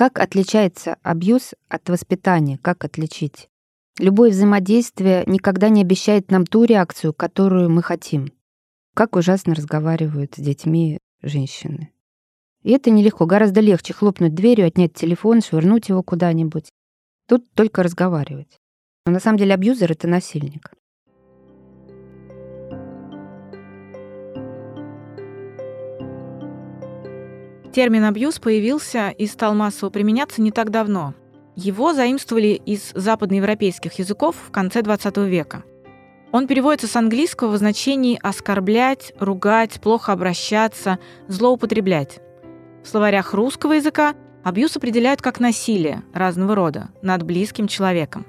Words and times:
Как 0.00 0.18
отличается 0.18 0.96
абьюз 1.02 1.52
от 1.68 1.90
воспитания? 1.90 2.56
Как 2.56 2.86
отличить? 2.86 3.50
Любое 3.98 4.30
взаимодействие 4.30 5.24
никогда 5.26 5.68
не 5.68 5.82
обещает 5.82 6.30
нам 6.30 6.46
ту 6.46 6.64
реакцию, 6.64 7.12
которую 7.12 7.68
мы 7.68 7.82
хотим. 7.82 8.32
Как 8.94 9.14
ужасно 9.14 9.54
разговаривают 9.54 10.36
с 10.36 10.38
детьми 10.38 10.96
женщины. 11.20 11.90
И 12.62 12.70
это 12.70 12.88
нелегко. 12.90 13.26
Гораздо 13.26 13.60
легче 13.60 13.92
хлопнуть 13.92 14.34
дверью, 14.34 14.68
отнять 14.68 14.94
телефон, 14.94 15.42
швырнуть 15.42 15.90
его 15.90 16.02
куда-нибудь. 16.02 16.70
Тут 17.28 17.52
только 17.52 17.82
разговаривать. 17.82 18.56
Но 19.04 19.12
на 19.12 19.20
самом 19.20 19.36
деле 19.36 19.52
абьюзер— 19.52 19.92
это 19.92 20.08
насильник. 20.08 20.72
Термин 27.72 28.04
«абьюз» 28.04 28.40
появился 28.40 29.10
и 29.10 29.26
стал 29.26 29.54
массово 29.54 29.90
применяться 29.90 30.42
не 30.42 30.50
так 30.50 30.70
давно. 30.70 31.14
Его 31.54 31.92
заимствовали 31.92 32.60
из 32.66 32.90
западноевропейских 32.94 33.98
языков 33.98 34.34
в 34.48 34.50
конце 34.50 34.80
XX 34.80 35.28
века. 35.28 35.62
Он 36.32 36.48
переводится 36.48 36.88
с 36.88 36.96
английского 36.96 37.52
в 37.52 37.58
значении 37.58 38.18
«оскорблять», 38.20 39.12
«ругать», 39.20 39.80
«плохо 39.80 40.12
обращаться», 40.12 40.98
«злоупотреблять». 41.28 42.20
В 42.82 42.88
словарях 42.88 43.34
русского 43.34 43.74
языка 43.74 44.14
абьюз 44.42 44.76
определяют 44.76 45.22
как 45.22 45.38
насилие 45.38 46.02
разного 46.12 46.56
рода 46.56 46.88
над 47.02 47.22
близким 47.22 47.68
человеком. 47.68 48.26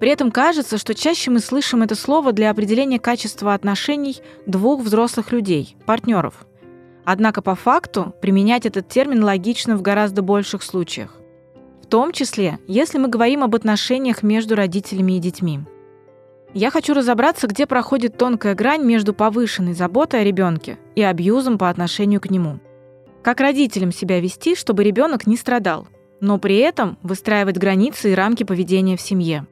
При 0.00 0.10
этом 0.10 0.32
кажется, 0.32 0.78
что 0.78 0.94
чаще 0.94 1.30
мы 1.30 1.38
слышим 1.38 1.82
это 1.82 1.94
слово 1.94 2.32
для 2.32 2.50
определения 2.50 2.98
качества 2.98 3.54
отношений 3.54 4.20
двух 4.46 4.82
взрослых 4.82 5.30
людей, 5.30 5.76
партнеров– 5.86 6.46
Однако 7.04 7.42
по 7.42 7.54
факту 7.54 8.14
применять 8.20 8.66
этот 8.66 8.88
термин 8.88 9.22
логично 9.22 9.76
в 9.76 9.82
гораздо 9.82 10.22
больших 10.22 10.62
случаях. 10.62 11.16
В 11.82 11.86
том 11.86 12.12
числе, 12.12 12.58
если 12.66 12.98
мы 12.98 13.08
говорим 13.08 13.44
об 13.44 13.54
отношениях 13.54 14.22
между 14.22 14.54
родителями 14.54 15.12
и 15.12 15.20
детьми. 15.20 15.60
Я 16.54 16.70
хочу 16.70 16.94
разобраться, 16.94 17.46
где 17.46 17.66
проходит 17.66 18.16
тонкая 18.16 18.54
грань 18.54 18.84
между 18.84 19.12
повышенной 19.12 19.74
заботой 19.74 20.20
о 20.20 20.24
ребенке 20.24 20.78
и 20.94 21.02
абьюзом 21.02 21.58
по 21.58 21.68
отношению 21.68 22.20
к 22.20 22.30
нему. 22.30 22.60
Как 23.22 23.40
родителям 23.40 23.92
себя 23.92 24.20
вести, 24.20 24.54
чтобы 24.54 24.84
ребенок 24.84 25.26
не 25.26 25.36
страдал, 25.36 25.88
но 26.20 26.38
при 26.38 26.56
этом 26.58 26.96
выстраивать 27.02 27.58
границы 27.58 28.12
и 28.12 28.14
рамки 28.14 28.44
поведения 28.44 28.96
в 28.96 29.00
семье. 29.00 29.46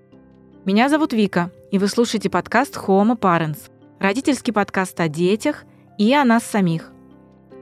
Меня 0.64 0.88
зовут 0.88 1.12
Вика, 1.12 1.50
и 1.72 1.78
вы 1.78 1.88
слушаете 1.88 2.30
подкаст 2.30 2.76
Homo 2.76 3.18
Parents, 3.18 3.58
родительский 3.98 4.52
подкаст 4.52 4.98
о 5.00 5.08
детях 5.08 5.64
и 5.98 6.14
о 6.14 6.24
нас 6.24 6.44
самих. 6.44 6.91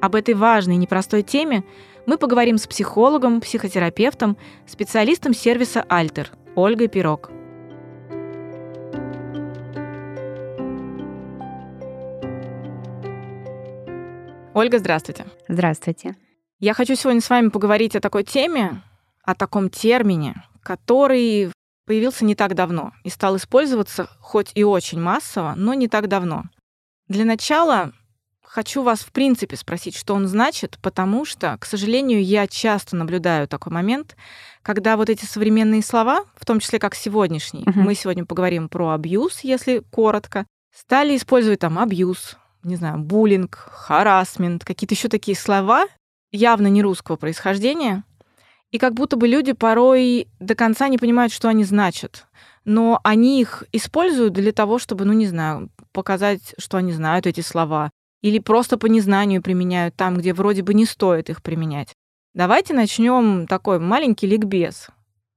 Об 0.01 0.15
этой 0.15 0.33
важной 0.35 0.77
и 0.77 0.79
непростой 0.79 1.23
теме 1.23 1.63
мы 2.07 2.17
поговорим 2.17 2.57
с 2.57 2.67
психологом, 2.67 3.41
психотерапевтом, 3.41 4.39
специалистом 4.67 5.35
сервиса 5.35 5.85
«Альтер» 5.89 6.31
Ольгой 6.55 6.89
Пирог. 6.89 7.31
Ольга, 14.55 14.79
здравствуйте. 14.79 15.27
Здравствуйте. 15.49 16.17
Я 16.59 16.75
хочу 16.75 16.95
сегодня 16.95 17.21
с 17.21 17.29
вами 17.31 17.49
поговорить 17.49 17.95
о 17.95 18.01
такой 18.01 18.25
теме, 18.25 18.83
о 19.23 19.35
таком 19.35 19.69
термине, 19.69 20.43
который 20.63 21.53
появился 21.87 22.25
не 22.25 22.35
так 22.35 22.55
давно 22.55 22.93
и 23.05 23.11
стал 23.11 23.37
использоваться 23.37 24.09
хоть 24.19 24.51
и 24.55 24.65
очень 24.65 25.01
массово, 25.01 25.55
но 25.57 25.75
не 25.75 25.89
так 25.89 26.09
давно. 26.09 26.45
Для 27.09 27.25
начала 27.25 27.93
хочу 28.51 28.83
вас 28.83 29.01
в 29.01 29.13
принципе 29.13 29.57
спросить, 29.57 29.97
что 29.97 30.15
он 30.15 30.27
значит, 30.27 30.79
потому 30.83 31.25
что, 31.25 31.57
к 31.59 31.65
сожалению, 31.65 32.23
я 32.23 32.49
часто 32.49 32.97
наблюдаю 32.97 33.47
такой 33.47 33.73
момент, 33.73 34.17
когда 34.63 34.97
вот 34.97 35.09
эти 35.09 35.25
современные 35.25 35.83
слова, 35.83 36.25
в 36.35 36.45
том 36.45 36.59
числе 36.59 36.81
как 36.81 36.97
сегодняшний, 36.97 37.63
uh-huh. 37.63 37.73
мы 37.77 37.95
сегодня 37.95 38.25
поговорим 38.25 38.69
про 38.69 38.91
абьюз, 38.91 39.41
если 39.41 39.83
коротко, 39.91 40.47
стали 40.75 41.17
использовать 41.17 41.61
там 41.61 41.79
абьюз, 41.79 42.39
не 42.65 42.75
знаю, 42.75 42.99
буллинг, 42.99 43.55
харасмент, 43.55 44.65
какие-то 44.65 44.95
еще 44.95 45.09
такие 45.09 45.37
слова, 45.37 45.87
явно 46.33 46.67
не 46.67 46.83
русского 46.83 47.17
происхождения, 47.17 48.03
и 48.73 48.79
как 48.79 48.95
будто 48.95 49.17
бы 49.17 49.29
люди 49.29 49.53
порой 49.53 50.27
до 50.41 50.57
конца 50.57 50.89
не 50.89 50.99
понимают, 50.99 51.33
что 51.33 51.49
они 51.49 51.65
значат. 51.65 52.27
Но 52.65 53.01
они 53.05 53.41
их 53.41 53.65
используют 53.73 54.35
для 54.35 54.53
того, 54.53 54.79
чтобы, 54.79 55.05
ну 55.05 55.13
не 55.13 55.27
знаю, 55.27 55.71
показать, 55.93 56.55
что 56.59 56.77
они 56.77 56.93
знают 56.93 57.27
эти 57.27 57.41
слова, 57.41 57.91
или 58.23 58.39
просто 58.39 58.77
по 58.77 58.87
незнанию 58.87 59.43
применяют 59.43 59.97
там, 59.97 60.17
где 60.17 60.33
вроде 60.33 60.63
бы 60.63 60.75
не 60.75 60.85
стоит 60.85 61.31
их 61.31 61.43
применять. 61.43 61.95
Давайте 62.35 62.75
начнем 62.75 63.47
такой 63.47 63.79
маленький 63.79 64.27
ликбез 64.27 64.89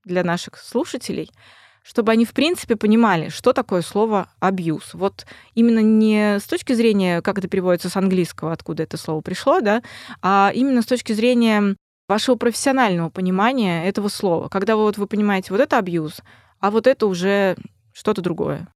для 0.03 0.23
наших 0.23 0.57
слушателей, 0.57 1.31
чтобы 1.81 2.11
они, 2.11 2.25
в 2.25 2.33
принципе, 2.33 2.75
понимали, 2.75 3.29
что 3.29 3.51
такое 3.51 3.81
слово 3.81 4.29
абьюз. 4.39 4.93
Вот 4.93 5.25
именно 5.53 5.79
не 5.79 6.39
с 6.39 6.43
точки 6.43 6.73
зрения, 6.73 7.21
как 7.21 7.39
это 7.39 7.47
переводится 7.47 7.89
с 7.89 7.97
английского, 7.97 8.51
откуда 8.51 8.83
это 8.83 8.97
слово 8.97 9.21
пришло, 9.21 9.59
да, 9.59 9.81
а 10.21 10.51
именно 10.53 10.81
с 10.81 10.85
точки 10.85 11.13
зрения 11.13 11.75
вашего 12.07 12.35
профессионального 12.35 13.09
понимания 13.09 13.87
этого 13.87 14.07
слова. 14.07 14.49
Когда 14.49 14.75
вы, 14.75 14.83
вот, 14.83 14.97
вы 14.97 15.07
понимаете, 15.07 15.47
вот 15.51 15.61
это 15.61 15.77
абьюз, 15.77 16.21
а 16.59 16.69
вот 16.69 16.85
это 16.85 17.07
уже 17.07 17.57
что-то 17.93 18.21
другое. 18.21 18.67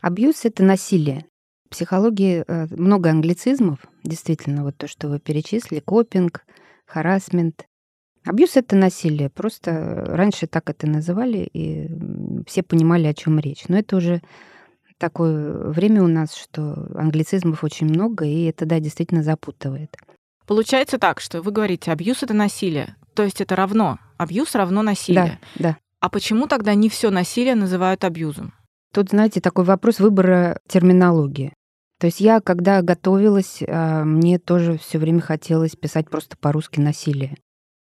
Абьюз— 0.00 0.40
это 0.44 0.62
насилие 0.62 1.26
психологии 1.72 2.44
э, 2.46 2.66
много 2.70 3.10
англицизмов, 3.10 3.80
действительно, 4.04 4.62
вот 4.62 4.76
то, 4.76 4.86
что 4.86 5.08
вы 5.08 5.18
перечислили, 5.18 5.80
копинг, 5.80 6.44
харасмент. 6.86 7.66
Абьюз— 8.24 8.50
это 8.56 8.76
насилие, 8.76 9.30
просто 9.30 10.04
раньше 10.06 10.46
так 10.46 10.70
это 10.70 10.86
называли, 10.86 11.48
и 11.52 11.90
все 12.46 12.62
понимали, 12.62 13.08
о 13.08 13.14
чем 13.14 13.40
речь. 13.40 13.64
Но 13.66 13.78
это 13.78 13.96
уже 13.96 14.22
такое 14.98 15.70
время 15.70 16.04
у 16.04 16.06
нас, 16.06 16.34
что 16.34 16.88
англицизмов 16.94 17.64
очень 17.64 17.88
много, 17.88 18.24
и 18.24 18.44
это, 18.44 18.64
да, 18.64 18.78
действительно 18.78 19.24
запутывает. 19.24 19.96
Получается 20.46 20.98
так, 20.98 21.20
что 21.20 21.42
вы 21.42 21.50
говорите, 21.50 21.90
абьюз— 21.90 22.22
это 22.22 22.34
насилие, 22.34 22.94
то 23.14 23.24
есть 23.24 23.40
это 23.40 23.56
равно, 23.56 23.98
абьюз 24.18 24.54
равно 24.54 24.82
насилие. 24.82 25.40
Да, 25.56 25.70
да. 25.70 25.76
А 25.98 26.08
почему 26.08 26.46
тогда 26.46 26.74
не 26.74 26.88
все 26.88 27.10
насилие 27.10 27.54
называют 27.54 28.04
абьюзом? 28.04 28.54
Тут, 28.92 29.10
знаете, 29.10 29.40
такой 29.40 29.64
вопрос 29.64 30.00
выбора 30.00 30.60
терминологии. 30.68 31.54
То 32.02 32.06
есть 32.06 32.20
я, 32.20 32.40
когда 32.40 32.82
готовилась, 32.82 33.62
а, 33.64 34.02
мне 34.02 34.40
тоже 34.40 34.76
все 34.76 34.98
время 34.98 35.20
хотелось 35.20 35.76
писать 35.76 36.10
просто 36.10 36.36
по-русски 36.36 36.80
насилие. 36.80 37.36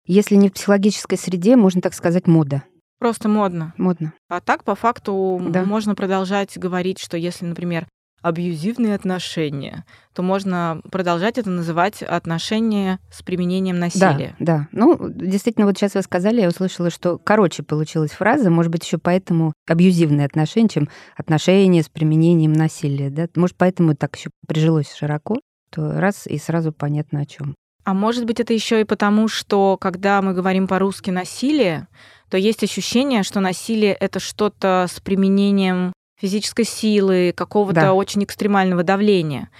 Если 0.06 0.36
не 0.36 0.48
в 0.48 0.54
психологической 0.54 1.18
среде, 1.18 1.54
можно 1.54 1.82
так 1.82 1.92
сказать, 1.92 2.26
мода. 2.26 2.62
Просто 2.98 3.28
модно. 3.28 3.74
Модно. 3.76 4.14
А 4.30 4.40
так, 4.40 4.64
по 4.64 4.74
факту, 4.74 5.38
да. 5.50 5.64
можно 5.64 5.94
продолжать 5.94 6.56
говорить, 6.56 6.98
что 6.98 7.18
если, 7.18 7.44
например, 7.44 7.88
абьюзивные 8.26 8.96
отношения, 8.96 9.84
то 10.12 10.22
можно 10.22 10.80
продолжать 10.90 11.38
это 11.38 11.48
называть 11.48 12.02
отношения 12.02 12.98
с 13.12 13.22
применением 13.22 13.78
насилия. 13.78 14.34
Да, 14.40 14.46
да. 14.58 14.68
Ну, 14.72 14.98
действительно, 15.10 15.66
вот 15.66 15.78
сейчас 15.78 15.94
вы 15.94 16.02
сказали, 16.02 16.40
я 16.40 16.48
услышала, 16.48 16.90
что 16.90 17.18
короче 17.18 17.62
получилась 17.62 18.10
фраза, 18.10 18.50
может 18.50 18.72
быть, 18.72 18.84
еще 18.84 18.98
поэтому 18.98 19.52
абьюзивные 19.68 20.26
отношения, 20.26 20.68
чем 20.68 20.88
отношения 21.16 21.84
с 21.84 21.88
применением 21.88 22.52
насилия. 22.52 23.10
Да? 23.10 23.28
Может, 23.36 23.56
поэтому 23.56 23.94
так 23.94 24.16
еще 24.16 24.30
прижилось 24.48 24.92
широко, 24.92 25.36
то 25.70 26.00
раз 26.00 26.26
и 26.26 26.38
сразу 26.38 26.72
понятно 26.72 27.20
о 27.20 27.26
чем. 27.26 27.54
А 27.84 27.94
может 27.94 28.24
быть, 28.24 28.40
это 28.40 28.52
еще 28.52 28.80
и 28.80 28.84
потому, 28.84 29.28
что 29.28 29.76
когда 29.80 30.20
мы 30.20 30.34
говорим 30.34 30.66
по-русски 30.66 31.10
насилие, 31.10 31.86
то 32.28 32.36
есть 32.36 32.64
ощущение, 32.64 33.22
что 33.22 33.38
насилие 33.38 33.92
это 33.92 34.18
что-то 34.18 34.86
с 34.90 34.98
применением 34.98 35.92
физической 36.20 36.64
силы, 36.64 37.32
какого-то 37.36 37.80
да. 37.80 37.94
очень 37.94 38.24
экстремального 38.24 38.82
давления. 38.82 39.50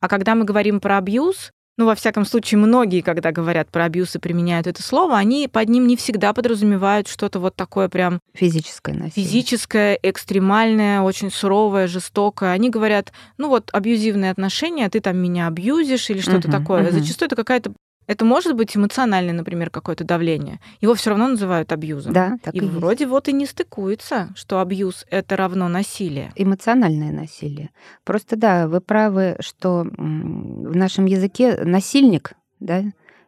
А 0.00 0.08
когда 0.08 0.34
мы 0.34 0.44
говорим 0.44 0.80
про 0.80 0.98
абьюз, 0.98 1.52
ну, 1.78 1.86
во 1.86 1.94
всяком 1.94 2.26
случае, 2.26 2.58
многие, 2.58 3.00
когда 3.00 3.32
говорят 3.32 3.70
про 3.70 3.84
абьюз 3.84 4.14
и 4.14 4.18
применяют 4.18 4.66
это 4.66 4.82
слово, 4.82 5.16
они 5.16 5.48
под 5.50 5.70
ним 5.70 5.86
не 5.86 5.96
всегда 5.96 6.34
подразумевают 6.34 7.08
что-то 7.08 7.40
вот 7.40 7.56
такое 7.56 7.88
прям... 7.88 8.20
Физическое 8.34 8.92
насилие. 8.92 9.26
Физическое, 9.26 9.98
экстремальное, 10.02 11.00
очень 11.00 11.30
суровое, 11.30 11.86
жестокое. 11.86 12.52
Они 12.52 12.68
говорят, 12.68 13.12
ну 13.38 13.48
вот, 13.48 13.70
абьюзивные 13.72 14.30
отношения, 14.30 14.90
ты 14.90 15.00
там 15.00 15.16
меня 15.16 15.46
абьюзишь 15.46 16.10
или 16.10 16.20
что-то 16.20 16.48
uh-huh, 16.48 16.52
такое. 16.52 16.82
Uh-huh. 16.82 16.92
Зачастую 16.92 17.28
это 17.28 17.36
какая-то 17.36 17.72
это 18.12 18.24
может 18.24 18.54
быть 18.54 18.76
эмоциональное, 18.76 19.34
например, 19.34 19.70
какое-то 19.70 20.04
давление. 20.04 20.60
Его 20.80 20.94
все 20.94 21.10
равно 21.10 21.28
называют 21.28 21.72
абьюзом. 21.72 22.12
Да, 22.12 22.38
так 22.42 22.54
и, 22.54 22.58
и 22.58 22.60
вроде 22.60 23.04
есть. 23.04 23.10
вот 23.10 23.28
и 23.28 23.32
не 23.32 23.46
стыкуется, 23.46 24.28
что 24.34 24.60
абьюз 24.60 25.06
это 25.10 25.36
равно 25.36 25.68
насилие. 25.68 26.32
Эмоциональное 26.36 27.10
насилие. 27.10 27.70
Просто 28.04 28.36
да, 28.36 28.68
вы 28.68 28.80
правы, 28.80 29.36
что 29.40 29.84
в 29.84 30.76
нашем 30.76 31.06
языке 31.06 31.56
насильник, 31.64 32.34
да, 32.60 32.84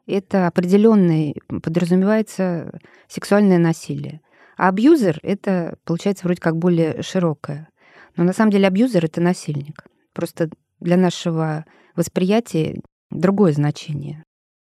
это 0.06 0.46
определенный 0.46 1.34
подразумевается 1.48 2.78
сексуальное 3.08 3.58
насилие. 3.58 4.20
А 4.56 4.68
абьюзер 4.68 5.18
это 5.22 5.76
получается 5.84 6.24
вроде 6.24 6.40
как 6.40 6.56
более 6.56 7.02
широкое. 7.02 7.68
Но 8.16 8.24
на 8.24 8.32
самом 8.32 8.52
деле 8.52 8.68
абьюзер 8.68 9.04
это 9.04 9.20
насильник. 9.20 9.84
Просто 10.12 10.50
для 10.78 10.96
нашего 10.96 11.64
восприятия 11.96 12.80
другое 13.10 13.52
значение. 13.52 14.24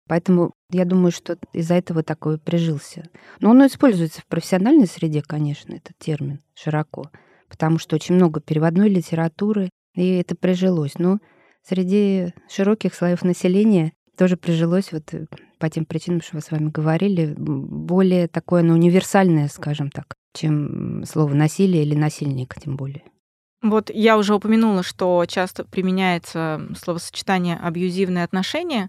Поэтому 0.09 0.55
я 0.71 0.85
думаю, 0.85 1.13
что 1.13 1.39
из-за 1.53 1.75
этого 1.75 2.03
такое 2.03 2.39
прижился. 2.39 3.09
Но 3.41 3.51
он 3.51 3.67
используется 3.67 4.23
в 4.23 4.27
профессиональной 4.27 4.87
среде, 4.87 5.23
конечно, 5.23 5.75
этот 5.75 5.97
термин 5.99 6.41
широко, 6.55 7.11
потому 7.49 7.79
что 7.79 7.95
очень 7.97 8.15
много 8.15 8.41
переводной 8.41 8.89
литературы, 8.89 9.71
и 9.95 10.17
это 10.17 10.35
прижилось. 10.35 10.99
Но 10.99 11.19
среди 11.63 12.33
широких 12.49 12.95
слоев 12.95 13.23
населения 13.23 13.93
тоже 14.17 14.37
прижилось 14.37 14.93
вот 14.93 15.15
э, 15.15 15.27
по 15.59 15.71
тем 15.71 15.85
причинам, 15.85 16.23
что 16.23 16.37
мы 16.37 16.43
с 16.43 16.51
вами 16.51 16.71
говорили, 16.71 17.35
более 17.37 18.27
такое, 18.27 18.63
ну, 18.63 18.75
универсальное, 18.75 19.49
скажем 19.49 19.91
так, 19.91 20.15
чем 20.35 21.05
слово 21.05 21.35
насилие 21.35 21.85
или 21.85 21.95
насильник, 21.95 22.55
тем 22.61 22.77
более. 22.77 23.05
Вот 23.63 23.91
я 23.91 24.17
уже 24.17 24.35
упомянула, 24.35 24.83
что 24.83 25.25
часто 25.27 25.65
применяется 25.65 26.63
словосочетание 26.81 27.57
абьюзивные 27.57 28.25
отношения, 28.25 28.89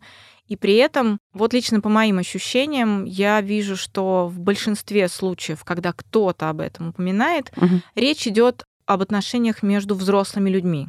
и 0.50 0.56
при 0.56 0.76
этом, 0.76 1.20
вот 1.32 1.54
лично 1.54 1.80
по 1.80 1.90
моим 1.90 2.18
ощущениям, 2.18 3.06
я 3.06 3.40
вижу, 3.40 3.78
что 3.78 4.28
в 4.28 4.40
большинстве 4.40 5.08
случаев, 5.08 5.64
когда 5.64 5.94
кто-то 5.94 6.50
об 6.50 6.60
этом 6.60 6.90
упоминает, 6.90 7.52
угу. 7.56 7.82
речь 7.94 8.28
идет 8.28 8.66
об 8.88 9.04
отношениях 9.04 9.62
между 9.62 9.94
взрослыми 9.94 10.50
людьми. 10.50 10.88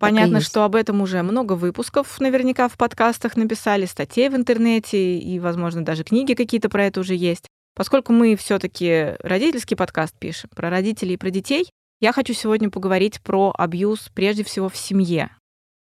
Понятно, 0.00 0.40
что 0.40 0.64
об 0.64 0.74
этом 0.74 1.00
уже 1.00 1.22
много 1.22 1.52
выпусков 1.52 2.18
наверняка 2.18 2.66
в 2.66 2.76
подкастах 2.76 3.36
написали, 3.36 3.86
статей 3.86 4.28
в 4.28 4.34
интернете 4.34 5.16
и, 5.16 5.38
возможно, 5.38 5.84
даже 5.84 6.02
книги 6.02 6.34
какие-то 6.34 6.68
про 6.68 6.86
это 6.86 6.98
уже 6.98 7.14
есть. 7.14 7.46
Поскольку 7.76 8.12
мы 8.12 8.34
все-таки 8.34 9.14
родительский 9.20 9.76
подкаст 9.76 10.18
пишем 10.18 10.50
про 10.56 10.70
родителей 10.70 11.14
и 11.14 11.18
про 11.18 11.30
детей, 11.30 11.70
я 12.00 12.12
хочу 12.12 12.34
сегодня 12.34 12.68
поговорить 12.68 13.20
про 13.22 13.54
абьюз 13.56 14.10
прежде 14.12 14.42
всего 14.42 14.68
в 14.68 14.76
семье. 14.76 15.30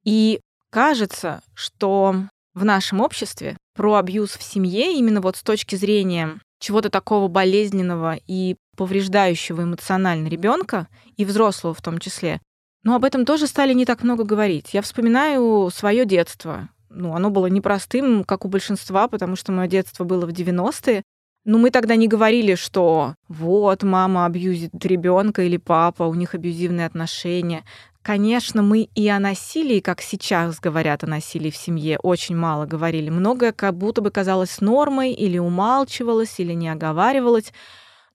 И 0.04 0.40
кажется, 0.68 1.40
что 1.54 2.26
в 2.54 2.64
нашем 2.64 3.00
обществе 3.00 3.56
про 3.74 3.94
абьюз 3.94 4.36
в 4.36 4.42
семье 4.42 4.96
именно 4.96 5.20
вот 5.20 5.36
с 5.36 5.42
точки 5.42 5.76
зрения 5.76 6.38
чего-то 6.60 6.90
такого 6.90 7.28
болезненного 7.28 8.18
и 8.26 8.56
повреждающего 8.76 9.62
эмоционально 9.62 10.28
ребенка 10.28 10.88
и 11.16 11.24
взрослого 11.24 11.74
в 11.74 11.82
том 11.82 11.98
числе, 11.98 12.40
но 12.84 12.94
об 12.94 13.04
этом 13.04 13.24
тоже 13.24 13.46
стали 13.46 13.72
не 13.72 13.84
так 13.84 14.02
много 14.02 14.24
говорить. 14.24 14.74
Я 14.74 14.82
вспоминаю 14.82 15.70
свое 15.70 16.04
детство. 16.04 16.68
Ну, 16.90 17.14
оно 17.14 17.30
было 17.30 17.46
непростым, 17.46 18.24
как 18.24 18.44
у 18.44 18.48
большинства, 18.48 19.08
потому 19.08 19.36
что 19.36 19.52
мое 19.52 19.68
детство 19.68 20.04
было 20.04 20.26
в 20.26 20.30
90-е. 20.30 21.02
Но 21.44 21.58
мы 21.58 21.70
тогда 21.70 21.96
не 21.96 22.06
говорили, 22.06 22.54
что 22.54 23.14
вот 23.28 23.82
мама 23.82 24.26
абьюзит 24.26 24.72
ребенка 24.84 25.42
или 25.42 25.56
папа, 25.56 26.04
у 26.04 26.14
них 26.14 26.34
абьюзивные 26.34 26.86
отношения. 26.86 27.64
Конечно, 28.02 28.62
мы 28.62 28.88
и 28.96 29.08
о 29.08 29.20
насилии, 29.20 29.78
как 29.78 30.00
сейчас 30.00 30.58
говорят 30.58 31.04
о 31.04 31.06
насилии 31.06 31.50
в 31.50 31.56
семье, 31.56 32.00
очень 32.02 32.34
мало 32.36 32.66
говорили. 32.66 33.10
Многое 33.10 33.52
как 33.52 33.76
будто 33.76 34.00
бы 34.00 34.10
казалось 34.10 34.60
нормой 34.60 35.12
или 35.12 35.38
умалчивалось, 35.38 36.40
или 36.40 36.52
не 36.52 36.68
оговаривалось. 36.68 37.52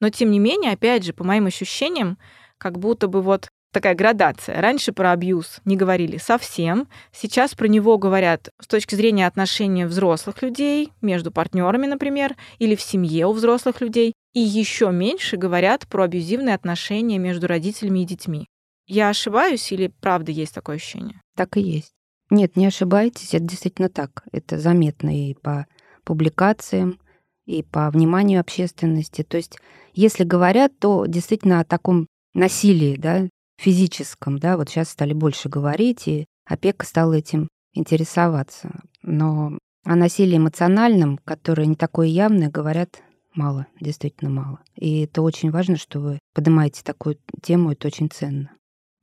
Но 0.01 0.10
тем 0.10 0.30
не 0.30 0.39
менее, 0.39 0.74
опять 0.74 1.06
же, 1.06 1.13
по 1.13 1.24
моим 1.24 1.45
ощущениям, 1.45 2.18
как 2.57 2.78
будто 2.80 3.07
бы 3.07 3.22
вот 3.22 3.48
такая 3.72 3.95
градация. 3.95 4.60
Раньше 4.60 4.92
про 4.92 5.12
абьюз 5.12 5.62
не 5.63 5.78
говорили 5.78 6.18
совсем, 6.18 6.90
сейчас 7.13 7.56
про 7.56 7.68
него 7.68 7.98
говорят 7.98 8.50
с 8.60 8.68
точки 8.68 8.95
зрения 8.95 9.25
отношения 9.25 9.88
взрослых 9.88 10.42
людей, 10.42 10.92
между 11.01 11.31
партнерами, 11.31 11.88
например, 11.88 12.36
или 12.60 12.75
в 12.75 12.81
семье 12.81 13.28
у 13.28 13.31
взрослых 13.31 13.80
людей, 13.80 14.13
и 14.33 14.42
еще 14.42 14.92
меньше 14.92 15.38
говорят 15.38 15.88
про 15.88 16.04
абьюзивные 16.04 16.56
отношения 16.56 17.19
между 17.19 17.48
родителями 17.48 18.00
и 18.00 18.06
детьми. 18.06 18.48
Я 18.88 19.10
ошибаюсь 19.10 19.72
или 19.72 19.88
правда 19.88 20.31
есть 20.31 20.54
такое 20.54 20.78
ощущение? 20.78 21.22
Так 21.36 21.57
и 21.57 21.62
есть. 21.62 21.92
Нет, 22.30 22.56
не 22.56 22.66
ошибаетесь, 22.66 23.34
это 23.34 23.44
действительно 23.44 23.89
так. 23.89 24.24
Это 24.31 24.57
заметно 24.57 25.16
и 25.16 25.34
по 25.34 25.68
публикациям, 26.04 27.00
и 27.45 27.63
по 27.63 27.89
вниманию 27.89 28.39
общественности. 28.39 29.24
То 29.24 29.38
есть, 29.38 29.57
если 29.94 30.24
говорят, 30.24 30.78
то 30.80 31.06
действительно 31.06 31.60
о 31.60 31.66
таком 31.66 32.07
насилии, 32.34 32.95
да, 32.98 33.30
физическом, 33.57 34.38
да, 34.39 34.57
вот 34.57 34.69
сейчас 34.69 34.90
стали 34.90 35.13
больше 35.13 35.50
говорить, 35.50 36.07
и 36.07 36.25
опека 36.45 36.86
стала 36.86 37.13
этим 37.13 37.50
интересоваться. 37.74 38.81
Но 39.01 39.57
о 39.83 39.95
насилии 39.95 40.38
эмоциональном, 40.38 41.18
которое 41.24 41.66
не 41.66 41.75
такое 41.75 42.07
явное, 42.07 42.50
говорят 42.50 43.01
мало, 43.33 43.68
действительно 43.80 44.30
мало. 44.30 44.60
И 44.75 45.01
это 45.01 45.22
очень 45.22 45.51
важно, 45.51 45.78
что 45.78 46.00
вы 46.00 46.19
поднимаете 46.33 46.83
такую 46.83 47.18
тему, 47.42 47.72
это 47.72 47.88
очень 47.88 48.10
ценно. 48.10 48.51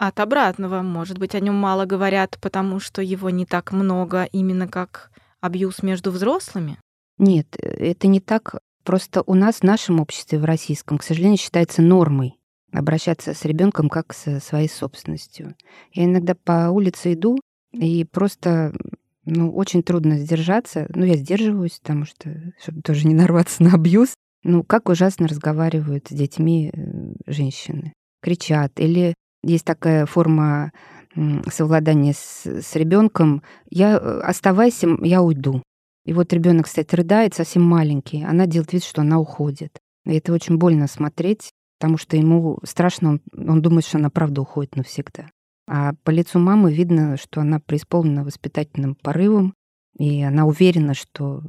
От 0.06 0.20
обратного, 0.20 0.82
может 0.82 1.16
быть, 1.16 1.34
о 1.34 1.40
нем 1.40 1.54
мало 1.54 1.86
говорят, 1.86 2.36
потому 2.42 2.78
что 2.78 3.00
его 3.00 3.30
не 3.30 3.46
так 3.46 3.72
много, 3.72 4.24
именно 4.32 4.68
как 4.68 5.10
абьюз 5.40 5.82
между 5.82 6.10
взрослыми? 6.10 6.78
Нет, 7.16 7.46
это 7.58 8.06
не 8.06 8.20
так. 8.20 8.56
Просто 8.82 9.22
у 9.22 9.32
нас 9.32 9.60
в 9.60 9.62
нашем 9.62 10.00
обществе, 10.00 10.38
в 10.38 10.44
российском, 10.44 10.98
к 10.98 11.04
сожалению, 11.04 11.38
считается 11.38 11.80
нормой 11.80 12.34
обращаться 12.70 13.32
с 13.32 13.46
ребенком 13.46 13.88
как 13.88 14.12
со 14.12 14.40
своей 14.40 14.68
собственностью. 14.68 15.54
Я 15.94 16.04
иногда 16.04 16.34
по 16.34 16.68
улице 16.68 17.14
иду, 17.14 17.40
и 17.72 18.04
просто 18.04 18.74
ну, 19.24 19.54
очень 19.54 19.82
трудно 19.82 20.18
сдержаться. 20.18 20.86
Ну, 20.94 21.06
я 21.06 21.16
сдерживаюсь, 21.16 21.78
потому 21.80 22.04
что, 22.04 22.52
чтобы 22.62 22.82
тоже 22.82 23.06
не 23.06 23.14
нарваться 23.14 23.62
на 23.62 23.72
абьюз. 23.72 24.12
Ну, 24.42 24.64
как 24.64 24.90
ужасно 24.90 25.28
разговаривают 25.28 26.08
с 26.08 26.14
детьми 26.14 26.70
э, 26.74 27.14
женщины. 27.26 27.94
Кричат. 28.20 28.78
Или 28.78 29.14
есть 29.44 29.64
такая 29.64 30.06
форма 30.06 30.72
совладания 31.50 32.12
с, 32.12 32.44
с 32.44 32.74
ребенком. 32.74 33.42
Я 33.70 33.96
э, 33.96 34.20
оставайся, 34.20 34.88
я 35.02 35.22
уйду. 35.22 35.62
И 36.04 36.12
вот 36.12 36.32
ребенок, 36.32 36.66
кстати, 36.66 36.94
рыдает, 36.94 37.34
совсем 37.34 37.62
маленький. 37.62 38.24
Она 38.24 38.46
делает 38.46 38.72
вид, 38.72 38.84
что 38.84 39.02
она 39.02 39.18
уходит. 39.18 39.78
И 40.04 40.14
это 40.14 40.32
очень 40.32 40.56
больно 40.58 40.86
смотреть 40.86 41.50
потому 41.84 41.98
что 41.98 42.16
ему 42.16 42.58
страшно, 42.64 43.10
он, 43.10 43.20
он 43.36 43.60
думает, 43.60 43.84
что 43.84 43.98
она 43.98 44.08
правда 44.08 44.40
уходит 44.40 44.74
навсегда. 44.76 45.28
А 45.68 45.92
по 46.02 46.10
лицу 46.10 46.38
мамы 46.38 46.72
видно, 46.72 47.18
что 47.18 47.42
она 47.42 47.60
преисполнена 47.60 48.24
воспитательным 48.24 48.94
порывом, 48.94 49.52
и 49.98 50.22
она 50.22 50.46
уверена, 50.46 50.94
что 50.94 51.42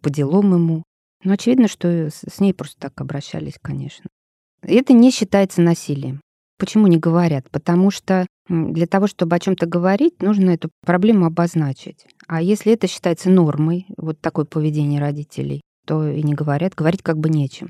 по 0.00 0.10
делам 0.10 0.52
ему. 0.54 0.82
Но 1.22 1.34
очевидно, 1.34 1.68
что 1.68 2.08
с 2.10 2.40
ней 2.40 2.52
просто 2.52 2.80
так 2.80 3.00
обращались, 3.00 3.54
конечно. 3.62 4.06
Это 4.62 4.92
не 4.92 5.12
считается 5.12 5.62
насилием. 5.62 6.20
Почему 6.62 6.86
не 6.86 6.96
говорят? 6.96 7.50
Потому 7.50 7.90
что 7.90 8.24
для 8.48 8.86
того, 8.86 9.08
чтобы 9.08 9.34
о 9.34 9.40
чем-то 9.40 9.66
говорить, 9.66 10.22
нужно 10.22 10.50
эту 10.50 10.70
проблему 10.86 11.26
обозначить. 11.26 12.06
А 12.28 12.40
если 12.40 12.72
это 12.72 12.86
считается 12.86 13.30
нормой, 13.30 13.86
вот 13.96 14.20
такое 14.20 14.44
поведение 14.44 15.00
родителей, 15.00 15.62
то 15.84 16.06
и 16.06 16.22
не 16.22 16.34
говорят, 16.34 16.76
говорить 16.76 17.02
как 17.02 17.18
бы 17.18 17.30
нечем. 17.30 17.68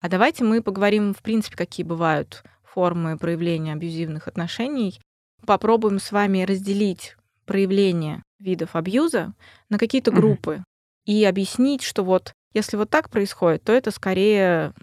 А 0.00 0.08
давайте 0.08 0.42
мы 0.42 0.64
поговорим, 0.64 1.14
в 1.14 1.22
принципе, 1.22 1.56
какие 1.56 1.86
бывают 1.86 2.42
формы 2.64 3.16
проявления 3.16 3.74
абьюзивных 3.74 4.26
отношений. 4.26 5.00
Попробуем 5.46 6.00
с 6.00 6.10
вами 6.10 6.42
разделить 6.42 7.16
проявление 7.46 8.24
видов 8.40 8.74
абьюза 8.74 9.34
на 9.68 9.78
какие-то 9.78 10.10
группы 10.10 10.54
mm-hmm. 10.54 11.12
и 11.12 11.24
объяснить, 11.24 11.82
что 11.82 12.02
вот 12.02 12.32
если 12.52 12.76
вот 12.76 12.90
так 12.90 13.10
происходит, 13.10 13.62
то 13.62 13.72
это 13.72 13.92
скорее 13.92 14.74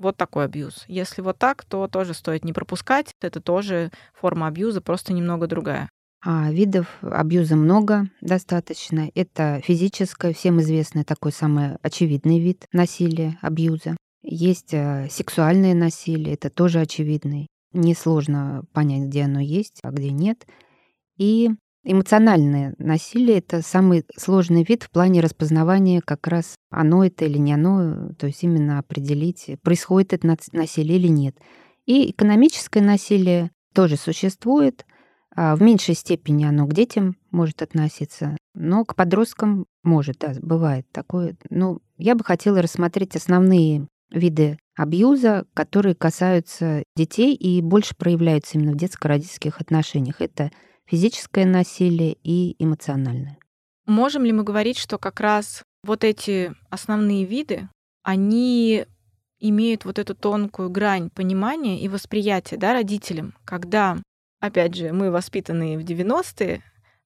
вот 0.00 0.16
такой 0.16 0.44
абьюз. 0.44 0.84
Если 0.88 1.22
вот 1.22 1.38
так, 1.38 1.64
то 1.64 1.88
тоже 1.88 2.14
стоит 2.14 2.44
не 2.44 2.52
пропускать. 2.52 3.12
Это 3.20 3.40
тоже 3.40 3.90
форма 4.14 4.46
абьюза, 4.46 4.80
просто 4.80 5.12
немного 5.12 5.46
другая. 5.46 5.88
А 6.22 6.50
видов 6.50 6.86
абьюза 7.00 7.56
много 7.56 8.10
достаточно. 8.20 9.10
Это 9.14 9.60
физическое, 9.64 10.34
всем 10.34 10.60
известный 10.60 11.04
такой 11.04 11.32
самый 11.32 11.76
очевидный 11.82 12.38
вид 12.40 12.66
насилия, 12.72 13.38
абьюза. 13.40 13.96
Есть 14.22 14.74
э, 14.74 15.08
сексуальное 15.10 15.74
насилие, 15.74 16.34
это 16.34 16.50
тоже 16.50 16.80
очевидный. 16.80 17.46
Несложно 17.72 18.64
понять, 18.72 19.08
где 19.08 19.22
оно 19.22 19.40
есть, 19.40 19.78
а 19.82 19.90
где 19.90 20.10
нет. 20.10 20.46
И 21.16 21.50
эмоциональное 21.84 22.74
насилие— 22.78 23.38
это 23.38 23.62
самый 23.62 24.04
сложный 24.16 24.64
вид 24.64 24.82
в 24.82 24.90
плане 24.90 25.20
распознавания 25.20 26.00
как 26.04 26.26
раз 26.26 26.54
оно 26.70 27.04
это 27.04 27.24
или 27.24 27.38
не 27.38 27.54
оно, 27.54 28.12
то 28.18 28.26
есть 28.26 28.42
именно 28.42 28.78
определить, 28.78 29.50
происходит 29.62 30.12
это 30.12 30.36
насилие 30.52 30.98
или 30.98 31.08
нет. 31.08 31.36
И 31.86 32.10
экономическое 32.10 32.80
насилие 32.80 33.50
тоже 33.74 33.96
существует, 33.96 34.86
а 35.34 35.56
в 35.56 35.62
меньшей 35.62 35.94
степени 35.94 36.44
оно 36.44 36.66
к 36.66 36.74
детям 36.74 37.16
может 37.30 37.62
относиться, 37.62 38.36
но 38.54 38.84
к 38.84 38.94
подросткам 38.94 39.66
может, 39.82 40.18
да, 40.18 40.34
бывает 40.40 40.86
такое. 40.92 41.36
Но 41.48 41.78
я 41.96 42.14
бы 42.14 42.24
хотела 42.24 42.62
рассмотреть 42.62 43.16
основные 43.16 43.86
виды 44.10 44.58
абьюза, 44.76 45.46
которые 45.54 45.94
касаются 45.94 46.82
детей 46.96 47.34
и 47.34 47.62
больше 47.62 47.94
проявляются 47.94 48.58
именно 48.58 48.72
в 48.72 48.76
детско-родительских 48.76 49.60
отношениях. 49.60 50.20
Это 50.20 50.50
физическое 50.90 51.46
насилие 51.46 52.16
и 52.24 52.56
эмоциональное. 52.58 53.38
Можем 53.86 54.24
ли 54.24 54.32
мы 54.32 54.42
говорить, 54.42 54.76
что 54.76 54.98
как 54.98 55.20
раз 55.20 55.62
вот 55.84 56.04
эти 56.04 56.52
основные 56.68 57.24
виды, 57.24 57.68
они 58.02 58.86
имеют 59.38 59.84
вот 59.84 59.98
эту 59.98 60.14
тонкую 60.14 60.70
грань 60.70 61.10
понимания 61.10 61.80
и 61.80 61.88
восприятия 61.88 62.56
да, 62.56 62.72
родителям, 62.72 63.34
когда, 63.44 63.96
опять 64.40 64.74
же, 64.74 64.92
мы 64.92 65.10
воспитанные 65.10 65.78
в 65.78 65.82
90-е, 65.82 66.62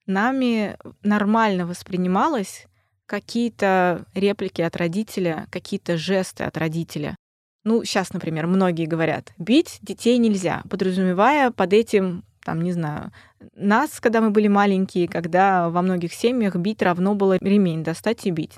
нами 0.07 0.77
нормально 1.03 1.67
воспринималось 1.67 2.67
какие-то 3.07 4.07
реплики 4.15 4.63
от 4.63 4.77
родителя, 4.77 5.47
какие-то 5.51 5.97
жесты 5.97 6.45
от 6.45 6.57
родителя. 6.57 7.17
Ну, 7.65 7.85
сейчас, 7.85 8.13
например, 8.13 8.47
многие 8.47 8.87
говорят, 8.87 9.33
бить 9.39 9.79
детей 9.81 10.19
нельзя, 10.19 10.63
подразумевая 10.69 11.51
под 11.51 11.73
этим, 11.73 12.25
там, 12.45 12.63
не 12.63 12.73
знаю, 12.73 13.13
нас, 13.55 14.01
когда 14.01 14.21
мы 14.21 14.31
были 14.31 14.49
маленькие, 14.49 15.09
когда 15.09 15.71
во 15.71 15.83
многих 15.83 16.13
семьях 16.13 16.57
бить 16.57 16.83
равно 16.83 17.15
было 17.15 17.39
ремень 17.41 17.85
достать 17.85 18.27
и 18.27 18.31
бить. 18.31 18.53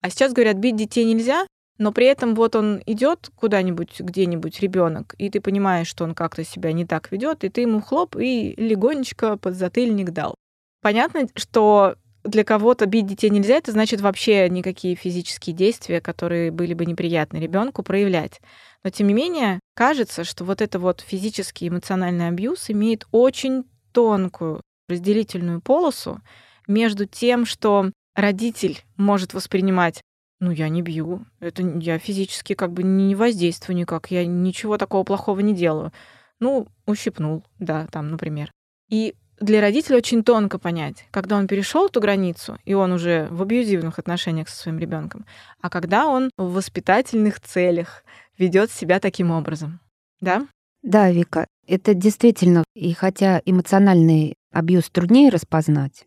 А 0.00 0.10
сейчас 0.10 0.32
говорят, 0.32 0.56
бить 0.56 0.76
детей 0.76 1.04
нельзя, 1.04 1.46
но 1.78 1.92
при 1.92 2.06
этом 2.06 2.34
вот 2.34 2.54
он 2.54 2.82
идет 2.86 3.30
куда-нибудь, 3.34 4.00
где-нибудь 4.00 4.60
ребенок, 4.60 5.14
и 5.18 5.30
ты 5.30 5.40
понимаешь, 5.40 5.88
что 5.88 6.04
он 6.04 6.14
как-то 6.14 6.44
себя 6.44 6.72
не 6.72 6.84
так 6.84 7.10
ведет, 7.10 7.44
и 7.44 7.48
ты 7.48 7.62
ему 7.62 7.80
хлоп 7.80 8.16
и 8.16 8.54
легонечко 8.56 9.36
под 9.36 9.54
затыльник 9.54 10.10
дал. 10.10 10.34
Понятно, 10.80 11.28
что 11.34 11.96
для 12.24 12.44
кого-то 12.44 12.86
бить 12.86 13.06
детей 13.06 13.30
нельзя, 13.30 13.56
это 13.56 13.72
значит 13.72 14.00
вообще 14.00 14.48
никакие 14.48 14.94
физические 14.94 15.54
действия, 15.54 16.00
которые 16.00 16.50
были 16.50 16.74
бы 16.74 16.86
неприятны 16.86 17.38
ребенку, 17.38 17.82
проявлять. 17.82 18.40
Но 18.84 18.90
тем 18.90 19.08
не 19.08 19.14
менее, 19.14 19.60
кажется, 19.74 20.24
что 20.24 20.44
вот 20.44 20.60
это 20.60 20.78
вот 20.78 21.00
физический 21.00 21.68
эмоциональный 21.68 22.28
абьюз 22.28 22.70
имеет 22.70 23.06
очень 23.12 23.64
тонкую 23.92 24.60
разделительную 24.88 25.60
полосу 25.60 26.20
между 26.66 27.06
тем, 27.06 27.46
что 27.46 27.90
родитель 28.14 28.82
может 28.96 29.34
воспринимать 29.34 30.02
ну, 30.42 30.50
я 30.50 30.68
не 30.68 30.82
бью. 30.82 31.24
Это 31.38 31.62
я 31.62 32.00
физически 32.00 32.54
как 32.54 32.72
бы 32.72 32.82
не 32.82 33.14
воздействую 33.14 33.76
никак. 33.76 34.10
Я 34.10 34.26
ничего 34.26 34.76
такого 34.76 35.04
плохого 35.04 35.38
не 35.38 35.54
делаю. 35.54 35.92
Ну, 36.40 36.66
ущипнул, 36.84 37.44
да, 37.60 37.86
там, 37.86 38.10
например. 38.10 38.50
И 38.88 39.14
для 39.38 39.60
родителя 39.60 39.98
очень 39.98 40.24
тонко 40.24 40.58
понять, 40.58 41.06
когда 41.12 41.36
он 41.36 41.46
перешел 41.46 41.86
эту 41.86 42.00
границу, 42.00 42.58
и 42.64 42.74
он 42.74 42.90
уже 42.90 43.28
в 43.30 43.40
абьюзивных 43.40 44.00
отношениях 44.00 44.48
со 44.48 44.56
своим 44.56 44.80
ребенком, 44.80 45.26
а 45.60 45.70
когда 45.70 46.06
он 46.06 46.30
в 46.36 46.54
воспитательных 46.54 47.40
целях 47.40 48.04
ведет 48.36 48.72
себя 48.72 48.98
таким 48.98 49.30
образом. 49.30 49.78
Да? 50.20 50.46
Да, 50.82 51.12
Вика, 51.12 51.46
это 51.66 51.94
действительно, 51.94 52.64
и 52.74 52.92
хотя 52.92 53.40
эмоциональный 53.44 54.34
абьюз 54.52 54.90
труднее 54.90 55.30
распознать, 55.30 56.06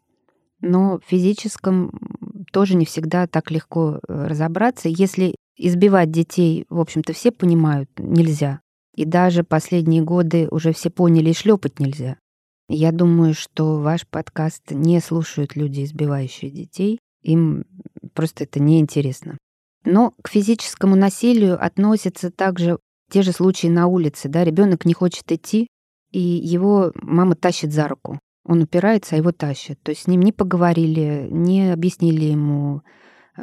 но 0.62 1.00
в 1.00 1.09
физическом 1.09 1.91
тоже 2.51 2.75
не 2.75 2.85
всегда 2.85 3.27
так 3.27 3.51
легко 3.51 4.00
э, 4.07 4.27
разобраться. 4.27 4.89
Если 4.89 5.35
избивать 5.57 6.12
детей, 6.12 6.65
в 6.69 6.79
общем-то, 6.79 7.13
все 7.13 7.31
понимают, 7.31 7.89
нельзя. 7.97 8.62
И 8.95 9.05
даже 9.05 9.43
последние 9.43 10.01
годы 10.01 10.47
уже 10.50 10.74
все 10.74 10.89
поняли, 10.89 11.31
и 11.31 11.33
шлепать 11.33 11.79
нельзя. 11.79 12.17
Я 12.67 12.91
думаю, 12.91 13.33
что 13.33 13.79
ваш 13.79 14.07
подкаст 14.07 14.71
не 14.71 15.00
слушают 15.00 15.55
люди, 15.55 15.83
избивающие 15.83 16.50
детей. 16.50 17.00
Им 17.21 17.65
просто 18.13 18.45
это 18.45 18.59
неинтересно. 18.59 19.38
Но 19.83 20.13
к 20.21 20.29
физическому 20.29 20.95
насилию 20.95 21.63
относятся 21.63 22.31
также 22.31 22.79
те 23.12 23.21
же 23.21 23.31
случаи 23.31 23.67
на 23.67 23.88
улице. 23.88 24.29
Да? 24.29 24.43
Ребенок 24.43 24.85
не 24.85 24.93
хочет 24.93 25.31
идти, 25.31 25.67
и 26.12 26.19
его 26.19 26.91
мама 26.95 27.35
тащит 27.35 27.71
за 27.74 27.88
руку. 27.88 28.19
Он 28.45 28.62
упирается, 28.62 29.15
а 29.15 29.17
его 29.17 29.31
тащит. 29.31 29.81
То 29.81 29.89
есть 29.89 30.03
с 30.03 30.07
ним 30.07 30.21
не 30.21 30.31
поговорили, 30.31 31.27
не 31.31 31.71
объяснили 31.74 32.25
ему, 32.25 32.83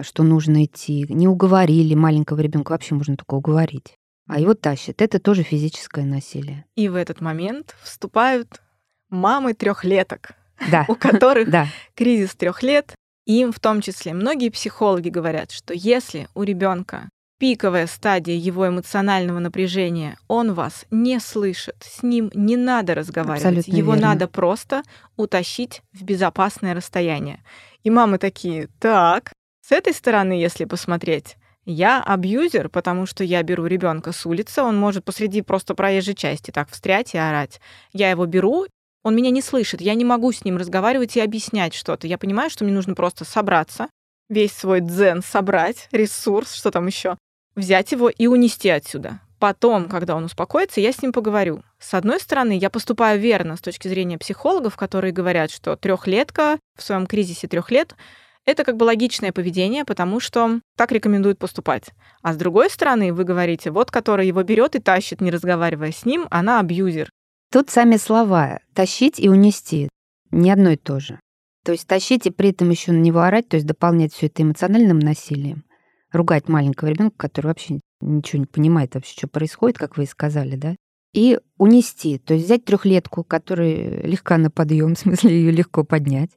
что 0.01 0.23
нужно 0.23 0.65
идти, 0.65 1.05
не 1.09 1.27
уговорили 1.29 1.95
маленького 1.95 2.41
ребенка. 2.41 2.73
Вообще 2.73 2.95
можно 2.95 3.17
только 3.17 3.35
уговорить. 3.35 3.97
А 4.29 4.39
его 4.39 4.55
тащат. 4.55 5.03
Это 5.03 5.19
тоже 5.19 5.43
физическое 5.43 6.05
насилие. 6.05 6.65
И 6.77 6.89
в 6.89 6.95
этот 6.95 7.21
момент 7.21 7.77
вступают 7.83 8.63
мамы 9.11 9.55
трехлеток, 9.55 10.33
да. 10.71 10.87
у 10.89 10.95
которых 10.95 11.51
да. 11.51 11.67
кризис 11.95 12.35
трех 12.35 12.63
лет. 12.63 12.95
Им 13.27 13.53
в 13.53 13.61
том 13.61 13.81
числе 13.81 14.15
многие 14.15 14.51
психологи 14.51 15.09
говорят, 15.09 15.51
что 15.51 15.75
если 15.75 16.29
у 16.35 16.43
ребенка 16.43 17.09
пиковая 17.43 17.89
стадия 17.89 18.37
его 18.37 18.69
эмоционального 18.69 19.41
напряжения, 19.41 20.17
он 20.29 20.53
вас 20.55 20.87
не 20.93 21.19
слышит, 21.19 21.75
с 21.81 22.05
ним 22.05 22.31
не 22.35 22.57
надо 22.57 22.95
разговаривать, 22.95 23.45
Абсолютно 23.45 23.77
его 23.77 23.95
верно. 23.95 24.09
надо 24.11 24.29
просто 24.29 24.85
утащить 25.17 25.83
в 25.93 26.05
безопасное 26.05 26.73
расстояние. 26.73 27.43
И 27.83 27.91
мамы 27.91 28.19
такие, 28.19 28.69
так, 28.79 29.33
с 29.61 29.73
этой 29.73 29.93
стороны, 29.93 30.35
если 30.35 30.67
посмотреть, 30.67 31.37
я 31.65 32.01
абьюзер, 32.01 32.69
потому 32.69 33.07
что 33.07 33.25
я 33.25 33.43
беру 33.43 33.67
ребенка 33.67 34.13
с 34.13 34.25
улицы, 34.25 34.63
он 34.63 34.79
может 34.79 35.05
посреди 35.05 35.43
просто 35.43 35.75
проезжей 35.75 36.15
части 36.15 36.53
так 36.53 36.71
встрять 36.71 37.13
и 37.15 37.19
орать. 37.19 37.61
Я 37.93 38.11
его 38.11 38.25
беру 38.25 38.69
он 39.03 39.17
меня 39.17 39.31
не 39.31 39.43
слышит, 39.43 39.81
я 39.81 39.95
не 39.95 40.05
могу 40.05 40.31
с 40.31 40.45
ним 40.45 40.59
разговаривать 40.59 41.17
и 41.17 41.21
объяснять 41.21 41.75
что-то. 41.75 42.07
Я 42.07 42.19
понимаю, 42.19 42.51
что 42.51 42.63
мне 42.63 42.73
нужно 42.73 42.95
просто 42.95 43.25
собраться, 43.25 43.89
весь 44.29 44.53
свой 44.53 44.81
дзен 44.81 45.23
собрать, 45.23 45.89
ресурс, 45.91 46.55
что 46.55 46.71
там 46.71 46.87
еще, 46.87 47.17
взять 47.55 47.93
его 47.93 48.09
и 48.09 48.27
унести 48.27 48.69
отсюда. 48.69 49.21
Потом, 49.39 49.89
когда 49.89 50.15
он 50.15 50.25
успокоится, 50.25 50.81
я 50.81 50.93
с 50.93 51.03
ним 51.03 51.13
поговорю. 51.13 51.63
С 51.81 51.95
одной 51.95 52.21
стороны, 52.21 52.57
я 52.57 52.71
поступаю 52.71 53.21
верно 53.21 53.57
с 53.57 53.61
точки 53.61 53.89
зрения 53.89 54.19
психологов, 54.19 54.77
которые 54.77 55.13
говорят, 55.13 55.51
что 55.51 55.75
трехлетка 55.75 56.59
в 56.79 56.83
своем 56.83 57.07
кризисе 57.07 57.49
трех 57.49 57.71
лет 57.73 57.97
это 58.45 58.65
как 58.65 58.77
бы 58.77 58.85
логичное 58.85 59.33
поведение, 59.33 59.85
потому 59.85 60.19
что 60.21 60.61
так 60.77 60.93
рекомендуют 60.93 61.39
поступать. 61.39 61.91
А 62.23 62.33
с 62.33 62.37
другой 62.37 62.71
стороны, 62.71 63.13
вы 63.13 63.25
говорите, 63.25 63.71
вот 63.71 63.91
которая 63.91 64.27
его 64.27 64.43
берет 64.43 64.75
и 64.75 64.81
тащит, 64.81 65.21
не 65.21 65.31
разговаривая 65.31 65.93
с 65.93 66.05
ним, 66.05 66.27
она 66.31 66.59
абьюзер. 66.61 67.11
Тут 67.53 67.71
сами 67.71 67.97
слова 67.97 68.61
«тащить» 68.75 69.21
и 69.21 69.29
«унести» 69.29 69.89
не 70.31 70.51
одно 70.51 70.71
и 70.71 70.77
то 70.77 70.99
же. 70.99 71.21
То 71.65 71.73
есть 71.73 71.87
тащить 71.87 72.27
и 72.27 72.31
при 72.31 72.51
этом 72.51 72.71
еще 72.71 72.93
на 72.93 72.99
него 72.99 73.21
орать, 73.21 73.49
то 73.49 73.57
есть 73.57 73.67
дополнять 73.67 74.13
все 74.13 74.27
это 74.27 74.43
эмоциональным 74.43 74.99
насилием, 74.99 75.65
ругать 76.13 76.49
маленького 76.49 76.89
ребенка, 76.89 77.17
который 77.17 77.47
вообще 77.47 77.81
ничего 78.01 78.41
не 78.41 78.47
понимает 78.47 78.95
вообще, 78.95 79.13
что 79.13 79.29
происходит, 79.29 79.79
как 79.79 79.97
вы 79.97 80.05
и 80.05 80.07
сказали, 80.07 80.57
да, 80.57 80.77
и 81.15 81.39
унести, 81.59 82.19
то 82.19 82.35
есть 82.35 82.47
взять 82.47 82.65
трехлетку, 82.65 83.25
которая 83.25 84.03
легка 84.03 84.39
на 84.39 84.51
подъем, 84.51 84.95
в 84.95 84.99
смысле 84.99 85.31
ее 85.31 85.51
легко 85.51 85.85
поднять, 85.85 86.31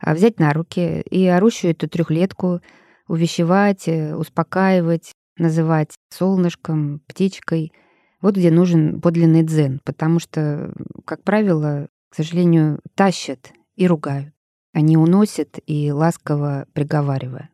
а 0.00 0.14
взять 0.14 0.38
на 0.38 0.52
руки 0.52 1.02
и 1.02 1.26
орущую 1.26 1.72
эту 1.72 1.88
трехлетку 1.88 2.60
увещевать, 3.06 3.88
э, 3.88 4.14
успокаивать, 4.14 5.12
называть 5.36 5.90
солнышком, 6.10 7.00
птичкой— 7.06 7.72
вот 8.20 8.36
где 8.36 8.50
нужен 8.50 9.00
подлинный 9.00 9.42
дзен, 9.42 9.80
потому 9.84 10.18
что, 10.18 10.72
как 11.04 11.22
правило, 11.22 11.88
к 12.10 12.16
сожалению, 12.16 12.80
тащат 12.94 13.52
и 13.76 13.86
ругают. 13.86 14.34
Они 14.72 14.96
уносят 14.96 15.58
и 15.66 15.90
ласково 15.90 16.66
приговаривая. 16.72 17.49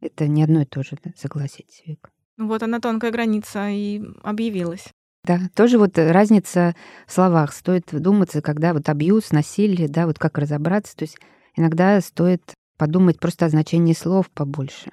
Это 0.00 0.28
не 0.28 0.42
одно 0.42 0.62
и 0.62 0.64
то 0.64 0.82
же, 0.82 0.96
да? 1.02 1.10
согласитесь, 1.16 1.82
Вик. 1.86 2.10
Ну 2.36 2.46
вот 2.48 2.62
она 2.62 2.80
тонкая 2.80 3.10
граница 3.10 3.68
и 3.68 4.02
объявилась. 4.22 4.86
Да, 5.24 5.40
тоже 5.54 5.78
вот 5.78 5.98
разница 5.98 6.74
в 7.06 7.12
словах. 7.12 7.52
Стоит 7.52 7.92
вдуматься, 7.92 8.40
когда 8.40 8.72
вот 8.72 8.88
абьюз, 8.88 9.32
насилие, 9.32 9.88
да, 9.88 10.06
вот 10.06 10.18
как 10.18 10.38
разобраться. 10.38 10.96
То 10.96 11.02
есть 11.02 11.18
иногда 11.56 12.00
стоит 12.00 12.54
подумать 12.76 13.18
просто 13.18 13.46
о 13.46 13.48
значении 13.48 13.92
слов 13.92 14.30
побольше 14.30 14.90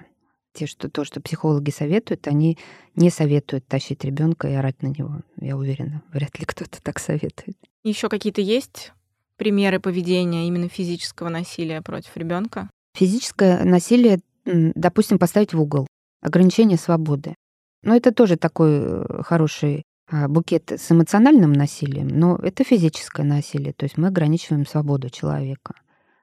те, 0.56 0.66
что 0.66 0.88
то, 0.88 1.04
что 1.04 1.20
психологи 1.20 1.70
советуют, 1.70 2.26
они 2.26 2.58
не 2.96 3.10
советуют 3.10 3.66
тащить 3.66 4.04
ребенка 4.04 4.48
и 4.48 4.54
орать 4.54 4.82
на 4.82 4.88
него. 4.88 5.20
Я 5.38 5.56
уверена, 5.56 6.02
вряд 6.12 6.38
ли 6.38 6.46
кто-то 6.46 6.82
так 6.82 6.98
советует. 6.98 7.56
Еще 7.84 8.08
какие-то 8.08 8.40
есть 8.40 8.92
примеры 9.36 9.78
поведения 9.78 10.48
именно 10.48 10.68
физического 10.68 11.28
насилия 11.28 11.82
против 11.82 12.16
ребенка? 12.16 12.70
Физическое 12.96 13.62
насилие, 13.64 14.20
допустим, 14.46 15.18
поставить 15.18 15.52
в 15.52 15.60
угол, 15.60 15.86
ограничение 16.22 16.78
свободы. 16.78 17.34
Но 17.82 17.94
это 17.94 18.12
тоже 18.12 18.36
такой 18.36 18.78
э, 18.80 19.22
хороший 19.22 19.82
а, 20.08 20.28
букет 20.28 20.70
с 20.70 20.92
эмоциональным 20.92 21.52
насилием, 21.52 22.08
но 22.08 22.36
это 22.36 22.62
физическое 22.62 23.24
насилие, 23.24 23.72
то 23.72 23.84
есть 23.84 23.98
мы 23.98 24.08
ограничиваем 24.08 24.64
свободу 24.66 25.10
человека. 25.10 25.74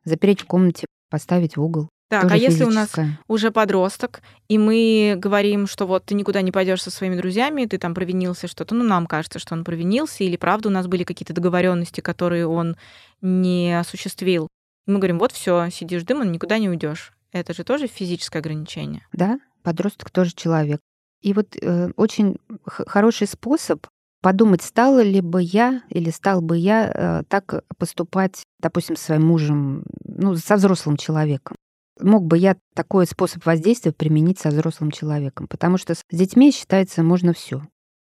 Запереть 0.06 0.42
в 0.42 0.46
комнате, 0.46 0.86
поставить 1.10 1.58
в 1.58 1.62
угол. 1.62 1.90
Так, 2.10 2.32
а 2.32 2.38
если 2.38 2.64
у 2.64 2.70
нас 2.70 2.90
физическое. 2.90 3.20
уже 3.28 3.52
подросток, 3.52 4.22
и 4.48 4.58
мы 4.58 5.16
говорим, 5.18 5.68
что 5.68 5.86
вот 5.86 6.06
ты 6.06 6.16
никуда 6.16 6.42
не 6.42 6.52
пойдешь 6.52 6.82
со 6.82 6.92
своими 6.92 7.16
друзьями, 7.18 7.66
ты 7.66 7.78
там 7.78 7.94
провинился 7.94 8.48
что-то, 8.48 8.76
ну, 8.76 8.84
нам 8.84 9.08
кажется, 9.08 9.40
что 9.40 9.56
он 9.56 9.64
провинился, 9.64 10.24
или 10.24 10.38
правда 10.38 10.70
у 10.70 10.72
нас 10.72 10.88
были 10.88 11.04
какие-то 11.04 11.34
договоренности, 11.34 12.02
которые 12.02 12.48
он 12.48 12.78
не 13.22 13.78
осуществил. 13.78 14.48
И 14.86 14.92
мы 14.92 15.00
говорим, 15.00 15.20
вот 15.20 15.32
все, 15.32 15.70
сидишь 15.72 16.04
дымом, 16.04 16.32
никуда 16.32 16.58
не 16.58 16.70
уйдешь. 16.70 17.14
Это 17.34 17.54
же 17.54 17.64
тоже 17.64 17.88
физическое 17.88 18.40
ограничение. 18.40 19.06
Да, 19.12 19.40
подросток 19.64 20.12
тоже 20.12 20.32
человек. 20.34 20.80
И 21.22 21.34
вот 21.34 21.58
э, 21.60 21.90
очень 21.96 22.38
хороший 22.68 23.28
способ 23.28 23.86
подумать, 24.22 24.62
стала 24.62 25.02
ли 25.02 25.20
бы 25.20 25.42
я 25.42 25.82
или 25.90 26.10
стал 26.10 26.42
бы 26.42 26.58
я 26.58 26.92
э, 26.94 27.24
так 27.28 27.64
поступать, 27.78 28.44
допустим, 28.60 28.96
со 28.96 29.06
своим 29.06 29.26
мужем, 29.26 29.84
ну, 30.06 30.36
со 30.36 30.56
взрослым 30.56 30.96
человеком. 30.96 31.58
Мог 32.00 32.26
бы 32.26 32.38
я 32.38 32.56
такой 32.74 33.06
способ 33.06 33.46
воздействия 33.46 33.92
применить 33.92 34.40
со 34.40 34.50
взрослым 34.50 34.92
человеком, 34.92 35.48
потому 35.48 35.78
что 35.78 35.94
с 35.94 36.02
детьми, 36.12 36.52
считается, 36.52 37.04
можно 37.04 37.34
все. 37.34 37.62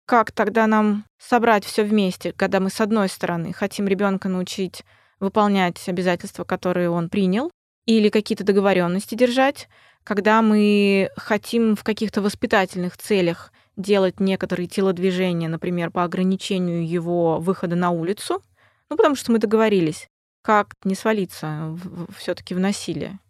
Как 0.06 0.32
тогда 0.32 0.66
нам 0.66 1.04
собрать 1.18 1.64
все 1.64 1.84
вместе, 1.84 2.32
когда 2.32 2.60
мы 2.60 2.70
с 2.70 2.80
одной 2.80 3.08
стороны 3.08 3.52
хотим 3.52 3.86
ребенка 3.86 4.28
научить 4.28 4.84
выполнять 5.20 5.86
обязательства, 5.88 6.44
которые 6.44 6.90
он 6.90 7.10
принял, 7.10 7.50
или 7.88 8.10
какие-то 8.10 8.44
договоренности 8.44 9.14
держать, 9.14 9.66
когда 10.04 10.42
мы 10.42 11.08
хотим 11.16 11.74
в 11.74 11.82
каких-то 11.82 12.20
воспитательных 12.20 12.98
целях 12.98 13.50
делать 13.78 14.20
некоторые 14.20 14.68
телодвижения, 14.68 15.48
например, 15.48 15.90
по 15.90 16.04
ограничению 16.04 16.86
его 16.86 17.40
выхода 17.40 17.76
на 17.76 17.90
улицу, 17.90 18.42
ну, 18.90 18.96
потому 18.96 19.14
что 19.14 19.32
мы 19.32 19.38
договорились, 19.38 20.06
как 20.42 20.74
не 20.84 20.94
свалиться 20.94 21.78
все-таки 22.14 22.54
в 22.54 22.60
насилие. 22.60 23.20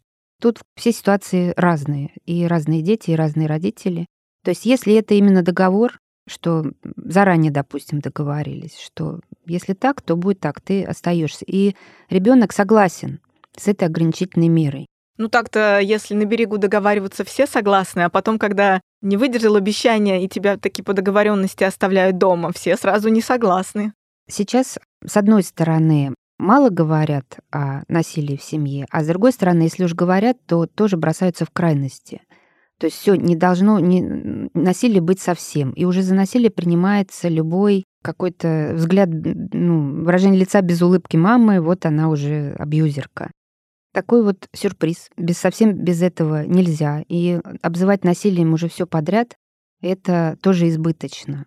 Тут 0.43 0.59
все 0.77 0.91
ситуации 0.91 1.55
разные, 1.57 2.11
и 2.25 2.45
разные 2.45 2.83
дети, 2.83 3.13
и 3.13 3.17
разные 3.17 3.47
родители. 3.47 4.07
То 4.43 4.51
есть 4.51 4.67
если 4.67 4.95
это 4.95 5.15
именно 5.15 5.43
договор, 5.43 6.01
что 6.27 6.65
заранее, 6.97 7.53
допустим, 7.53 8.01
договорились, 8.01 8.77
что 8.77 9.21
если 9.47 9.75
так, 9.75 10.03
то 10.03 10.17
будет 10.17 10.41
так, 10.41 10.61
ты 10.61 10.83
остаешься. 10.83 11.45
И 11.47 11.77
ребенок 12.11 12.53
согласен 12.53 13.21
с 13.61 13.69
этой 13.69 13.89
ограничительной 13.89 14.49
мерой. 14.49 14.87
Ну 15.19 15.29
так-то, 15.29 15.81
если 15.81 16.15
на 16.15 16.25
берегу 16.25 16.59
договариваться 16.59 17.25
все 17.25 17.47
согласны, 17.47 18.03
а 18.03 18.09
потом, 18.09 18.39
когда 18.39 18.81
не 19.03 19.17
выдержал 19.17 19.57
обещания 19.57 20.25
и 20.25 20.29
тебя 20.29 20.57
таки 20.57 20.83
по 20.83 20.93
договоренности 20.93 21.65
оставляют 21.65 22.19
дома, 22.19 22.53
все 22.53 22.77
сразу 22.77 23.09
не 23.09 23.21
согласны. 23.21 23.93
Сейчас, 24.31 24.79
с 25.05 25.17
одной 25.17 25.43
стороны, 25.43 26.15
мало 26.39 26.71
говорят 26.71 27.39
о 27.51 27.83
насилии 27.89 28.37
в 28.37 28.43
семье, 28.43 28.87
а 28.91 29.03
с 29.03 29.09
другой 29.09 29.33
стороны, 29.33 29.63
если 29.63 29.85
уж 29.85 29.95
говорят, 29.95 30.37
то 30.47 30.67
тоже 30.67 30.97
бросаются 30.97 31.45
в 31.45 31.51
крайности. 31.51 32.21
То 32.79 32.87
есть 32.87 32.99
все 32.99 33.17
не 33.17 33.35
должно 33.35 33.81
не, 33.81 34.49
насилие 34.55 35.01
быть 35.01 35.21
совсем. 35.21 35.73
И 35.73 35.85
уже 35.85 36.03
за 36.03 36.15
насилие 36.15 36.51
принимается 36.51 37.29
любой 37.29 37.85
какой-то 38.05 38.73
взгляд, 38.75 39.09
ну, 39.11 40.05
выражение 40.05 40.41
лица 40.41 40.61
без 40.61 40.81
улыбки 40.81 41.17
мамы, 41.17 41.61
вот 41.61 41.87
она 41.87 42.09
уже 42.09 42.55
абьюзерка. 42.57 43.33
Такой 43.99 44.23
вот 44.23 44.47
сюрприз. 44.55 45.11
Без, 45.17 45.39
совсем 45.39 45.73
без 45.73 46.03
этого 46.03 46.47
нельзя. 46.47 47.03
И 47.09 47.41
обзывать 47.63 48.05
насилием 48.05 48.53
уже 48.53 48.69
все 48.69 48.87
подряд, 48.87 49.35
это 49.83 50.39
тоже 50.41 50.69
избыточно. 50.69 51.47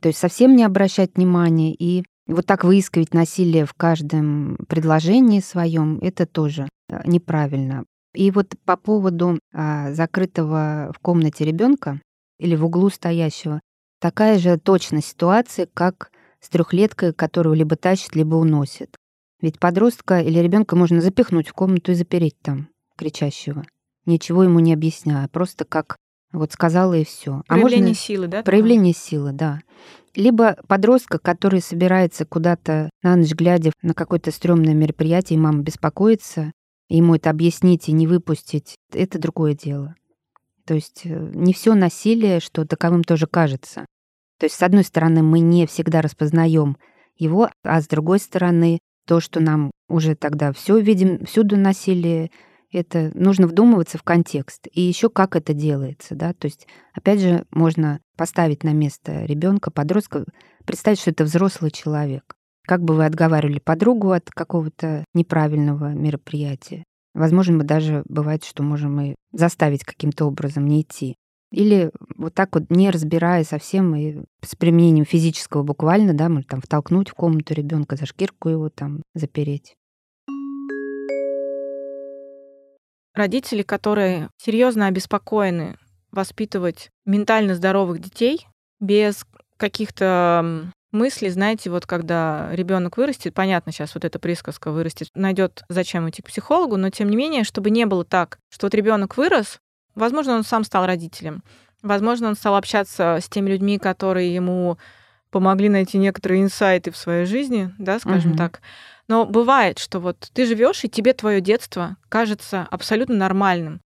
То 0.00 0.06
есть 0.06 0.20
совсем 0.20 0.54
не 0.54 0.62
обращать 0.62 1.16
внимания 1.16 1.74
и 1.74 2.04
вот 2.28 2.46
так 2.46 2.62
выискивать 2.62 3.14
насилие 3.14 3.66
в 3.66 3.74
каждом 3.74 4.58
предложении 4.68 5.40
своем, 5.40 5.98
это 6.00 6.24
тоже 6.24 6.68
э, 6.88 7.00
неправильно. 7.04 7.82
И 8.14 8.30
вот 8.30 8.54
по 8.64 8.76
поводу 8.76 9.40
а, 9.52 9.92
закрытого 9.92 10.92
в 10.94 11.00
комнате 11.00 11.44
ребенка 11.44 12.00
или 12.38 12.54
в 12.54 12.64
углу 12.64 12.90
стоящего, 12.90 13.58
такая 14.00 14.38
же 14.38 14.56
точная 14.56 15.02
ситуация, 15.02 15.66
как 15.74 16.12
с 16.38 16.48
трехлеткой, 16.48 17.12
которую 17.12 17.56
либо 17.56 17.74
тащит, 17.74 18.14
либо 18.14 18.36
уносит. 18.36 18.97
Ведь 19.40 19.58
подростка 19.58 20.20
или 20.20 20.38
ребенка 20.38 20.76
можно 20.76 21.00
запихнуть 21.00 21.48
в 21.48 21.52
комнату 21.52 21.92
и 21.92 21.94
запереть 21.94 22.38
там, 22.40 22.68
кричащего, 22.96 23.64
ничего 24.04 24.42
ему 24.42 24.58
не 24.60 24.72
объясняя, 24.72 25.28
просто 25.28 25.64
как 25.64 25.96
вот 26.32 26.52
сказала 26.52 26.94
и 26.94 27.04
все. 27.04 27.42
Проявление 27.46 27.86
а 27.86 27.88
можно... 27.88 27.94
силы, 27.94 28.26
да? 28.26 28.42
Проявление 28.42 28.92
такое? 28.92 29.08
силы, 29.08 29.32
да. 29.32 29.60
Либо 30.14 30.56
подростка, 30.66 31.18
который 31.18 31.60
собирается 31.60 32.24
куда-то 32.24 32.90
на 33.02 33.16
ночь 33.16 33.32
глядя 33.32 33.72
на 33.82 33.94
какое-то 33.94 34.30
стрёмное 34.30 34.74
мероприятие, 34.74 35.38
и 35.38 35.40
мама 35.40 35.62
беспокоится, 35.62 36.52
ему 36.88 37.14
это 37.14 37.30
объяснить 37.30 37.88
и 37.88 37.92
не 37.92 38.06
выпустить, 38.06 38.74
это 38.92 39.18
другое 39.18 39.54
дело. 39.54 39.94
То 40.66 40.74
есть 40.74 41.02
э, 41.04 41.30
не 41.34 41.54
все 41.54 41.74
насилие, 41.74 42.40
что 42.40 42.66
таковым 42.66 43.04
тоже 43.04 43.26
кажется. 43.26 43.86
То 44.38 44.46
есть, 44.46 44.56
с 44.56 44.62
одной 44.62 44.84
стороны, 44.84 45.22
мы 45.22 45.40
не 45.40 45.66
всегда 45.66 46.02
распознаем 46.02 46.76
его, 47.16 47.50
а 47.64 47.80
с 47.80 47.88
другой 47.88 48.18
стороны, 48.18 48.78
то, 49.08 49.20
что 49.20 49.40
нам 49.40 49.70
уже 49.88 50.14
тогда 50.14 50.52
все 50.52 50.78
видим, 50.78 51.24
всюду 51.24 51.56
насилие, 51.56 52.30
это 52.70 53.10
нужно 53.14 53.46
вдумываться 53.46 53.96
в 53.96 54.02
контекст. 54.02 54.68
И 54.70 54.82
еще 54.82 55.08
как 55.08 55.34
это 55.34 55.54
делается, 55.54 56.14
да, 56.14 56.34
то 56.34 56.44
есть, 56.44 56.66
опять 56.92 57.20
же, 57.20 57.46
можно 57.50 58.00
поставить 58.18 58.64
на 58.64 58.74
место 58.74 59.24
ребенка, 59.24 59.70
подростка, 59.70 60.26
представить, 60.66 61.00
что 61.00 61.10
это 61.10 61.24
взрослый 61.24 61.70
человек. 61.70 62.36
Как 62.66 62.82
бы 62.82 62.94
вы 62.94 63.06
отговаривали 63.06 63.60
подругу 63.60 64.10
от 64.10 64.28
какого-то 64.30 65.06
неправильного 65.14 65.94
мероприятия? 65.94 66.84
Возможно, 67.14 67.56
мы 67.56 67.64
даже 67.64 68.02
бывает, 68.06 68.44
что 68.44 68.62
можем 68.62 69.00
и 69.00 69.14
заставить 69.32 69.84
каким-то 69.84 70.26
образом 70.26 70.66
не 70.66 70.82
идти. 70.82 71.16
Или 71.50 71.90
вот 72.16 72.34
так 72.34 72.54
вот, 72.54 72.64
не 72.68 72.90
разбирая 72.90 73.42
совсем 73.44 73.94
и 73.96 74.22
с 74.42 74.54
применением 74.54 75.06
физического 75.06 75.62
буквально, 75.62 76.12
да, 76.12 76.28
может 76.28 76.48
там 76.48 76.60
втолкнуть 76.60 77.08
в 77.08 77.14
комнату 77.14 77.54
ребенка 77.54 77.96
за 77.96 78.06
шкирку 78.06 78.48
его 78.50 78.68
там 78.68 79.02
запереть. 79.14 79.74
Родители, 83.14 83.62
которые 83.62 84.28
серьезно 84.36 84.86
обеспокоены 84.86 85.76
воспитывать 86.12 86.90
ментально 87.04 87.54
здоровых 87.54 88.00
детей 88.00 88.46
без 88.78 89.26
каких-то 89.56 90.70
мыслей, 90.92 91.30
знаете, 91.30 91.70
вот 91.70 91.86
когда 91.86 92.48
ребенок 92.52 92.96
вырастет, 92.96 93.34
понятно, 93.34 93.72
сейчас 93.72 93.94
вот 93.94 94.04
эта 94.04 94.18
присказка 94.18 94.70
вырастет, 94.70 95.08
найдет, 95.14 95.64
зачем 95.68 96.08
идти 96.08 96.22
к 96.22 96.26
психологу, 96.26 96.76
но 96.76 96.90
тем 96.90 97.10
не 97.10 97.16
менее, 97.16 97.44
чтобы 97.44 97.70
не 97.70 97.86
было 97.86 98.04
так, 98.04 98.38
что 98.50 98.66
вот 98.66 98.74
ребенок 98.74 99.16
вырос, 99.16 99.58
Возможно, 99.98 100.36
он 100.36 100.44
сам 100.44 100.62
стал 100.62 100.86
родителем. 100.86 101.42
Возможно, 101.82 102.28
он 102.28 102.36
стал 102.36 102.54
общаться 102.54 103.18
с 103.20 103.28
теми 103.28 103.50
людьми, 103.50 103.78
которые 103.78 104.32
ему 104.32 104.78
помогли 105.30 105.68
найти 105.68 105.98
некоторые 105.98 106.42
инсайты 106.42 106.90
в 106.90 106.96
своей 106.96 107.26
жизни, 107.26 107.74
да, 107.78 107.98
скажем 107.98 108.30
угу. 108.32 108.38
так. 108.38 108.62
Но 109.08 109.26
бывает, 109.26 109.78
что 109.78 109.98
вот 109.98 110.30
ты 110.32 110.46
живешь, 110.46 110.84
и 110.84 110.88
тебе 110.88 111.14
твое 111.14 111.40
детство 111.40 111.96
кажется 112.08 112.66
абсолютно 112.70 113.16
нормальным. 113.16 113.80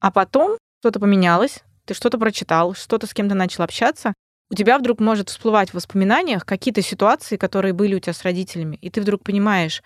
А 0.00 0.12
потом 0.12 0.56
что-то 0.80 1.00
поменялось, 1.00 1.64
ты 1.84 1.94
что-то 1.94 2.16
прочитал, 2.16 2.74
что-то 2.74 3.08
с 3.08 3.14
кем-то 3.14 3.34
начал 3.34 3.64
общаться, 3.64 4.14
у 4.50 4.54
тебя 4.54 4.78
вдруг 4.78 5.00
может 5.00 5.30
всплывать 5.30 5.70
в 5.70 5.74
воспоминаниях 5.74 6.46
какие-то 6.46 6.80
ситуации, 6.80 7.36
которые 7.36 7.72
были 7.72 7.96
у 7.96 7.98
тебя 7.98 8.12
с 8.12 8.22
родителями, 8.22 8.78
и 8.80 8.90
ты 8.90 9.00
вдруг 9.00 9.24
понимаешь, 9.24 9.82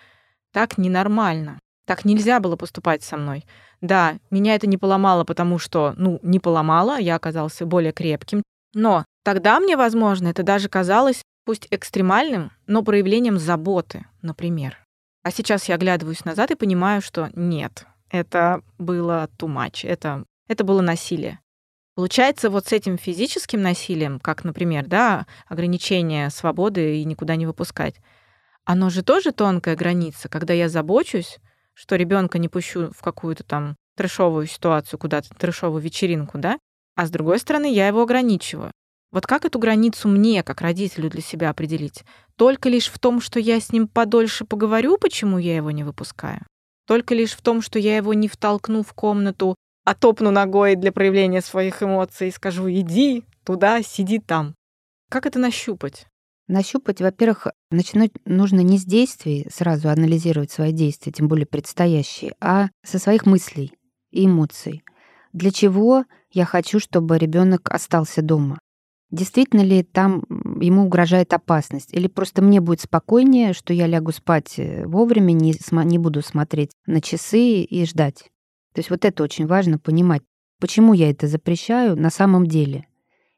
так 0.53 0.77
ненормально, 0.77 1.59
так 1.91 2.05
нельзя 2.05 2.39
было 2.39 2.55
поступать 2.55 3.03
со 3.03 3.17
мной. 3.17 3.45
Да, 3.81 4.21
меня 4.31 4.55
это 4.55 4.69
не 4.69 4.79
поломало, 4.79 5.25
потому 5.25 5.59
что, 5.59 5.93
ну, 5.97 6.21
не 6.23 6.39
поломало, 6.39 7.01
я 7.01 7.17
оказался 7.17 7.67
более 7.67 7.91
крепким. 7.91 8.45
Но 8.75 9.05
тогда 9.25 9.59
мне, 9.59 9.77
возможно, 9.77 10.29
это 10.29 10.45
даже 10.45 10.69
казалось, 10.69 11.25
пусть 11.45 11.67
экстремальным, 11.73 12.53
но 12.69 12.85
проявлением 12.85 13.41
заботы, 13.41 14.07
например. 14.23 14.79
А 15.25 15.33
сейчас 15.33 15.69
я 15.69 15.75
оглядываюсь 15.75 16.25
назад 16.25 16.53
и 16.53 16.55
понимаю, 16.55 17.03
что 17.03 17.31
нет, 17.35 17.87
это 18.09 18.63
было 18.79 19.29
too 19.37 19.49
much, 19.49 19.85
это, 19.85 20.23
это 20.47 20.63
было 20.63 20.83
насилие. 20.83 21.41
Получается, 21.97 22.51
вот 22.51 22.69
с 22.69 22.73
этим 22.73 22.99
физическим 22.99 23.63
насилием, 23.63 24.21
как, 24.21 24.45
например, 24.45 24.87
да, 24.87 25.27
ограничение 25.49 26.31
свободы 26.31 26.99
и 26.99 27.05
никуда 27.05 27.35
не 27.35 27.47
выпускать, 27.47 27.97
оно 28.65 28.91
же 28.91 29.03
тоже 29.03 29.33
тонкая 29.33 29.75
граница, 29.75 30.29
когда 30.29 30.55
я 30.55 30.69
забочусь, 30.69 31.41
что 31.81 31.97
ребенка 31.97 32.39
не 32.39 32.49
пущу 32.49 32.91
в 32.95 33.01
какую-то 33.01 33.43
там 33.43 33.75
трешовую 33.97 34.47
ситуацию, 34.47 34.99
куда-то 34.99 35.31
трешовую 35.31 35.81
вечеринку, 35.81 36.37
да, 36.37 36.59
а 36.95 37.07
с 37.07 37.11
другой 37.11 37.39
стороны 37.39 37.73
я 37.73 37.87
его 37.87 38.03
ограничиваю. 38.03 38.71
Вот 39.13 39.27
как 39.27 39.47
эту 39.47 39.59
границу 39.59 40.07
мне, 40.07 40.43
как 40.43 40.61
родителю, 40.61 41.09
для 41.09 41.23
себя 41.23 41.49
определить? 41.49 42.05
Только 42.37 42.69
лишь 42.69 42.89
в 42.89 42.99
том, 42.99 43.23
что 43.23 43.41
я 43.41 43.59
с 43.59 43.73
ним 43.73 43.89
подольше 43.89 44.45
поговорю, 44.45 44.99
почему 44.99 45.39
я 45.39 45.57
его 45.57 45.71
не 45.71 45.83
выпускаю? 45.83 46.47
Только 46.87 47.15
лишь 47.15 47.33
в 47.33 47.41
том, 47.41 47.63
что 47.63 47.79
я 47.79 47.97
его 47.97 48.13
не 48.13 48.29
втолкну 48.29 48.83
в 48.83 48.93
комнату, 48.93 49.55
а 49.85 49.95
топну 49.95 50.31
ногой 50.31 50.77
для 50.77 50.93
проявления 50.93 51.41
своих 51.41 51.83
эмоций 51.83 52.29
и 52.29 52.33
скажу 52.33 52.71
«иди 52.71 53.25
туда, 53.45 53.83
сиди 53.83 54.19
там». 54.19 54.55
Как 55.09 55.25
это 55.25 55.39
нащупать? 55.39 56.07
Нащупать, 56.51 57.01
во-первых, 57.01 57.47
начинать 57.71 58.11
нужно 58.25 58.59
не 58.59 58.77
с 58.77 58.85
действий, 58.85 59.47
сразу 59.53 59.89
анализировать 59.89 60.51
свои 60.51 60.73
действия, 60.73 61.13
тем 61.13 61.29
более 61.29 61.47
предстоящие, 61.47 62.35
а 62.41 62.71
со 62.85 62.99
своих 62.99 63.25
мыслей 63.25 63.73
и 64.11 64.27
эмоций. 64.27 64.83
Для 65.33 65.53
чего 65.53 66.07
я 66.33 66.45
хочу, 66.45 66.81
чтобы 66.81 67.19
ребенок 67.19 67.71
остался 67.71 68.21
дома? 68.21 68.59
Действительно 69.13 69.61
ли 69.61 69.85
там 69.85 70.25
ему 70.61 70.87
угрожает 70.87 71.33
опасность? 71.35 71.95
Или 71.95 72.09
просто 72.09 72.43
мне 72.43 72.61
будет 72.61 72.81
спокойнее, 72.81 73.53
что 73.53 73.73
я 73.73 73.87
лягу 73.87 74.11
спать 74.11 74.59
э, 74.59 74.85
вовремя, 74.89 75.31
не, 75.31 75.55
не 75.85 75.99
буду 75.99 76.21
смотреть 76.21 76.73
на 76.85 77.01
часы 77.01 77.63
и 77.63 77.87
ждать? 77.87 78.25
То 78.75 78.81
есть 78.81 78.91
вот 78.91 79.05
это 79.05 79.23
очень 79.23 79.47
важно 79.47 79.79
понимать, 79.79 80.23
почему 80.59 80.95
я 80.95 81.11
это 81.11 81.29
запрещаю 81.29 81.95
на 81.95 82.11
самом 82.11 82.49
деле. 82.49 82.89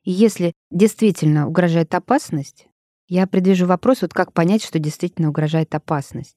И 0.03 0.11
если 0.11 0.55
действительно 0.71 1.47
угрожает 1.47 1.95
опасность, 1.95 2.69
я 3.13 3.27
предвижу 3.27 3.67
вопрос, 3.67 4.01
вот 4.01 4.15
как 4.15 4.33
понять, 4.33 4.65
что 4.65 4.79
действительно 4.79 5.29
угрожает 5.29 5.75
опасность. 5.75 6.35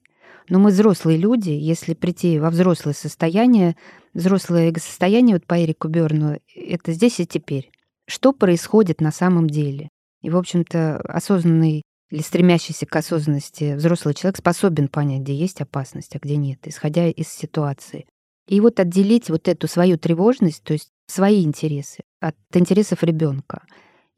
Но 0.49 0.59
мы 0.59 0.71
взрослые 0.71 1.17
люди, 1.17 1.51
если 1.51 1.93
прийти 1.93 2.37
во 2.37 2.49
взрослое 2.49 2.93
состояние, 2.93 3.77
взрослое 4.13 4.73
состояние, 4.73 5.37
вот 5.37 5.45
по 5.45 5.63
Эрику 5.63 5.87
Берну, 5.87 6.37
это 6.53 6.91
здесь 6.91 7.21
и 7.21 7.25
теперь. 7.25 7.71
Что 8.07 8.33
происходит 8.33 8.99
на 8.99 9.13
самом 9.13 9.49
деле? 9.49 9.87
И, 10.21 10.29
в 10.29 10.35
общем-то, 10.35 10.97
осознанный 10.97 11.81
или 12.11 12.21
стремящийся 12.21 12.85
к 12.85 12.93
осознанности 12.93 13.75
взрослый 13.75 14.13
человек 14.13 14.37
способен 14.37 14.89
понять, 14.89 15.21
где 15.21 15.33
есть 15.33 15.61
опасность, 15.61 16.13
а 16.17 16.19
где 16.19 16.35
нет, 16.35 16.59
исходя 16.65 17.07
из 17.07 17.29
ситуации. 17.29 18.05
И 18.49 18.59
вот 18.59 18.81
отделить 18.81 19.29
вот 19.29 19.47
эту 19.47 19.69
свою 19.69 19.97
тревожность, 19.97 20.61
то 20.63 20.73
есть 20.73 20.89
свои 21.07 21.45
интересы 21.45 22.03
от 22.19 22.35
интересов 22.53 23.01
ребенка. 23.01 23.63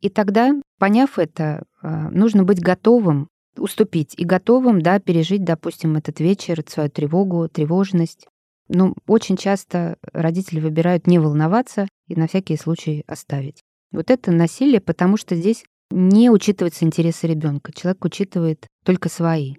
И 0.01 0.09
тогда, 0.09 0.53
поняв 0.79 1.19
это, 1.19 1.63
нужно 2.11 2.43
быть 2.43 2.61
готовым 2.61 3.29
уступить 3.57 4.13
и 4.17 4.23
готовым, 4.23 4.81
да, 4.81 4.99
пережить, 4.99 5.43
допустим, 5.43 5.95
этот 5.95 6.19
вечер, 6.19 6.63
свою 6.67 6.89
тревогу, 6.89 7.47
тревожность. 7.49 8.27
Но 8.69 8.93
очень 9.07 9.37
часто 9.37 9.97
родители 10.13 10.59
выбирают 10.59 11.07
не 11.07 11.19
волноваться 11.19 11.87
и 12.07 12.15
на 12.15 12.27
всякий 12.27 12.57
случай 12.57 13.03
оставить. 13.07 13.61
Вот 13.91 14.11
это 14.11 14.31
насилие, 14.31 14.81
потому 14.81 15.17
что 15.17 15.35
здесь 15.35 15.63
не 15.89 16.29
учитываются 16.29 16.85
интересы 16.85 17.27
ребенка. 17.27 17.71
Человек 17.73 18.03
учитывает 18.03 18.67
только 18.83 19.09
свои. 19.09 19.55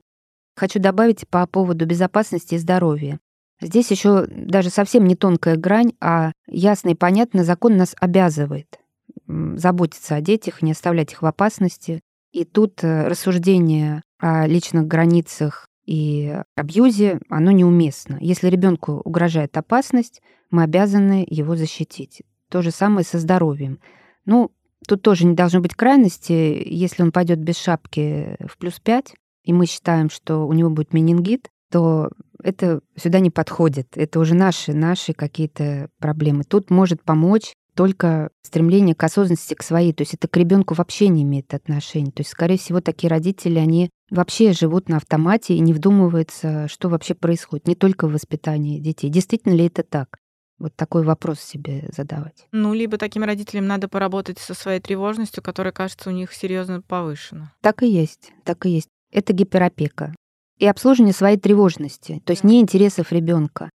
Хочу 0.57 0.79
добавить 0.79 1.27
по 1.29 1.47
поводу 1.47 1.87
безопасности 1.87 2.55
и 2.55 2.59
здоровья. 2.59 3.19
Здесь 3.61 3.91
еще 3.91 4.27
даже 4.27 4.71
совсем 4.71 5.05
не 5.07 5.17
тонкая 5.17 5.57
грань, 5.57 5.93
а 6.01 6.33
ясно 6.47 6.91
и 6.91 6.95
понятно, 6.95 7.45
закон 7.45 7.77
нас 7.77 7.97
обязывает 7.99 8.79
заботиться 9.27 10.15
о 10.15 10.21
детях, 10.21 10.63
не 10.63 10.73
оставлять 10.73 11.13
их 11.13 11.23
в 11.23 11.27
опасности. 11.27 12.01
И 12.33 12.45
тут 12.45 12.83
э, 12.85 13.09
рассуждение 13.09 14.03
о 14.19 14.47
личных 14.47 14.87
границах 14.87 15.69
и 15.87 16.37
абьюзе, 16.55 17.21
оно 17.31 17.51
неуместно. 17.51 18.19
Если 18.21 18.49
ребенку 18.49 19.01
угрожает 19.05 19.57
опасность, 19.57 20.21
мы 20.51 20.63
обязаны 20.63 21.27
его 21.29 21.57
защитить. 21.57 22.23
То 22.51 22.63
же 22.63 22.71
самое 22.71 23.05
со 23.05 23.19
здоровьем. 23.19 23.79
Ну, 24.27 24.51
тут 24.87 25.03
тоже 25.03 25.25
не 25.25 25.35
должно 25.35 25.61
быть 25.61 25.75
крайности. 25.75 26.63
Если 26.67 27.03
он 27.03 27.13
пойдет 27.13 27.39
без 27.39 27.57
шапки 27.57 28.37
в 28.47 28.59
плюс 28.59 28.81
5, 28.81 29.15
и 29.45 29.53
мы 29.53 29.67
считаем, 29.67 30.11
что 30.11 30.47
у 30.47 30.53
него 30.53 30.69
будет 30.69 30.93
менингит, 30.93 31.49
то 31.71 32.11
это 32.43 32.81
сюда 32.97 33.21
не 33.21 33.31
подходит. 33.31 33.97
Это 33.97 34.21
уже 34.21 34.35
наши, 34.35 34.73
наши 34.75 35.13
какие-то 35.13 35.89
проблемы. 35.99 36.45
Тут 36.45 36.71
может 36.71 37.03
помочь 37.03 37.55
только 37.79 38.31
стремление 38.43 38.97
к 38.97 39.05
осознанности 39.05 39.55
к 39.55 39.63
своей. 39.63 39.93
То 39.93 40.03
есть 40.03 40.13
это 40.13 40.27
к 40.27 40.37
ребенку 40.37 40.75
вообще 40.75 41.07
не 41.07 41.23
имеет 41.23 41.55
отношения. 41.55 42.11
То 42.11 42.23
есть, 42.23 42.31
скорее 42.31 42.59
всего, 42.59 42.81
такие 42.81 43.09
родители, 43.09 43.57
они 43.61 43.89
вообще 44.11 44.53
живут 44.53 44.89
на 44.89 44.97
автомате 44.97 45.55
и 45.55 45.61
не 45.61 45.73
вдумываются, 45.73 46.67
что 46.67 46.89
вообще 46.89 47.15
происходит. 47.15 47.69
Не 47.69 47.77
только 47.77 48.09
в 48.09 48.13
воспитании 48.13 48.81
детей. 48.81 49.11
Действительно 49.11 49.53
ли 49.55 49.67
это 49.67 49.85
так? 49.85 50.19
Вот 50.59 50.75
такой 50.75 51.05
вопрос 51.05 51.39
себе 51.39 51.89
задавать. 51.97 52.49
Ну, 52.51 52.75
либо 52.75 52.99
таким 52.99 53.23
родителям 53.23 53.69
надо 53.69 53.87
поработать 53.87 54.41
со 54.41 54.55
своей 54.55 54.81
тревожностью, 54.81 55.41
которая, 55.41 55.73
кажется, 55.73 56.11
у 56.11 56.13
них 56.13 56.33
серьезно 56.33 56.83
повышена. 56.83 57.53
Так 57.61 57.85
и 57.85 57.89
есть, 57.89 58.33
так 58.43 58.67
и 58.67 58.71
есть. 58.71 58.89
Это 59.13 59.33
гиперопека. 59.33 60.17
И 60.59 60.67
обслуживание 60.67 61.15
своей 61.15 61.37
тревожности, 61.37 62.21
то 62.25 62.33
есть 62.33 62.43
не 62.43 62.61
интересов 62.61 63.13
ребенка. 63.13 63.71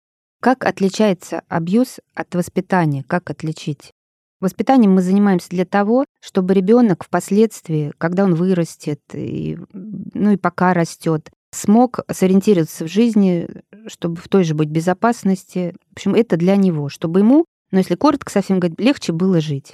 Как 0.41 0.65
отличается 0.65 1.41
абьюз 1.49 1.99
от 2.13 2.33
воспитания? 2.33 3.03
Как 3.03 3.29
отличить? 3.29 3.91
Воспитанием 4.39 4.93
мы 4.93 5.01
занимаемся 5.01 5.49
для 5.49 5.65
того, 5.65 6.05
чтобы 6.21 6.53
ребенок 6.53 7.03
впоследствии, 7.03 7.91
когда 7.97 8.23
он 8.23 8.35
вырастет, 8.35 9.01
и, 9.13 9.57
ну 9.73 10.31
и 10.31 10.37
пока 10.37 10.73
растет, 10.73 11.29
смог 11.51 11.99
сориентироваться 12.09 12.85
в 12.85 12.87
жизни, 12.87 13.49
чтобы 13.87 14.15
в 14.15 14.29
той 14.29 14.45
же 14.45 14.55
быть 14.55 14.69
безопасности. 14.69 15.75
В 15.89 15.97
общем, 15.97 16.15
это 16.15 16.37
для 16.37 16.55
него, 16.55 16.87
чтобы 16.87 17.19
ему, 17.19 17.45
ну 17.71 17.79
если 17.79 17.95
коротко 17.95 18.31
совсем 18.31 18.61
говорить, 18.61 18.79
легче 18.79 19.11
было 19.11 19.41
жить. 19.41 19.73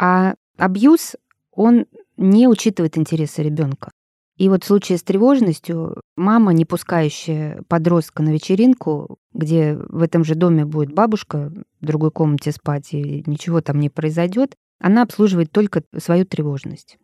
А 0.00 0.34
абьюз, 0.56 1.16
он 1.52 1.84
не 2.16 2.48
учитывает 2.48 2.96
интересы 2.96 3.42
ребенка. 3.42 3.90
И 4.38 4.48
вот 4.48 4.64
в 4.64 4.66
случае 4.66 4.96
с 4.96 5.02
тревожностью 5.02 6.00
мама, 6.16 6.52
не 6.52 6.64
пускающая 6.64 7.62
подростка 7.68 8.22
на 8.22 8.30
вечеринку, 8.30 9.18
где 9.32 9.76
в 9.76 10.02
этом 10.02 10.24
же 10.24 10.34
доме 10.34 10.64
будет 10.64 10.92
бабушка 10.92 11.52
в 11.80 11.84
другой 11.84 12.10
комнате 12.10 12.52
спать, 12.52 12.92
и 12.92 13.22
ничего 13.26 13.60
там 13.60 13.78
не 13.78 13.90
произойдет, 13.90 14.54
она 14.80 15.02
обслуживает 15.02 15.52
только 15.52 15.82
свою 15.96 16.24
тревожность. 16.24 16.98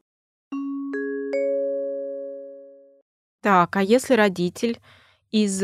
Так, 3.43 3.77
а 3.77 3.83
если 3.83 4.15
родитель 4.15 4.79
из 5.31 5.63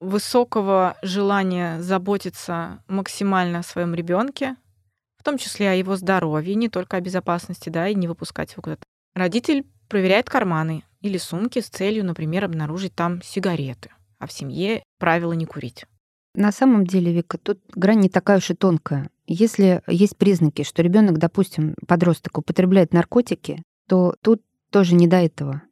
высокого 0.00 0.96
желания 1.02 1.80
заботиться 1.80 2.82
максимально 2.86 3.60
о 3.60 3.64
своем 3.64 3.94
ребенке, 3.94 4.56
в 5.18 5.24
том 5.24 5.38
числе 5.38 5.70
о 5.70 5.74
его 5.74 5.96
здоровье, 5.96 6.54
не 6.54 6.68
только 6.68 6.98
о 6.98 7.00
безопасности, 7.00 7.68
да, 7.68 7.88
и 7.88 7.94
не 7.94 8.06
выпускать 8.06 8.52
его 8.52 8.62
куда-то. 8.62 8.84
Родитель 9.14 9.66
проверяет 9.88 10.28
карманы, 10.28 10.84
или 11.06 11.18
сумки 11.18 11.60
с 11.60 11.68
целью, 11.68 12.04
например, 12.04 12.44
обнаружить 12.44 12.94
там 12.94 13.22
сигареты. 13.22 13.90
А 14.18 14.26
в 14.26 14.32
семье 14.32 14.82
правило 14.98 15.32
не 15.32 15.46
курить. 15.46 15.86
На 16.34 16.52
самом 16.52 16.86
деле, 16.86 17.12
Вика, 17.12 17.38
тут 17.38 17.60
грань 17.74 18.00
не 18.00 18.08
такая 18.08 18.38
уж 18.38 18.50
и 18.50 18.54
тонкая. 18.54 19.08
Если 19.26 19.82
есть 19.86 20.16
признаки, 20.16 20.62
что 20.62 20.82
ребенок, 20.82 21.18
допустим, 21.18 21.74
подросток 21.86 22.38
употребляет 22.38 22.92
наркотики, 22.92 23.62
то 23.88 24.14
тут 24.22 24.42
тоже 24.70 24.94
не 24.94 25.06
до 25.06 25.16
этого, 25.16 25.62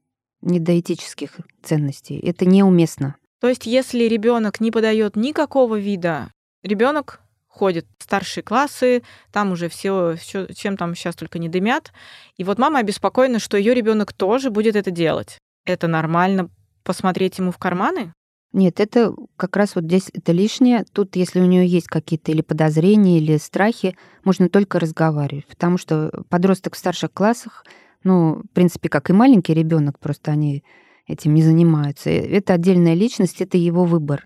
не 0.40 0.60
до 0.60 0.78
этических 0.78 1.38
ценностей. 1.62 2.18
Это 2.18 2.46
неуместно. 2.46 3.16
То 3.40 3.48
есть, 3.48 3.66
если 3.66 4.04
ребенок 4.04 4.60
не 4.60 4.70
подает 4.70 5.16
никакого 5.16 5.78
вида, 5.78 6.32
ребенок 6.62 7.20
ходит 7.54 7.86
в 7.98 8.02
старшие 8.02 8.42
классы, 8.42 9.02
там 9.32 9.52
уже 9.52 9.68
все, 9.68 10.16
все, 10.16 10.46
чем 10.54 10.76
там 10.76 10.94
сейчас 10.94 11.14
только 11.14 11.38
не 11.38 11.48
дымят. 11.48 11.92
И 12.36 12.44
вот 12.44 12.58
мама 12.58 12.80
обеспокоена, 12.80 13.38
что 13.38 13.56
ее 13.56 13.74
ребенок 13.74 14.12
тоже 14.12 14.50
будет 14.50 14.76
это 14.76 14.90
делать. 14.90 15.38
Это 15.64 15.86
нормально 15.86 16.50
посмотреть 16.82 17.38
ему 17.38 17.52
в 17.52 17.58
карманы? 17.58 18.12
Нет, 18.52 18.78
это 18.78 19.14
как 19.36 19.56
раз 19.56 19.74
вот 19.74 19.84
здесь 19.84 20.10
это 20.12 20.32
лишнее. 20.32 20.84
Тут, 20.92 21.16
если 21.16 21.40
у 21.40 21.46
нее 21.46 21.66
есть 21.66 21.88
какие-то 21.88 22.30
или 22.30 22.42
подозрения, 22.42 23.18
или 23.18 23.36
страхи, 23.36 23.96
можно 24.24 24.48
только 24.48 24.78
разговаривать. 24.78 25.46
Потому 25.46 25.78
что 25.78 26.10
подросток 26.28 26.74
в 26.74 26.78
старших 26.78 27.12
классах, 27.12 27.64
ну, 28.04 28.42
в 28.42 28.48
принципе, 28.52 28.88
как 28.88 29.10
и 29.10 29.12
маленький 29.12 29.54
ребенок, 29.54 29.98
просто 29.98 30.30
они 30.30 30.62
этим 31.06 31.34
не 31.34 31.42
занимаются. 31.42 32.10
Это 32.10 32.54
отдельная 32.54 32.94
личность, 32.94 33.40
это 33.40 33.56
его 33.56 33.84
выбор. 33.84 34.24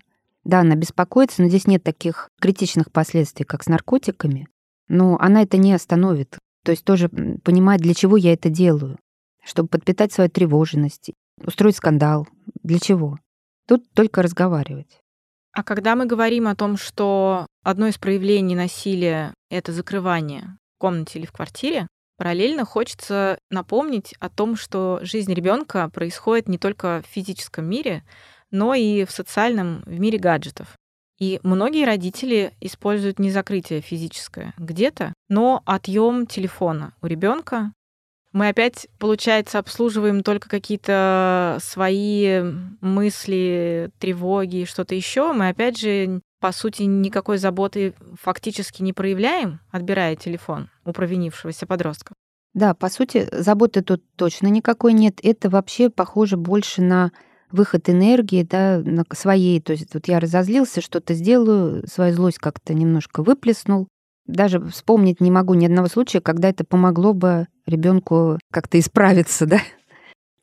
Да, 0.49 0.61
она 0.61 0.73
беспокоится, 0.73 1.43
но 1.43 1.47
здесь 1.47 1.67
нет 1.67 1.83
таких 1.83 2.31
критичных 2.41 2.91
последствий, 2.91 3.45
как 3.45 3.61
с 3.61 3.67
наркотиками. 3.67 4.47
Но 4.87 5.15
она 5.19 5.43
это 5.43 5.57
не 5.57 5.71
остановит. 5.73 6.39
То 6.65 6.71
есть 6.71 6.83
тоже 6.83 7.07
понимает, 7.07 7.81
для 7.81 7.93
чего 7.93 8.17
я 8.17 8.33
это 8.33 8.49
делаю. 8.49 8.97
Чтобы 9.45 9.69
подпитать 9.69 10.11
свою 10.11 10.27
тревожность, 10.27 11.11
устроить 11.37 11.75
скандал. 11.75 12.27
Для 12.63 12.79
чего? 12.79 13.19
Тут 13.67 13.83
только 13.93 14.23
разговаривать. 14.23 14.99
А 15.51 15.61
когда 15.61 15.95
мы 15.95 16.07
говорим 16.07 16.47
о 16.47 16.55
том, 16.55 16.77
что 16.77 17.45
одно 17.63 17.85
из 17.85 17.99
проявлений 17.99 18.55
насилия— 18.55 19.35
это 19.51 19.71
закрывание 19.71 20.57
в 20.77 20.79
комнате 20.79 21.19
или 21.19 21.27
в 21.27 21.31
квартире, 21.31 21.87
параллельно 22.17 22.65
хочется 22.65 23.37
напомнить 23.51 24.15
о 24.19 24.29
том, 24.29 24.55
что 24.55 24.97
жизнь 25.03 25.31
ребенка 25.31 25.91
происходит 25.93 26.47
не 26.47 26.57
только 26.57 27.03
в 27.05 27.07
физическом 27.07 27.69
мире, 27.69 28.03
но 28.51 28.73
и 28.73 29.05
в 29.05 29.11
социальном, 29.11 29.83
в 29.85 29.99
мире 29.99 30.17
гаджетов. 30.17 30.75
И 31.19 31.39
многие 31.43 31.85
родители 31.85 32.53
используют 32.61 33.19
не 33.19 33.29
закрытие 33.29 33.81
физическое 33.81 34.53
где-то, 34.57 35.13
но 35.27 35.61
отъем 35.65 36.25
телефона 36.25 36.93
у 37.01 37.07
ребенка. 37.07 37.73
Мы 38.31 38.47
опять, 38.47 38.87
получается, 38.99 39.59
обслуживаем 39.59 40.23
только 40.23 40.49
какие-то 40.49 41.57
свои 41.61 42.41
мысли, 42.79 43.91
тревоги, 43.99 44.65
что-то 44.65 44.95
еще. 44.95 45.33
Мы 45.33 45.49
опять 45.49 45.79
же, 45.79 46.21
по 46.39 46.51
сути, 46.51 46.83
никакой 46.83 47.37
заботы 47.37 47.95
фактически 48.21 48.83
не 48.83 48.93
проявляем, 48.93 49.59
отбирая 49.71 50.15
телефон 50.15 50.69
у 50.85 50.93
провинившегося 50.93 51.65
подростка. 51.65 52.13
Да, 52.53 52.73
по 52.73 52.89
сути, 52.89 53.27
заботы 53.31 53.81
тут 53.81 54.03
точно 54.15 54.47
никакой 54.47 54.93
нет. 54.93 55.19
Это 55.23 55.49
вообще 55.49 55.89
похоже 55.89 56.37
больше 56.37 56.81
на 56.81 57.11
выход 57.51 57.89
энергии, 57.89 58.43
да, 58.43 58.83
своей. 59.13 59.59
То 59.61 59.73
есть 59.73 59.93
вот 59.93 60.07
я 60.07 60.19
разозлился, 60.19 60.81
что-то 60.81 61.13
сделаю, 61.13 61.87
свою 61.87 62.13
злость 62.13 62.39
как-то 62.39 62.73
немножко 62.73 63.23
выплеснул. 63.23 63.87
Даже 64.25 64.61
вспомнить 64.69 65.21
не 65.21 65.31
могу 65.31 65.55
ни 65.55 65.65
одного 65.65 65.87
случая, 65.87 66.21
когда 66.21 66.49
это 66.49 66.63
помогло 66.63 67.13
бы 67.13 67.47
ребенку 67.65 68.37
как-то 68.51 68.79
исправиться, 68.79 69.45
да. 69.47 69.59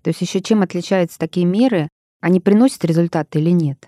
То 0.02 0.10
есть 0.10 0.20
еще 0.20 0.40
чем 0.40 0.62
отличаются 0.62 1.18
такие 1.18 1.46
меры, 1.46 1.88
они 2.20 2.40
приносят 2.40 2.84
результаты 2.84 3.40
или 3.40 3.50
нет? 3.50 3.86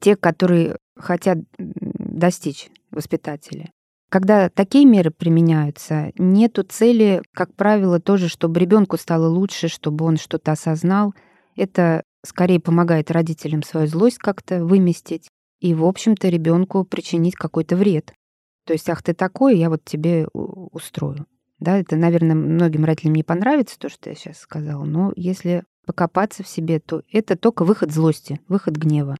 Те, 0.00 0.16
которые 0.16 0.76
хотят 0.96 1.38
достичь 1.58 2.68
воспитатели. 2.90 3.70
Когда 4.10 4.48
такие 4.48 4.84
меры 4.84 5.12
применяются, 5.12 6.12
нету 6.18 6.64
цели, 6.64 7.22
как 7.32 7.54
правило, 7.54 8.00
тоже, 8.00 8.28
чтобы 8.28 8.58
ребенку 8.58 8.96
стало 8.96 9.28
лучше, 9.28 9.68
чтобы 9.68 10.04
он 10.04 10.16
что-то 10.16 10.52
осознал. 10.52 11.14
Это 11.54 12.02
скорее 12.24 12.60
помогает 12.60 13.10
родителям 13.10 13.62
свою 13.62 13.86
злость 13.86 14.18
как-то 14.18 14.64
выместить 14.64 15.28
и, 15.60 15.74
в 15.74 15.84
общем-то, 15.84 16.28
ребенку 16.28 16.84
причинить 16.84 17.34
какой-то 17.34 17.76
вред. 17.76 18.12
То 18.66 18.72
есть, 18.72 18.88
ах, 18.88 19.02
ты 19.02 19.14
такой, 19.14 19.58
я 19.58 19.70
вот 19.70 19.84
тебе 19.84 20.26
устрою. 20.32 21.26
Да, 21.58 21.78
это, 21.78 21.96
наверное, 21.96 22.34
многим 22.34 22.84
родителям 22.84 23.14
не 23.14 23.22
понравится, 23.22 23.78
то, 23.78 23.88
что 23.88 24.08
я 24.08 24.16
сейчас 24.16 24.38
сказала, 24.38 24.84
но 24.84 25.12
если 25.16 25.64
покопаться 25.84 26.42
в 26.42 26.48
себе, 26.48 26.80
то 26.80 27.02
это 27.10 27.36
только 27.36 27.64
выход 27.64 27.92
злости, 27.92 28.40
выход 28.48 28.76
гнева. 28.76 29.16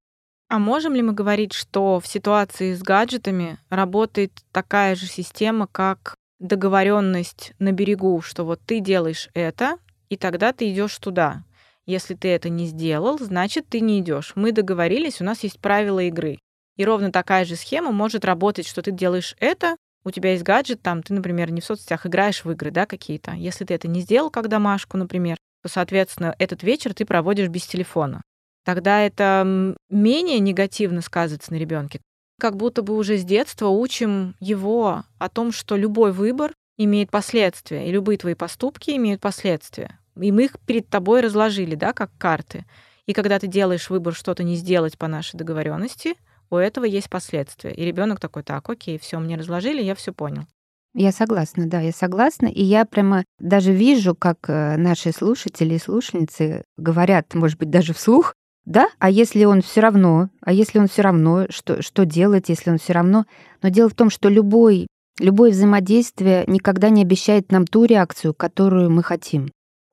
А 0.48 0.58
можем 0.58 0.94
ли 0.94 1.02
мы 1.02 1.12
говорить, 1.12 1.52
что 1.52 2.00
в 2.00 2.06
ситуации 2.06 2.74
с 2.74 2.82
гаджетами 2.82 3.58
работает 3.68 4.32
такая 4.52 4.94
же 4.94 5.06
система, 5.06 5.66
как 5.66 6.14
договоренность 6.38 7.52
на 7.58 7.72
берегу, 7.72 8.20
что 8.20 8.44
вот 8.44 8.60
ты 8.64 8.80
делаешь 8.80 9.28
это, 9.34 9.78
и 10.08 10.16
тогда 10.16 10.52
ты 10.52 10.72
идешь 10.72 10.96
туда. 10.98 11.44
Если 11.86 12.14
ты 12.14 12.28
это 12.28 12.48
не 12.48 12.66
сделал, 12.66 13.18
значит 13.18 13.66
ты 13.68 13.80
не 13.80 14.00
идешь. 14.00 14.32
Мы 14.34 14.52
договорились, 14.52 15.20
у 15.20 15.24
нас 15.24 15.42
есть 15.42 15.60
правила 15.60 16.00
игры. 16.00 16.38
И 16.76 16.84
ровно 16.84 17.12
такая 17.12 17.44
же 17.44 17.56
схема 17.56 17.92
может 17.92 18.24
работать, 18.24 18.66
что 18.66 18.82
ты 18.82 18.90
делаешь 18.90 19.36
это, 19.38 19.76
у 20.04 20.10
тебя 20.10 20.32
есть 20.32 20.44
гаджет, 20.44 20.80
там 20.82 21.02
ты, 21.02 21.12
например, 21.12 21.50
не 21.50 21.60
в 21.60 21.64
соцсетях 21.64 22.06
играешь 22.06 22.44
в 22.44 22.50
игры, 22.50 22.70
да, 22.70 22.86
какие-то. 22.86 23.32
Если 23.32 23.64
ты 23.64 23.74
это 23.74 23.86
не 23.86 24.00
сделал, 24.00 24.30
как 24.30 24.48
домашку, 24.48 24.96
например, 24.96 25.36
то, 25.62 25.68
соответственно, 25.68 26.34
этот 26.38 26.62
вечер 26.62 26.94
ты 26.94 27.04
проводишь 27.04 27.48
без 27.48 27.66
телефона. 27.66 28.22
Тогда 28.64 29.00
это 29.00 29.74
менее 29.90 30.38
негативно 30.38 31.02
сказывается 31.02 31.52
на 31.52 31.56
ребенке. 31.56 32.00
Как 32.38 32.56
будто 32.56 32.82
бы 32.82 32.96
уже 32.96 33.18
с 33.18 33.24
детства 33.24 33.68
учим 33.68 34.34
его 34.40 35.04
о 35.18 35.28
том, 35.28 35.52
что 35.52 35.76
любой 35.76 36.12
выбор 36.12 36.54
имеет 36.78 37.10
последствия, 37.10 37.86
и 37.86 37.92
любые 37.92 38.16
твои 38.16 38.34
поступки 38.34 38.90
имеют 38.92 39.20
последствия. 39.20 39.98
И 40.18 40.32
мы 40.32 40.44
их 40.44 40.58
перед 40.66 40.88
тобой 40.88 41.20
разложили, 41.20 41.74
да, 41.74 41.92
как 41.92 42.10
карты. 42.18 42.64
И 43.06 43.12
когда 43.12 43.38
ты 43.38 43.46
делаешь 43.46 43.90
выбор 43.90 44.14
что-то 44.14 44.42
не 44.42 44.56
сделать 44.56 44.96
по 44.96 45.08
нашей 45.08 45.36
договоренности, 45.36 46.14
у 46.50 46.56
этого 46.56 46.84
есть 46.84 47.10
последствия. 47.10 47.72
И 47.72 47.84
ребенок 47.84 48.20
такой, 48.20 48.42
так, 48.42 48.68
окей, 48.68 48.98
все, 48.98 49.18
мне 49.18 49.36
разложили, 49.36 49.82
я 49.82 49.94
все 49.94 50.12
понял. 50.12 50.46
Я 50.94 51.12
согласна, 51.12 51.66
да, 51.66 51.80
я 51.80 51.92
согласна. 51.92 52.46
И 52.46 52.62
я 52.62 52.84
прямо 52.84 53.24
даже 53.38 53.72
вижу, 53.72 54.14
как 54.14 54.38
э, 54.48 54.76
наши 54.76 55.12
слушатели 55.12 55.74
и 55.74 55.78
слушательницы 55.78 56.64
говорят, 56.76 57.34
может 57.34 57.58
быть, 57.58 57.70
даже 57.70 57.94
вслух, 57.94 58.34
да, 58.64 58.88
а 58.98 59.08
если 59.08 59.44
он 59.44 59.62
все 59.62 59.80
равно, 59.80 60.28
а 60.42 60.52
если 60.52 60.78
он 60.78 60.88
все 60.88 61.02
равно, 61.02 61.46
что, 61.48 61.82
что 61.82 62.04
делать, 62.04 62.48
если 62.48 62.70
он 62.70 62.78
все 62.78 62.92
равно? 62.92 63.24
Но 63.62 63.68
дело 63.68 63.88
в 63.88 63.94
том, 63.94 64.10
что 64.10 64.28
любой, 64.28 64.86
любое 65.18 65.50
взаимодействие 65.50 66.44
никогда 66.46 66.90
не 66.90 67.02
обещает 67.02 67.52
нам 67.52 67.66
ту 67.66 67.84
реакцию, 67.84 68.34
которую 68.34 68.90
мы 68.90 69.02
хотим. 69.02 69.50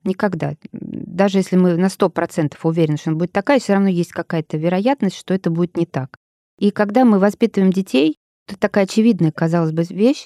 Никогда. 0.07 0.55
Даже 0.71 1.39
если 1.39 1.57
мы 1.57 1.75
на 1.75 1.87
100% 1.87 2.55
уверены, 2.63 2.95
что 2.95 3.09
он 3.09 3.17
будет 3.17 3.33
такая, 3.33 3.59
все 3.59 3.73
равно 3.73 3.89
есть 3.89 4.13
какая-то 4.13 4.55
вероятность, 4.55 5.17
что 5.17 5.33
это 5.33 5.49
будет 5.49 5.75
не 5.75 5.85
так. 5.85 6.15
И 6.57 6.71
когда 6.71 7.03
мы 7.03 7.19
воспитываем 7.19 7.73
детей, 7.73 8.15
это 8.47 8.57
такая 8.57 8.85
очевидная, 8.85 9.33
казалось 9.33 9.73
бы, 9.73 9.83
вещь, 9.83 10.25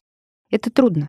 это 0.51 0.69
трудно. 0.69 1.07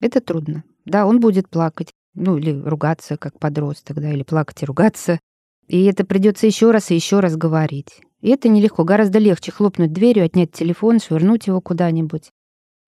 Это 0.00 0.22
трудно. 0.22 0.64
Да, 0.86 1.06
он 1.06 1.20
будет 1.20 1.50
плакать, 1.50 1.92
ну 2.14 2.38
или 2.38 2.58
ругаться, 2.58 3.18
как 3.18 3.38
подросток, 3.38 4.00
да, 4.00 4.10
или 4.10 4.22
плакать 4.22 4.62
и 4.62 4.66
ругаться. 4.66 5.20
И 5.68 5.84
это 5.84 6.06
придется 6.06 6.46
еще 6.46 6.70
раз 6.70 6.90
и 6.90 6.94
еще 6.94 7.20
раз 7.20 7.36
говорить. 7.36 8.00
И 8.22 8.30
это 8.30 8.48
нелегко. 8.48 8.84
Гораздо 8.84 9.18
легче 9.18 9.52
хлопнуть 9.52 9.92
дверью, 9.92 10.24
отнять 10.24 10.52
телефон, 10.52 10.98
швырнуть 10.98 11.46
его 11.46 11.60
куда-нибудь. 11.60 12.30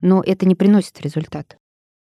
Но 0.00 0.22
это 0.22 0.46
не 0.46 0.54
приносит 0.54 0.98
результата. 1.02 1.58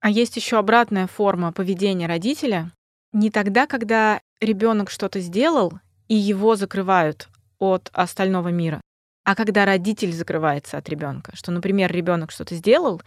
А 0.01 0.09
есть 0.09 0.35
еще 0.35 0.57
обратная 0.57 1.07
форма 1.07 1.53
поведения 1.53 2.05
родителя. 2.05 2.73
Не 3.13 3.29
тогда, 3.29 3.67
когда 3.67 4.19
ребенок 4.41 4.89
что-то 4.89 5.19
сделал, 5.19 5.73
и 6.07 6.15
его 6.15 6.55
закрывают 6.55 7.29
от 7.59 7.89
остального 7.93 8.49
мира, 8.49 8.81
а 9.23 9.35
когда 9.35 9.65
родитель 9.65 10.11
закрывается 10.11 10.77
от 10.77 10.89
ребенка, 10.89 11.35
что, 11.35 11.51
например, 11.51 11.91
ребенок 11.91 12.31
что-то 12.31 12.55
сделал, 12.55 13.01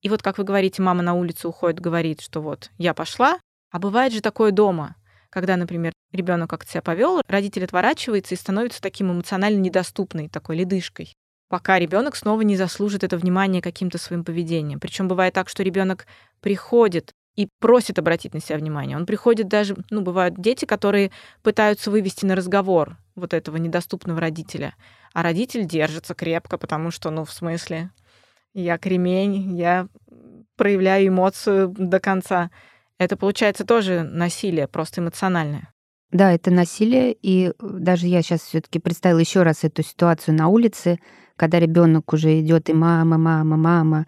и 0.00 0.08
вот, 0.08 0.22
как 0.22 0.38
вы 0.38 0.44
говорите, 0.44 0.80
мама 0.80 1.02
на 1.02 1.14
улицу 1.14 1.50
уходит, 1.50 1.78
говорит, 1.78 2.22
что 2.22 2.40
вот 2.40 2.70
я 2.78 2.94
пошла, 2.94 3.38
а 3.70 3.78
бывает 3.78 4.12
же 4.14 4.22
такое 4.22 4.50
дома, 4.50 4.96
когда, 5.28 5.56
например, 5.56 5.92
ребенок 6.10 6.48
как-то 6.50 6.70
себя 6.70 6.82
повел, 6.82 7.20
родитель 7.28 7.64
отворачивается 7.64 8.34
и 8.34 8.38
становится 8.38 8.80
таким 8.80 9.12
эмоционально 9.12 9.58
недоступной, 9.58 10.28
такой 10.28 10.56
ледышкой, 10.56 11.12
пока 11.48 11.78
ребенок 11.78 12.16
снова 12.16 12.40
не 12.40 12.56
заслужит 12.56 13.04
это 13.04 13.18
внимание 13.18 13.60
каким-то 13.60 13.98
своим 13.98 14.24
поведением. 14.24 14.80
Причем 14.80 15.06
бывает 15.06 15.34
так, 15.34 15.50
что 15.50 15.62
ребенок 15.62 16.06
приходит 16.40 17.12
и 17.40 17.48
просит 17.58 17.98
обратить 17.98 18.34
на 18.34 18.40
себя 18.40 18.58
внимание. 18.58 18.98
Он 18.98 19.06
приходит 19.06 19.48
даже, 19.48 19.74
ну, 19.88 20.02
бывают 20.02 20.34
дети, 20.36 20.66
которые 20.66 21.10
пытаются 21.42 21.90
вывести 21.90 22.26
на 22.26 22.36
разговор 22.36 22.98
вот 23.14 23.32
этого 23.32 23.56
недоступного 23.56 24.20
родителя, 24.20 24.74
а 25.14 25.22
родитель 25.22 25.64
держится 25.64 26.14
крепко, 26.14 26.58
потому 26.58 26.90
что, 26.90 27.10
ну, 27.10 27.24
в 27.24 27.32
смысле, 27.32 27.92
я 28.52 28.76
кремень, 28.76 29.56
я 29.56 29.88
проявляю 30.56 31.08
эмоцию 31.08 31.68
до 31.70 31.98
конца. 31.98 32.50
Это 32.98 33.16
получается 33.16 33.64
тоже 33.64 34.02
насилие, 34.02 34.68
просто 34.68 35.00
эмоциональное. 35.00 35.72
Да, 36.12 36.32
это 36.32 36.50
насилие, 36.50 37.16
и 37.22 37.54
даже 37.58 38.06
я 38.06 38.20
сейчас 38.20 38.42
все-таки 38.42 38.80
представила 38.80 39.20
еще 39.20 39.44
раз 39.44 39.64
эту 39.64 39.82
ситуацию 39.82 40.34
на 40.34 40.48
улице, 40.48 40.98
когда 41.36 41.58
ребенок 41.58 42.12
уже 42.12 42.38
идет 42.40 42.68
и 42.68 42.74
мама, 42.74 43.16
мама, 43.16 43.56
мама, 43.56 44.06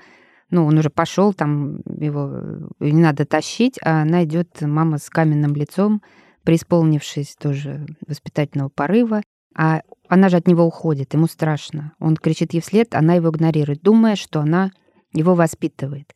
ну, 0.52 0.66
он 0.66 0.78
уже 0.78 0.90
пошел, 0.90 1.32
там 1.32 1.80
его 1.98 2.30
не 2.78 3.00
надо 3.00 3.24
тащить, 3.24 3.78
а 3.82 4.02
она 4.02 4.22
идет, 4.24 4.60
мама 4.60 4.98
с 4.98 5.08
каменным 5.08 5.54
лицом, 5.54 6.02
преисполнившись 6.44 7.36
тоже 7.36 7.86
воспитательного 8.06 8.68
порыва, 8.68 9.22
а 9.56 9.80
она 10.08 10.28
же 10.28 10.36
от 10.36 10.46
него 10.46 10.64
уходит, 10.64 11.14
ему 11.14 11.26
страшно. 11.26 11.92
Он 11.98 12.16
кричит 12.16 12.52
ей 12.52 12.60
вслед, 12.60 12.94
она 12.94 13.14
его 13.14 13.30
игнорирует, 13.30 13.80
думая, 13.80 14.14
что 14.14 14.40
она 14.40 14.70
его 15.14 15.34
воспитывает. 15.34 16.12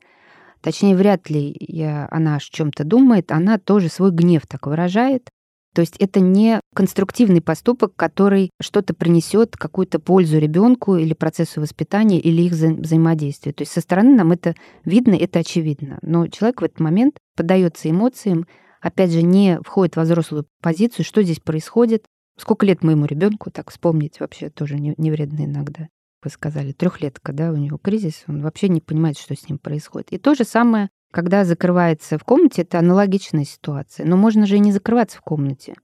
Точнее, 0.61 0.97
вряд 0.97 1.31
ли 1.31 1.57
я, 1.59 2.07
она 2.11 2.37
о 2.37 2.41
чем-то 2.41 2.85
думает, 2.85 3.33
она 3.33 3.59
тоже 3.59 3.89
свой 3.89 4.11
гнев 4.11 4.47
так 4.47 4.67
выражает. 4.67 5.31
То 5.77 5.83
есть 5.83 5.97
это 5.99 6.21
не 6.21 6.59
конструктивный 6.75 7.43
поступок, 7.43 7.95
который 7.97 8.49
что-то 8.63 8.95
принесет, 8.95 9.59
какую-то 9.59 9.99
пользу 9.99 10.39
ребенку 10.39 10.97
или 10.97 11.13
процессу 11.13 11.61
воспитания, 11.61 12.19
или 12.19 12.41
их 12.45 12.53
вза- 12.53 12.81
взаимодействия. 12.81 13.53
То 13.53 13.61
есть 13.61 13.73
со 13.73 13.83
стороны 13.83 14.17
нам 14.17 14.33
это 14.33 14.55
видно, 14.87 15.13
это 15.13 15.41
очевидно. 15.41 15.99
Но 16.01 16.29
человек 16.29 16.63
в 16.63 16.65
этот 16.65 16.81
момент 16.81 17.19
поддается 17.37 17.91
эмоциям, 17.91 18.47
опять 18.81 19.13
же, 19.13 19.21
не 19.21 19.61
входит 19.67 19.97
во 19.97 20.05
взрослую 20.05 20.47
позицию, 20.63 21.05
что 21.05 21.23
здесь 21.23 21.41
происходит, 21.41 22.07
сколько 22.39 22.65
лет 22.65 22.83
моему 22.83 23.05
ребенку, 23.05 23.51
так 23.51 23.71
вспомнить 23.71 24.19
вообще 24.19 24.49
тоже 24.49 24.77
не, 24.77 24.95
не 24.97 25.11
вредно 25.11 25.45
иногда 25.45 25.89
вы 26.25 26.31
сказали, 26.31 26.73
трехлетка, 26.73 27.33
да, 27.33 27.53
у 27.53 27.57
него 27.57 27.79
кризис, 27.79 28.25
он 28.27 28.43
вообще 28.43 28.69
не 28.69 28.81
понимает, 28.81 29.17
что 29.17 29.37
с 29.37 29.49
ним 29.49 29.59
происходит. 29.59 30.09
И 30.11 30.19
то 30.19 30.35
же 30.35 30.43
самое, 30.43 30.89
когда 31.13 31.45
закрывается 31.45 32.19
в 32.19 32.25
комнате, 32.25 32.63
это 32.63 32.79
аналогичная 32.79 33.45
ситуация. 33.45 34.07
Но 34.07 34.17
можно 34.17 34.47
же 34.47 34.57
и 34.57 34.61
не 34.61 34.73
закрываться 34.73 35.19
в 35.19 35.23
комнате, 35.23 35.75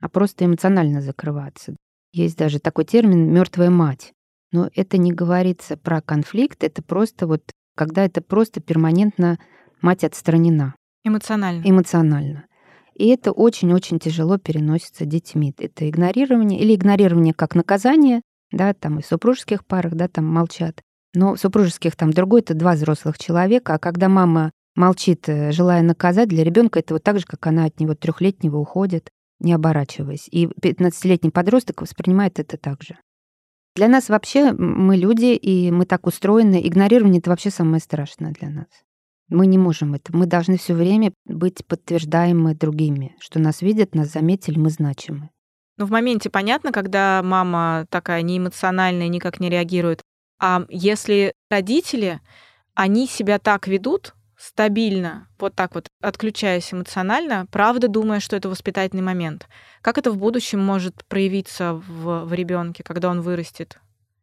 а 0.00 0.08
просто 0.08 0.44
эмоционально 0.44 1.00
закрываться. 1.00 1.76
Есть 2.12 2.36
даже 2.36 2.58
такой 2.58 2.84
термин 2.84 3.32
мертвая 3.32 3.70
мать. 3.70 4.12
Но 4.50 4.68
это 4.74 4.98
не 4.98 5.12
говорится 5.12 5.76
про 5.76 6.02
конфликт, 6.02 6.62
это 6.62 6.82
просто 6.82 7.26
вот, 7.26 7.42
когда 7.74 8.04
это 8.04 8.20
просто 8.20 8.60
перманентно 8.60 9.38
мать 9.80 10.04
отстранена. 10.04 10.74
Эмоционально. 11.04 11.62
Эмоционально. 11.64 12.44
И 12.94 13.08
это 13.08 13.32
очень-очень 13.32 13.98
тяжело 13.98 14.36
переносится 14.36 15.06
детьми. 15.06 15.54
Это 15.58 15.88
игнорирование 15.88 16.60
или 16.60 16.74
игнорирование 16.74 17.32
как 17.32 17.54
наказание, 17.54 18.20
да, 18.50 18.74
там 18.74 18.98
и 18.98 19.02
в 19.02 19.06
супружеских 19.06 19.64
парах, 19.64 19.94
да, 19.94 20.08
там 20.08 20.26
молчат. 20.26 20.82
Но 21.14 21.34
в 21.34 21.40
супружеских 21.40 21.96
там 21.96 22.10
другой 22.10 22.40
это 22.40 22.54
два 22.54 22.72
взрослых 22.72 23.18
человека, 23.18 23.74
а 23.74 23.78
когда 23.78 24.08
мама 24.08 24.52
молчит, 24.74 25.28
э, 25.28 25.52
желая 25.52 25.82
наказать, 25.82 26.28
для 26.28 26.44
ребенка 26.44 26.78
это 26.78 26.94
вот 26.94 27.02
так 27.02 27.18
же, 27.18 27.26
как 27.26 27.46
она 27.46 27.64
от 27.64 27.80
него 27.80 27.94
трехлетнего 27.94 28.58
уходит, 28.58 29.10
не 29.40 29.52
оборачиваясь. 29.52 30.28
И 30.30 30.46
15-летний 30.46 31.30
подросток 31.30 31.82
воспринимает 31.82 32.38
это 32.38 32.56
так 32.56 32.82
же. 32.82 32.96
Для 33.74 33.88
нас 33.88 34.08
вообще 34.08 34.52
мы 34.52 34.96
люди, 34.96 35.34
и 35.34 35.70
мы 35.70 35.86
так 35.86 36.06
устроены. 36.06 36.60
Игнорирование— 36.66 37.18
это 37.20 37.30
вообще 37.30 37.50
самое 37.50 37.80
страшное 37.80 38.32
для 38.32 38.50
нас. 38.50 38.66
Мы 39.28 39.46
не 39.46 39.56
можем 39.56 39.94
это. 39.94 40.14
Мы 40.14 40.26
должны 40.26 40.58
все 40.58 40.74
время 40.74 41.12
быть 41.24 41.66
подтверждаемы 41.66 42.54
другими, 42.54 43.16
что 43.18 43.38
нас 43.38 43.62
видят, 43.62 43.94
нас 43.94 44.12
заметили, 44.12 44.58
мы 44.58 44.68
значимы. 44.68 45.30
Ну, 45.78 45.86
в 45.86 45.90
моменте 45.90 46.28
понятно, 46.28 46.70
когда 46.70 47.22
мама 47.24 47.86
такая 47.88 48.20
неэмоциональная, 48.20 49.08
никак 49.08 49.40
не 49.40 49.48
реагирует. 49.48 50.02
А 50.38 50.66
если 50.68 51.32
родители, 51.50 52.20
они 52.74 53.06
себя 53.06 53.38
так 53.38 53.66
ведут, 53.66 54.14
стабильно, 54.42 55.28
вот 55.38 55.54
так 55.54 55.74
вот, 55.74 55.88
отключаясь 56.00 56.72
эмоционально, 56.72 57.46
правда 57.50 57.86
думая, 57.86 58.18
что 58.18 58.34
это 58.34 58.48
воспитательный 58.48 59.02
момент. 59.02 59.46
Как 59.82 59.98
это 59.98 60.10
в 60.10 60.18
будущем 60.18 60.60
может 60.60 61.04
проявиться 61.06 61.74
в, 61.74 62.24
в 62.24 62.32
ребенке, 62.32 62.82
когда 62.82 63.10
он 63.10 63.20
вырастет? 63.20 63.78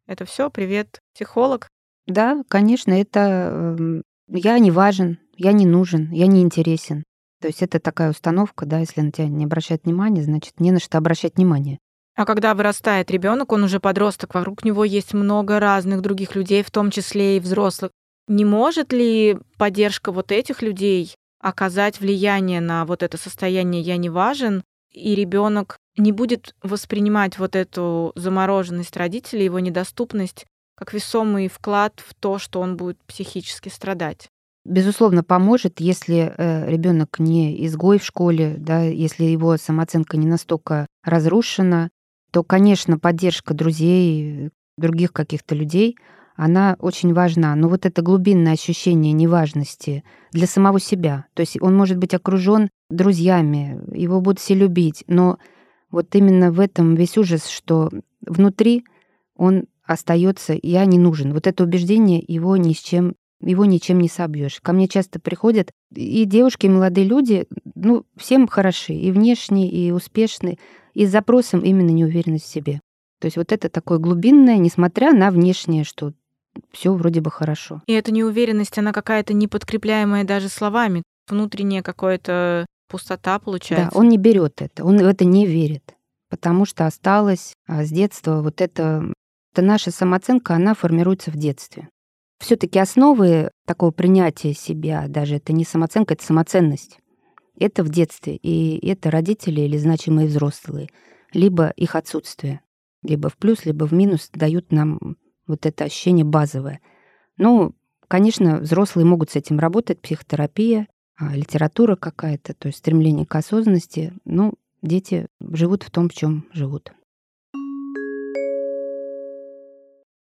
Это 0.07 0.25
все, 0.25 0.49
привет, 0.49 0.99
психолог. 1.13 1.67
Да, 2.05 2.43
конечно, 2.49 2.91
это 2.91 3.77
э, 3.79 4.01
я 4.27 4.59
не 4.59 4.71
важен, 4.71 5.19
я 5.37 5.53
не 5.53 5.65
нужен, 5.65 6.11
я 6.11 6.27
не 6.27 6.41
интересен. 6.41 7.03
То 7.41 7.47
есть 7.47 7.61
это 7.61 7.79
такая 7.79 8.09
установка, 8.09 8.65
да, 8.65 8.79
если 8.79 8.99
на 9.01 9.11
тебя 9.11 9.27
не 9.27 9.45
обращают 9.45 9.85
внимания, 9.85 10.23
значит, 10.23 10.59
не 10.59 10.71
на 10.71 10.79
что 10.79 10.97
обращать 10.97 11.37
внимание. 11.37 11.79
А 12.15 12.25
когда 12.25 12.53
вырастает 12.53 13.09
ребенок, 13.11 13.53
он 13.53 13.63
уже 13.63 13.79
подросток, 13.79 14.33
вокруг 14.33 14.65
него 14.65 14.83
есть 14.83 15.13
много 15.13 15.61
разных 15.61 16.01
других 16.01 16.35
людей, 16.35 16.63
в 16.63 16.71
том 16.71 16.91
числе 16.91 17.37
и 17.37 17.39
взрослых. 17.39 17.91
Не 18.29 18.45
может 18.45 18.93
ли 18.93 19.39
поддержка 19.57 20.11
вот 20.11 20.31
этих 20.31 20.61
людей 20.61 21.15
оказать 21.41 21.99
влияние 21.99 22.61
на 22.61 22.85
вот 22.85 23.01
это 23.01 23.17
состояние 23.17 23.81
«я 23.81 23.97
не 23.97 24.09
важен», 24.09 24.63
и 24.93 25.15
ребенок 25.15 25.77
не 25.97 26.11
будет 26.11 26.53
воспринимать 26.61 27.39
вот 27.39 27.55
эту 27.55 28.11
замороженность 28.15 28.95
родителей, 28.95 29.45
его 29.45 29.57
недоступность, 29.59 30.45
как 30.77 30.93
весомый 30.93 31.47
вклад 31.47 32.03
в 32.05 32.13
то, 32.13 32.37
что 32.37 32.61
он 32.61 32.77
будет 32.77 32.99
психически 33.05 33.69
страдать. 33.69 34.29
Безусловно, 34.63 35.23
поможет, 35.23 35.79
если 35.79 36.31
э, 36.37 36.69
ребенок 36.69 37.17
не 37.17 37.65
изгой 37.65 37.97
в 37.97 38.05
школе, 38.05 38.57
да, 38.59 38.83
если 38.83 39.23
его 39.23 39.57
самооценка 39.57 40.17
не 40.17 40.27
настолько 40.27 40.85
разрушена, 41.03 41.89
то, 42.31 42.43
конечно, 42.43 42.99
поддержка 42.99 43.55
друзей, 43.55 44.51
других 44.77 45.13
каких-то 45.13 45.55
людей, 45.55 45.97
она 46.39 46.77
очень 46.79 47.13
важна. 47.13 47.53
Но 47.55 47.67
вот 47.67 47.85
это 47.85 48.01
глубинное 48.01 48.53
ощущение 48.53 49.11
неважности 49.11 50.05
для 50.31 50.47
самого 50.47 50.79
себя. 50.79 51.25
То 51.33 51.41
есть 51.41 51.61
он 51.61 51.75
может 51.75 51.97
быть 51.97 52.13
окружен 52.13 52.69
друзьями, 52.89 53.81
его 53.93 54.21
будут 54.21 54.39
все 54.39 54.55
любить, 54.55 55.03
но 55.07 55.37
вот 55.91 56.15
именно 56.15 56.53
в 56.53 56.61
этом 56.61 56.95
весь 56.95 57.17
ужас, 57.17 57.45
что 57.47 57.89
внутри 58.25 58.85
он 59.35 59.65
остается, 59.83 60.57
я 60.63 60.85
не 60.85 60.97
нужен. 60.97 61.33
Вот 61.33 61.45
это 61.45 61.65
убеждение 61.65 62.23
его 62.25 62.55
ни 62.55 62.71
с 62.71 62.79
чем 62.79 63.15
его 63.41 63.65
ничем 63.65 63.99
не 63.99 64.07
собьешь. 64.07 64.59
Ко 64.61 64.71
мне 64.71 64.87
часто 64.87 65.19
приходят 65.19 65.71
и 65.93 66.23
девушки, 66.23 66.67
и 66.67 66.69
молодые 66.69 67.05
люди, 67.05 67.47
ну, 67.75 68.05
всем 68.15 68.47
хороши, 68.47 68.93
и 68.93 69.11
внешние, 69.11 69.69
и 69.69 69.91
успешные, 69.91 70.57
и 70.93 71.05
с 71.05 71.11
запросом 71.11 71.61
именно 71.61 71.89
неуверенность 71.89 72.45
в 72.45 72.49
себе. 72.49 72.81
То 73.19 73.25
есть 73.25 73.37
вот 73.37 73.51
это 73.51 73.69
такое 73.69 73.97
глубинное, 73.97 74.57
несмотря 74.57 75.11
на 75.13 75.31
внешнее, 75.31 75.83
что 75.83 76.13
все 76.71 76.93
вроде 76.93 77.21
бы 77.21 77.31
хорошо. 77.31 77.81
И 77.87 77.93
эта 77.93 78.11
неуверенность, 78.11 78.77
она 78.77 78.91
какая-то 78.93 79.33
не 79.33 79.47
подкрепляемая 79.47 80.23
даже 80.23 80.49
словами, 80.49 81.03
внутренняя 81.27 81.81
какая-то 81.81 82.65
пустота 82.89 83.39
получается. 83.39 83.91
Да, 83.91 83.99
он 83.99 84.09
не 84.09 84.17
берет 84.17 84.61
это, 84.61 84.83
он 84.83 84.97
в 84.97 85.07
это 85.07 85.25
не 85.25 85.45
верит, 85.45 85.95
потому 86.29 86.65
что 86.65 86.85
осталось 86.85 87.53
а, 87.67 87.85
с 87.85 87.89
детства 87.89 88.41
вот 88.41 88.61
это, 88.61 89.13
это 89.53 89.61
наша 89.61 89.91
самооценка, 89.91 90.55
она 90.55 90.73
формируется 90.73 91.31
в 91.31 91.35
детстве. 91.35 91.89
Все-таки 92.39 92.79
основы 92.79 93.51
такого 93.67 93.91
принятия 93.91 94.53
себя, 94.53 95.05
даже 95.07 95.35
это 95.35 95.53
не 95.53 95.65
самооценка, 95.65 96.13
это 96.13 96.23
самоценность. 96.23 96.97
Это 97.59 97.83
в 97.83 97.89
детстве, 97.89 98.37
и 98.37 98.87
это 98.87 99.11
родители 99.11 99.61
или 99.61 99.77
значимые 99.77 100.27
взрослые, 100.27 100.89
либо 101.33 101.71
их 101.75 101.95
отсутствие, 101.95 102.61
либо 103.03 103.29
в 103.29 103.35
плюс, 103.35 103.65
либо 103.65 103.85
в 103.85 103.91
минус 103.91 104.29
дают 104.33 104.71
нам 104.71 105.17
вот 105.49 105.65
это 105.65 105.83
ощущение 105.83 106.23
базовое. 106.23 106.79
Ну, 107.37 107.75
конечно, 108.07 108.59
взрослые 108.59 109.05
могут 109.05 109.31
с 109.31 109.35
этим 109.35 109.59
работать, 109.59 109.99
психотерапия, 109.99 110.87
а, 111.17 111.35
литература 111.35 111.95
какая-то, 111.95 112.53
то 112.53 112.67
есть 112.67 112.79
стремление 112.79 113.25
к 113.25 113.35
осознанности. 113.35 114.13
Ну, 114.23 114.53
дети 114.81 115.27
живут 115.41 115.83
в 115.83 115.91
том, 115.91 116.07
в 116.07 116.13
чем 116.13 116.45
живут. 116.53 116.93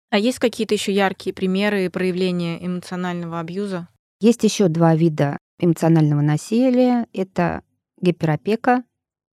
А 0.09 0.17
есть 0.17 0.39
какие-то 0.39 0.73
еще 0.73 0.93
яркие 0.93 1.33
примеры 1.33 1.89
проявления 1.89 2.65
эмоционального 2.65 3.39
абьюза? 3.39 3.89
Есть 4.21 4.43
еще 4.43 4.69
два 4.69 4.95
вида 4.95 5.37
эмоционального 5.59 6.21
насилия. 6.21 7.07
Это 7.11 7.61
гиперопека 8.01 8.83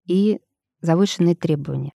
и 0.07 0.41
завышенные 0.81 1.37
требования. 1.37 1.93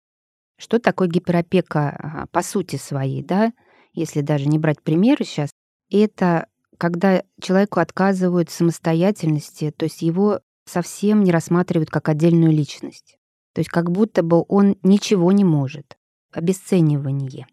Что 0.59 0.79
такое 0.79 1.09
гиперопека 1.09 1.91
а, 1.91 2.27
по 2.29 2.43
сути 2.43 2.77
своей, 2.77 3.23
да? 3.23 3.53
Если 3.99 4.21
даже 4.21 4.47
не 4.47 4.61
брать 4.61 4.81
примеры 4.81 5.25
сейчас, 5.25 5.51
это 5.91 6.47
когда 6.79 7.25
человеку 7.43 7.81
отказывают 7.81 8.49
в 8.49 8.53
самостоятельности, 8.53 9.73
то 9.77 9.87
есть 9.87 10.03
его 10.03 10.39
совсем 10.67 11.25
не 11.25 11.33
рассматривают 11.33 11.91
как 11.91 12.09
отдельную 12.09 12.53
личность. 12.53 13.19
То 13.55 13.59
есть 13.59 13.69
как 13.69 13.91
будто 13.91 14.23
бы 14.23 14.45
он 14.47 14.77
ничего 14.85 15.33
не 15.33 15.43
может. 15.43 15.97
Обесценивание. 16.33 17.49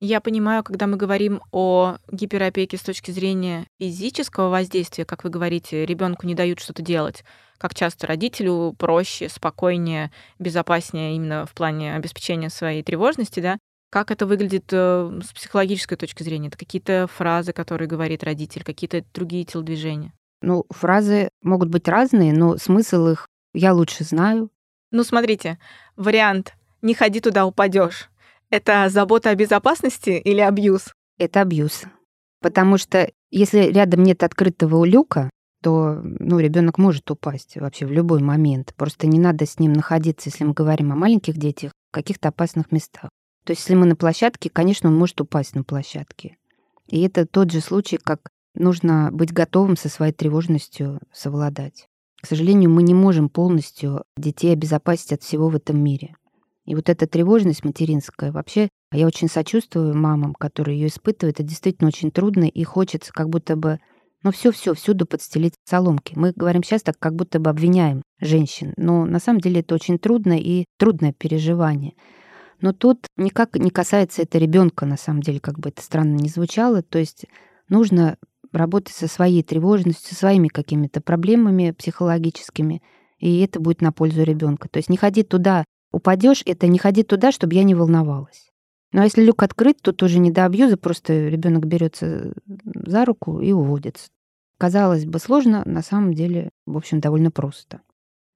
Я 0.00 0.20
понимаю, 0.20 0.62
когда 0.62 0.86
мы 0.86 0.96
говорим 0.96 1.40
о 1.50 1.96
гиперопеке 2.12 2.76
с 2.76 2.82
точки 2.82 3.10
зрения 3.10 3.66
физического 3.80 4.50
воздействия, 4.50 5.04
как 5.04 5.24
вы 5.24 5.30
говорите, 5.30 5.84
ребенку 5.84 6.28
не 6.28 6.36
дают 6.36 6.60
что-то 6.60 6.82
делать, 6.82 7.24
как 7.56 7.74
часто 7.74 8.06
родителю 8.06 8.76
проще, 8.78 9.28
спокойнее, 9.28 10.12
безопаснее 10.38 11.16
именно 11.16 11.44
в 11.46 11.54
плане 11.54 11.96
обеспечения 11.96 12.50
своей 12.50 12.84
тревожности, 12.84 13.40
да, 13.40 13.58
как 13.90 14.10
это 14.10 14.26
выглядит 14.26 14.64
э, 14.72 15.20
с 15.24 15.32
психологической 15.32 15.96
точки 15.96 16.22
зрения? 16.22 16.48
Это 16.48 16.58
какие-то 16.58 17.06
фразы, 17.06 17.52
которые 17.52 17.88
говорит 17.88 18.22
родитель, 18.22 18.64
какие-то 18.64 19.04
другие 19.14 19.44
телодвижения? 19.44 20.12
Ну, 20.42 20.66
фразы 20.70 21.30
могут 21.42 21.68
быть 21.68 21.88
разные, 21.88 22.32
но 22.32 22.56
смысл 22.58 23.08
их 23.08 23.26
я 23.54 23.72
лучше 23.72 24.04
знаю. 24.04 24.50
Ну, 24.90 25.04
смотрите, 25.04 25.58
вариант 25.96 26.54
«не 26.82 26.94
ходи 26.94 27.20
туда, 27.20 27.46
упадешь». 27.46 28.10
Это 28.50 28.88
забота 28.88 29.30
о 29.30 29.34
безопасности 29.34 30.10
или 30.10 30.40
абьюз? 30.40 30.92
Это 31.18 31.42
абьюз. 31.42 31.84
Потому 32.40 32.78
что 32.78 33.10
если 33.30 33.64
рядом 33.64 34.02
нет 34.04 34.22
открытого 34.22 34.84
люка, 34.84 35.28
то 35.62 36.00
ну, 36.02 36.38
ребенок 36.38 36.78
может 36.78 37.10
упасть 37.10 37.56
вообще 37.56 37.84
в 37.84 37.92
любой 37.92 38.20
момент. 38.22 38.72
Просто 38.76 39.06
не 39.06 39.18
надо 39.18 39.44
с 39.44 39.58
ним 39.58 39.72
находиться, 39.72 40.30
если 40.30 40.44
мы 40.44 40.54
говорим 40.54 40.92
о 40.92 40.96
маленьких 40.96 41.36
детях, 41.36 41.72
в 41.90 41.94
каких-то 41.94 42.28
опасных 42.28 42.70
местах. 42.70 43.10
То 43.48 43.52
есть 43.52 43.62
если 43.62 43.76
мы 43.76 43.86
на 43.86 43.96
площадке, 43.96 44.50
конечно, 44.50 44.90
он 44.90 44.96
может 44.98 45.22
упасть 45.22 45.54
на 45.54 45.64
площадке. 45.64 46.36
И 46.86 47.00
это 47.00 47.24
тот 47.24 47.50
же 47.50 47.62
случай, 47.62 47.96
как 47.96 48.28
нужно 48.54 49.08
быть 49.10 49.32
готовым 49.32 49.74
со 49.74 49.88
своей 49.88 50.12
тревожностью 50.12 51.00
совладать. 51.14 51.88
К 52.20 52.26
сожалению, 52.26 52.68
мы 52.68 52.82
не 52.82 52.92
можем 52.92 53.30
полностью 53.30 54.04
детей 54.18 54.52
обезопасить 54.52 55.14
от 55.14 55.22
всего 55.22 55.48
в 55.48 55.56
этом 55.56 55.82
мире. 55.82 56.14
И 56.66 56.74
вот 56.74 56.90
эта 56.90 57.06
тревожность 57.06 57.64
материнская, 57.64 58.32
вообще, 58.32 58.68
я 58.92 59.06
очень 59.06 59.30
сочувствую 59.30 59.96
мамам, 59.96 60.34
которые 60.34 60.78
ее 60.78 60.88
испытывают. 60.88 61.40
Это 61.40 61.48
действительно 61.48 61.88
очень 61.88 62.10
трудно, 62.10 62.44
и 62.44 62.64
хочется 62.64 63.14
как 63.14 63.30
будто 63.30 63.56
бы, 63.56 63.80
ну 64.24 64.30
все-все, 64.30 64.74
всюду 64.74 65.06
подстелить 65.06 65.54
соломки. 65.64 66.12
Мы 66.16 66.34
говорим 66.36 66.62
сейчас 66.62 66.82
так, 66.82 66.98
как 66.98 67.14
будто 67.14 67.40
бы 67.40 67.48
обвиняем 67.48 68.02
женщин, 68.20 68.74
но 68.76 69.06
на 69.06 69.18
самом 69.20 69.40
деле 69.40 69.60
это 69.60 69.74
очень 69.74 69.98
трудно 69.98 70.38
и 70.38 70.66
трудное 70.76 71.14
переживание. 71.14 71.94
Но 72.60 72.72
тут 72.72 73.06
никак 73.16 73.56
не 73.56 73.70
касается 73.70 74.22
это 74.22 74.38
ребенка, 74.38 74.84
на 74.86 74.96
самом 74.96 75.22
деле, 75.22 75.40
как 75.40 75.58
бы 75.58 75.68
это 75.68 75.82
странно 75.82 76.16
ни 76.16 76.28
звучало. 76.28 76.82
То 76.82 76.98
есть 76.98 77.26
нужно 77.68 78.16
работать 78.52 78.94
со 78.94 79.08
своей 79.08 79.42
тревожностью, 79.42 80.08
со 80.08 80.14
своими 80.14 80.48
какими-то 80.48 81.00
проблемами 81.00 81.70
психологическими, 81.70 82.82
и 83.18 83.40
это 83.40 83.60
будет 83.60 83.80
на 83.80 83.92
пользу 83.92 84.22
ребенка. 84.22 84.68
То 84.68 84.78
есть 84.78 84.88
не 84.88 84.96
ходи 84.96 85.22
туда, 85.22 85.64
упадешь, 85.92 86.42
это 86.46 86.66
не 86.66 86.78
ходи 86.78 87.02
туда, 87.02 87.32
чтобы 87.32 87.54
я 87.54 87.62
не 87.62 87.74
волновалась. 87.74 88.50
Ну 88.92 89.02
а 89.02 89.04
если 89.04 89.22
люк 89.22 89.42
открыт, 89.42 89.78
то 89.82 89.92
тоже 89.92 90.18
не 90.18 90.30
до 90.30 90.46
абьюза, 90.46 90.76
просто 90.76 91.28
ребенок 91.28 91.66
берется 91.66 92.32
за 92.46 93.04
руку 93.04 93.40
и 93.40 93.52
уводится. 93.52 94.08
Казалось 94.58 95.04
бы, 95.04 95.18
сложно, 95.18 95.62
на 95.66 95.82
самом 95.82 96.14
деле, 96.14 96.50
в 96.66 96.76
общем, 96.76 97.00
довольно 97.00 97.30
просто. 97.30 97.80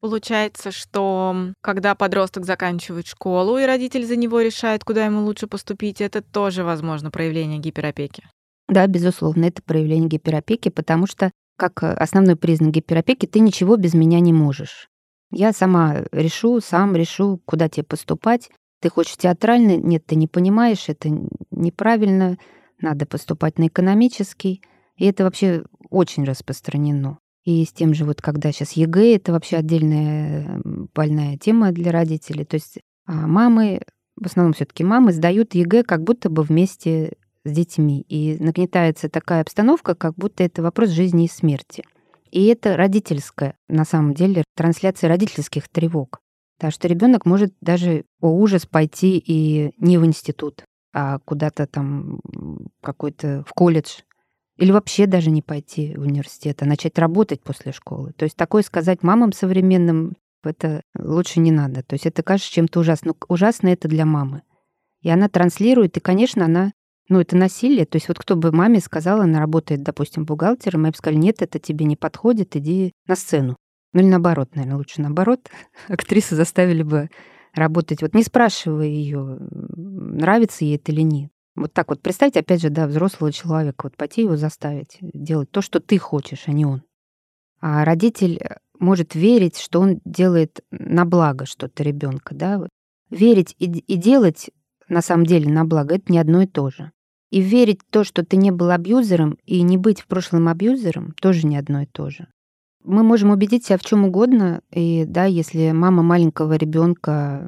Получается, 0.03 0.73
что 0.73 1.53
когда 1.61 1.95
подросток 1.95 2.45
заканчивает 2.45 3.07
школу, 3.07 3.57
и 3.57 3.65
родитель 3.65 4.05
за 4.05 4.17
него 4.17 4.41
решает, 4.41 4.83
куда 4.83 5.05
ему 5.05 5.23
лучше 5.23 5.47
поступить, 5.47 6.01
это 6.01 6.23
тоже, 6.23 6.65
возможно, 6.65 7.12
проявление 7.12 7.61
гиперопеки. 7.61 8.25
Да, 8.69 8.85
безусловно, 8.88 9.45
это 9.45 9.62
проявление 9.62 10.09
гиперопеки, 10.09 10.71
потому 10.71 11.07
что 11.07 11.31
как 11.57 11.85
основной 11.85 12.35
признак 12.35 12.73
гиперопеки 12.73 13.27
ты 13.27 13.38
ничего 13.38 13.77
без 13.77 13.95
меня 13.95 14.19
не 14.19 14.33
можешь. 14.33 14.88
Я 15.31 15.53
сама 15.53 16.03
решу, 16.11 16.61
сам 16.61 16.97
решу, 16.97 17.41
куда 17.45 17.69
тебе 17.69 17.85
поступать. 17.85 18.51
Ты 18.81 18.91
хочешь 18.91 19.17
театральный? 19.17 19.77
Нет, 19.77 20.05
ты 20.05 20.17
не 20.17 20.27
понимаешь, 20.27 20.88
это 20.88 21.11
неправильно. 21.53 22.38
Надо 22.81 23.07
поступать 23.07 23.57
на 23.57 23.69
экономический. 23.69 24.62
И 24.97 25.07
это 25.07 25.23
вообще 25.23 25.62
очень 25.91 26.25
распространено. 26.25 27.19
И 27.45 27.65
с 27.65 27.73
тем 27.73 27.93
же, 27.93 28.05
вот 28.05 28.23
когда 28.23 28.53
сейчас 28.53 28.73
ЕГЭ, 28.73 29.17
это 29.17 29.33
вообще 29.33 29.57
отдельная 29.57 30.61
больная 30.95 31.37
тема 31.39 31.73
для 31.73 31.91
родителей. 31.91 32.45
То 32.45 32.55
есть 32.55 32.79
а 33.07 33.27
мамы, 33.27 33.83
в 34.17 34.27
основном 34.27 34.53
все 34.53 34.65
таки 34.65 34.85
мамы, 34.85 35.13
сдают 35.13 35.55
ЕГЭ 35.55 35.83
как 35.83 36.05
будто 36.05 36.31
бы 36.31 36.43
вместе 36.43 37.15
с 37.45 37.51
детьми. 37.51 38.05
И 38.09 38.37
нагнетается 38.38 39.09
такая 39.09 39.43
обстановка, 39.43 39.95
как 39.95 40.15
будто 40.15 40.45
это 40.45 40.63
вопрос 40.63 40.90
жизни 40.90 41.25
и 41.25 41.29
смерти. 41.29 41.85
И 42.31 42.47
это 42.47 42.77
родительская, 42.77 43.57
на 43.69 43.85
самом 43.85 44.15
деле, 44.15 44.45
трансляция 44.57 45.09
родительских 45.09 45.69
тревог. 45.69 46.21
Так 46.59 46.73
что 46.73 46.87
ребенок 46.87 47.27
может 47.27 47.53
даже, 47.61 48.05
о 48.21 48.31
ужас, 48.31 48.67
пойти 48.67 49.19
и 49.19 49.73
не 49.79 49.99
в 49.99 50.07
институт, 50.07 50.65
а 50.95 51.19
куда-то 51.19 51.67
там 51.67 52.21
какой-то 52.81 53.45
в 53.47 53.53
колледж, 53.53 54.03
или 54.57 54.71
вообще 54.71 55.07
даже 55.07 55.31
не 55.31 55.42
пойти 55.42 55.94
в 55.96 56.03
университет, 56.03 56.63
а 56.63 56.67
начать 56.67 56.98
работать 56.98 57.42
после 57.42 57.73
школы. 57.73 58.13
То 58.13 58.25
есть 58.25 58.37
такое 58.37 58.63
сказать 58.63 59.03
мамам 59.03 59.33
современным, 59.33 60.17
это 60.44 60.83
лучше 60.98 61.40
не 61.40 61.50
надо. 61.50 61.83
То 61.83 61.94
есть 61.94 62.07
это 62.07 62.23
кажется 62.23 62.53
чем-то 62.53 62.81
ужасным. 62.81 63.15
Но 63.19 63.27
ужасно 63.35 63.69
это 63.69 63.88
для 63.88 64.05
мамы. 64.05 64.42
И 65.00 65.11
она 65.11 65.29
транслирует, 65.29 65.96
и, 65.96 66.00
конечно, 66.00 66.44
она 66.44 66.73
ну, 67.09 67.21
это 67.21 67.37
насилие. 67.37 67.85
То 67.87 67.96
есть 67.96 68.09
вот 68.09 68.19
кто 68.19 68.37
бы 68.37 68.53
маме 68.53 68.81
сказала, 68.81 69.25
она 69.25 69.38
работает, 69.38 69.83
допустим, 69.83 70.25
бухгалтером, 70.25 70.87
и 70.87 70.90
бы 70.90 70.96
сказали, 70.96 71.19
нет, 71.19 71.42
это 71.42 71.59
тебе 71.59 71.85
не 71.85 71.96
подходит, 71.96 72.57
иди 72.57 72.92
на 73.07 73.17
сцену. 73.17 73.57
Ну 73.92 74.00
или 74.00 74.09
наоборот, 74.09 74.55
наверное, 74.55 74.79
лучше 74.79 75.03
наоборот. 75.03 75.50
Актрису 75.88 76.37
заставили 76.37 76.83
бы 76.83 77.11
работать, 77.55 78.00
вот 78.00 78.15
не 78.15 78.23
спрашивая 78.23 78.87
ее, 78.87 79.38
нравится 79.50 80.65
ей 80.65 80.77
это 80.77 80.90
или 80.92 81.03
нет. 81.03 81.31
Вот 81.55 81.73
так 81.73 81.88
вот 81.88 82.00
представьте, 82.00 82.40
опять 82.40 82.63
же, 82.63 82.71
да, 82.71 82.87
взрослого 82.87 83.33
человека, 83.33 83.85
вот 83.85 83.96
пойти 83.96 84.23
его 84.23 84.37
заставить 84.37 84.98
делать 85.00 85.50
то, 85.50 85.61
что 85.61 85.81
ты 85.81 85.98
хочешь, 85.98 86.44
а 86.46 86.53
не 86.53 86.65
он. 86.65 86.83
А 87.61 87.85
родитель 87.85 88.38
э, 88.38 88.57
может 88.79 89.15
верить, 89.15 89.59
что 89.59 89.81
он 89.81 90.00
делает 90.05 90.61
на 90.71 91.05
благо 91.05 91.46
что-то 91.46 91.83
ребенка, 91.83 92.35
да. 92.35 92.67
Верить 93.11 93.55
и, 93.59 93.67
и 93.67 93.96
делать 93.96 94.50
на 94.88 95.03
самом 95.03 95.27
деле 95.27 95.50
на 95.50 95.65
благо 95.65 95.94
это 95.96 96.11
не 96.11 96.19
одно 96.19 96.42
и 96.42 96.46
то 96.46 96.71
же. 96.71 96.90
И 97.31 97.40
верить 97.40 97.81
в 97.83 97.90
то, 97.90 98.05
что 98.05 98.25
ты 98.25 98.37
не 98.37 98.50
был 98.50 98.71
абьюзером, 98.71 99.38
и 99.44 99.63
не 99.63 99.79
быть 99.79 100.00
в 100.00 100.07
прошлом 100.07 100.48
абьюзером, 100.48 101.13
тоже 101.21 101.46
не 101.46 101.57
одно 101.57 101.83
и 101.83 101.87
то 101.87 102.11
же. 102.11 102.29
Мы 102.85 103.03
можем 103.03 103.31
убедить 103.31 103.65
себя 103.65 103.79
в 103.79 103.83
чем 103.83 104.05
угодно, 104.05 104.61
и 104.71 105.05
да, 105.07 105.25
если 105.25 105.71
мама 105.71 106.03
маленького 106.03 106.57
ребенка 106.57 107.46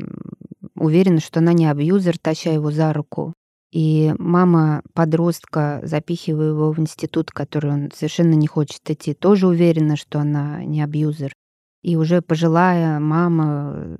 уверена, 0.76 1.20
что 1.20 1.40
она 1.40 1.52
не 1.52 1.66
абьюзер, 1.66 2.18
таща 2.18 2.50
его 2.50 2.70
за 2.70 2.92
руку, 2.92 3.34
и 3.74 4.14
мама 4.20 4.82
подростка, 4.92 5.80
запихивая 5.82 6.50
его 6.50 6.70
в 6.70 6.78
институт, 6.78 7.32
который 7.32 7.72
он 7.72 7.90
совершенно 7.92 8.34
не 8.34 8.46
хочет 8.46 8.88
идти, 8.88 9.14
тоже 9.14 9.48
уверена, 9.48 9.96
что 9.96 10.20
она 10.20 10.64
не 10.64 10.80
абьюзер. 10.80 11.32
И 11.82 11.96
уже 11.96 12.22
пожилая 12.22 13.00
мама, 13.00 13.96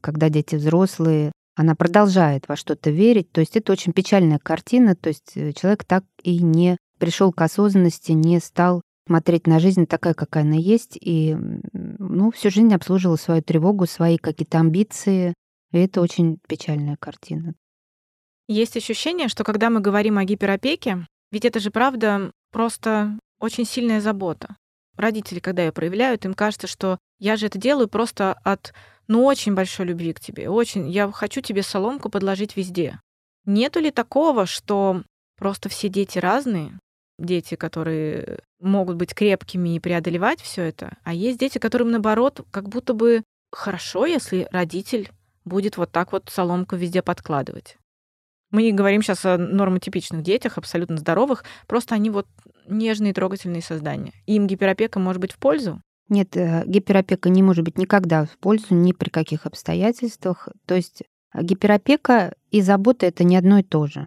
когда 0.00 0.28
дети 0.28 0.54
взрослые, 0.54 1.32
она 1.56 1.74
продолжает 1.74 2.46
во 2.46 2.54
что-то 2.54 2.90
верить. 2.90 3.32
То 3.32 3.40
есть 3.40 3.56
это 3.56 3.72
очень 3.72 3.92
печальная 3.92 4.38
картина. 4.38 4.94
То 4.94 5.08
есть 5.08 5.32
э, 5.34 5.54
человек 5.54 5.84
так 5.84 6.04
и 6.22 6.40
не 6.40 6.76
пришел 6.98 7.32
к 7.32 7.42
осознанности, 7.42 8.12
не 8.12 8.38
стал 8.38 8.80
смотреть 9.08 9.48
на 9.48 9.58
жизнь 9.58 9.86
такая, 9.86 10.14
какая 10.14 10.44
она 10.44 10.54
есть, 10.54 10.96
и 11.00 11.36
ну, 11.72 12.30
всю 12.30 12.50
жизнь 12.50 12.72
обслуживал 12.72 13.18
свою 13.18 13.42
тревогу, 13.42 13.86
свои 13.86 14.18
какие-то 14.18 14.60
амбиции. 14.60 15.34
И 15.72 15.78
это 15.78 16.00
очень 16.00 16.38
печальная 16.46 16.96
картина. 16.96 17.54
Есть 18.50 18.76
ощущение, 18.76 19.28
что 19.28 19.44
когда 19.44 19.70
мы 19.70 19.78
говорим 19.78 20.18
о 20.18 20.24
гиперопеке, 20.24 21.06
ведь 21.30 21.44
это 21.44 21.60
же 21.60 21.70
правда 21.70 22.32
просто 22.50 23.16
очень 23.38 23.64
сильная 23.64 24.00
забота. 24.00 24.56
Родители, 24.96 25.38
когда 25.38 25.62
ее 25.62 25.70
проявляют, 25.70 26.24
им 26.24 26.34
кажется, 26.34 26.66
что 26.66 26.98
я 27.20 27.36
же 27.36 27.46
это 27.46 27.58
делаю 27.58 27.86
просто 27.86 28.32
от, 28.42 28.74
ну, 29.06 29.24
очень 29.24 29.54
большой 29.54 29.86
любви 29.86 30.12
к 30.12 30.18
тебе. 30.18 30.48
Очень. 30.48 30.90
Я 30.90 31.12
хочу 31.12 31.42
тебе 31.42 31.62
соломку 31.62 32.10
подложить 32.10 32.56
везде. 32.56 32.98
Нету 33.46 33.78
ли 33.78 33.92
такого, 33.92 34.46
что 34.46 35.04
просто 35.38 35.68
все 35.68 35.88
дети 35.88 36.18
разные, 36.18 36.76
дети, 37.20 37.54
которые 37.54 38.40
могут 38.58 38.96
быть 38.96 39.14
крепкими 39.14 39.76
и 39.76 39.80
преодолевать 39.80 40.40
все 40.40 40.62
это, 40.62 40.96
а 41.04 41.14
есть 41.14 41.38
дети, 41.38 41.58
которым 41.58 41.92
наоборот, 41.92 42.44
как 42.50 42.68
будто 42.68 42.94
бы 42.94 43.22
хорошо, 43.52 44.06
если 44.06 44.48
родитель 44.50 45.08
будет 45.44 45.76
вот 45.76 45.92
так 45.92 46.10
вот 46.10 46.28
соломку 46.30 46.74
везде 46.74 47.00
подкладывать. 47.00 47.76
Мы 48.50 48.62
не 48.62 48.72
говорим 48.72 49.02
сейчас 49.02 49.24
о 49.24 49.38
нормотипичных 49.38 50.22
детях, 50.22 50.58
абсолютно 50.58 50.96
здоровых, 50.96 51.44
просто 51.66 51.94
они 51.94 52.10
вот 52.10 52.26
нежные, 52.66 53.14
трогательные 53.14 53.62
создания. 53.62 54.12
им 54.26 54.46
гиперопека 54.46 54.98
может 54.98 55.20
быть 55.20 55.32
в 55.32 55.38
пользу? 55.38 55.80
Нет, 56.08 56.36
э, 56.36 56.64
гиперопека 56.66 57.28
не 57.28 57.42
может 57.42 57.64
быть 57.64 57.78
никогда 57.78 58.24
в 58.24 58.36
пользу 58.38 58.74
ни 58.74 58.92
при 58.92 59.10
каких 59.10 59.46
обстоятельствах. 59.46 60.48
То 60.66 60.74
есть 60.74 61.02
э, 61.32 61.42
гиперопека 61.42 62.34
и 62.50 62.60
забота— 62.60 63.06
это 63.06 63.22
не 63.22 63.36
одно 63.36 63.58
и 63.58 63.62
то 63.62 63.86
же. 63.86 64.06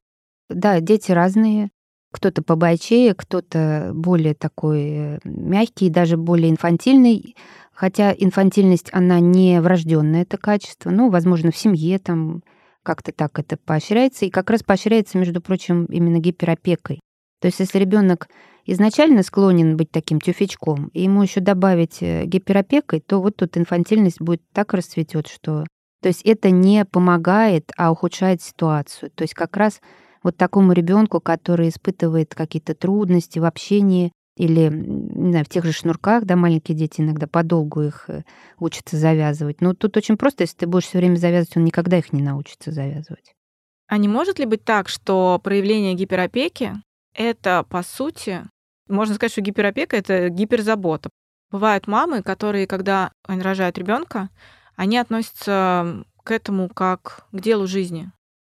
Да, 0.50 0.82
дети 0.82 1.14
разные, 1.14 1.70
кто-то 2.12 2.44
побойчее, 2.44 3.16
кто-то 3.16 3.92
более 3.94 4.36
такой 4.36 4.82
э, 4.82 5.20
мягкий, 5.24 5.90
даже 5.90 6.18
более 6.18 6.52
инфантильный. 6.52 7.36
Хотя 7.72 8.12
инфантильность, 8.12 8.90
она 8.92 9.20
не 9.22 9.62
врожденное 9.62 10.24
это 10.24 10.38
качество. 10.38 10.90
Ну, 10.90 11.10
возможно, 11.10 11.52
в 11.52 11.58
семье 11.58 12.00
там 12.00 12.44
как-то 12.84 13.12
так 13.12 13.40
это 13.40 13.58
поощряется, 13.58 14.26
и 14.26 14.30
как 14.30 14.50
раз 14.50 14.64
поощряется, 14.64 15.18
между 15.18 15.42
прочим, 15.42 15.86
именно 15.86 16.20
гиперопекой. 16.20 17.00
То 17.42 17.48
есть 17.48 17.60
если 17.60 17.80
ребенок 17.80 18.30
изначально 18.66 19.24
склонен 19.24 19.76
быть 19.76 19.92
таким 19.92 20.22
тюфячком, 20.22 20.88
и 20.94 21.04
ему 21.04 21.24
еще 21.24 21.40
добавить 21.40 21.98
э, 22.02 22.26
гиперопекой, 22.26 23.02
то 23.02 23.22
вот 23.22 23.36
тут 23.36 23.58
инфантильность 23.58 24.22
будет 24.22 24.42
так 24.54 24.74
расцветет, 24.74 25.28
что... 25.28 25.66
То 26.02 26.08
есть 26.08 26.22
это 26.24 26.52
не 26.52 26.86
помогает, 26.86 27.72
а 27.78 27.92
ухудшает 27.92 28.42
ситуацию. 28.42 29.10
То 29.12 29.24
есть 29.24 29.34
как 29.34 29.56
раз 29.58 29.82
вот 30.22 30.38
такому 30.38 30.74
ребенку, 30.74 31.20
который 31.20 31.70
испытывает 31.70 32.34
какие-то 32.36 32.76
трудности 32.76 33.40
в 33.40 33.46
общении, 33.46 34.12
или, 34.36 34.70
знаю, 34.70 35.46
в 35.46 35.50
тех 35.50 35.64
же 35.64 35.72
шнурках, 35.72 36.26
да, 36.26 36.36
маленькие 36.36 36.76
дети 36.76 37.02
иногда 37.02 37.28
подолгу 37.28 37.84
их 37.84 38.06
э, 38.08 38.24
учатся 38.58 38.98
завязывать. 38.98 39.62
Но 39.62 39.74
тут 39.74 39.96
очень 39.96 40.18
просто, 40.18 40.44
если 40.44 40.58
ты 40.58 40.68
будешь 40.68 40.86
все 40.86 40.98
время 40.98 41.18
завязывать, 41.18 41.58
он 41.58 41.66
никогда 41.66 41.98
их 41.98 42.12
не 42.14 42.22
научится 42.22 42.72
завязывать. 42.72 43.36
А 43.88 43.98
не 43.98 44.08
может 44.08 44.40
ли 44.40 44.46
быть 44.46 44.64
так, 44.64 44.90
что 44.90 45.40
проявление 45.44 45.94
гиперопеки— 45.94 46.74
это, 47.14 47.64
по 47.70 47.84
сути, 47.84 48.42
можно 48.88 49.16
сказать, 49.16 49.32
что 49.32 49.42
гиперопека— 49.42 49.96
это 49.98 50.30
гиперзабота. 50.30 51.10
Бывают 51.52 51.86
мамы, 51.86 52.24
которые, 52.24 52.66
когда 52.66 53.12
они 53.28 53.44
рожают 53.44 53.78
ребенка, 53.78 54.30
они 54.76 54.98
относятся 54.98 56.04
к 56.24 56.32
этому 56.32 56.70
как 56.70 57.28
к 57.32 57.40
делу 57.40 57.68
жизни 57.68 58.12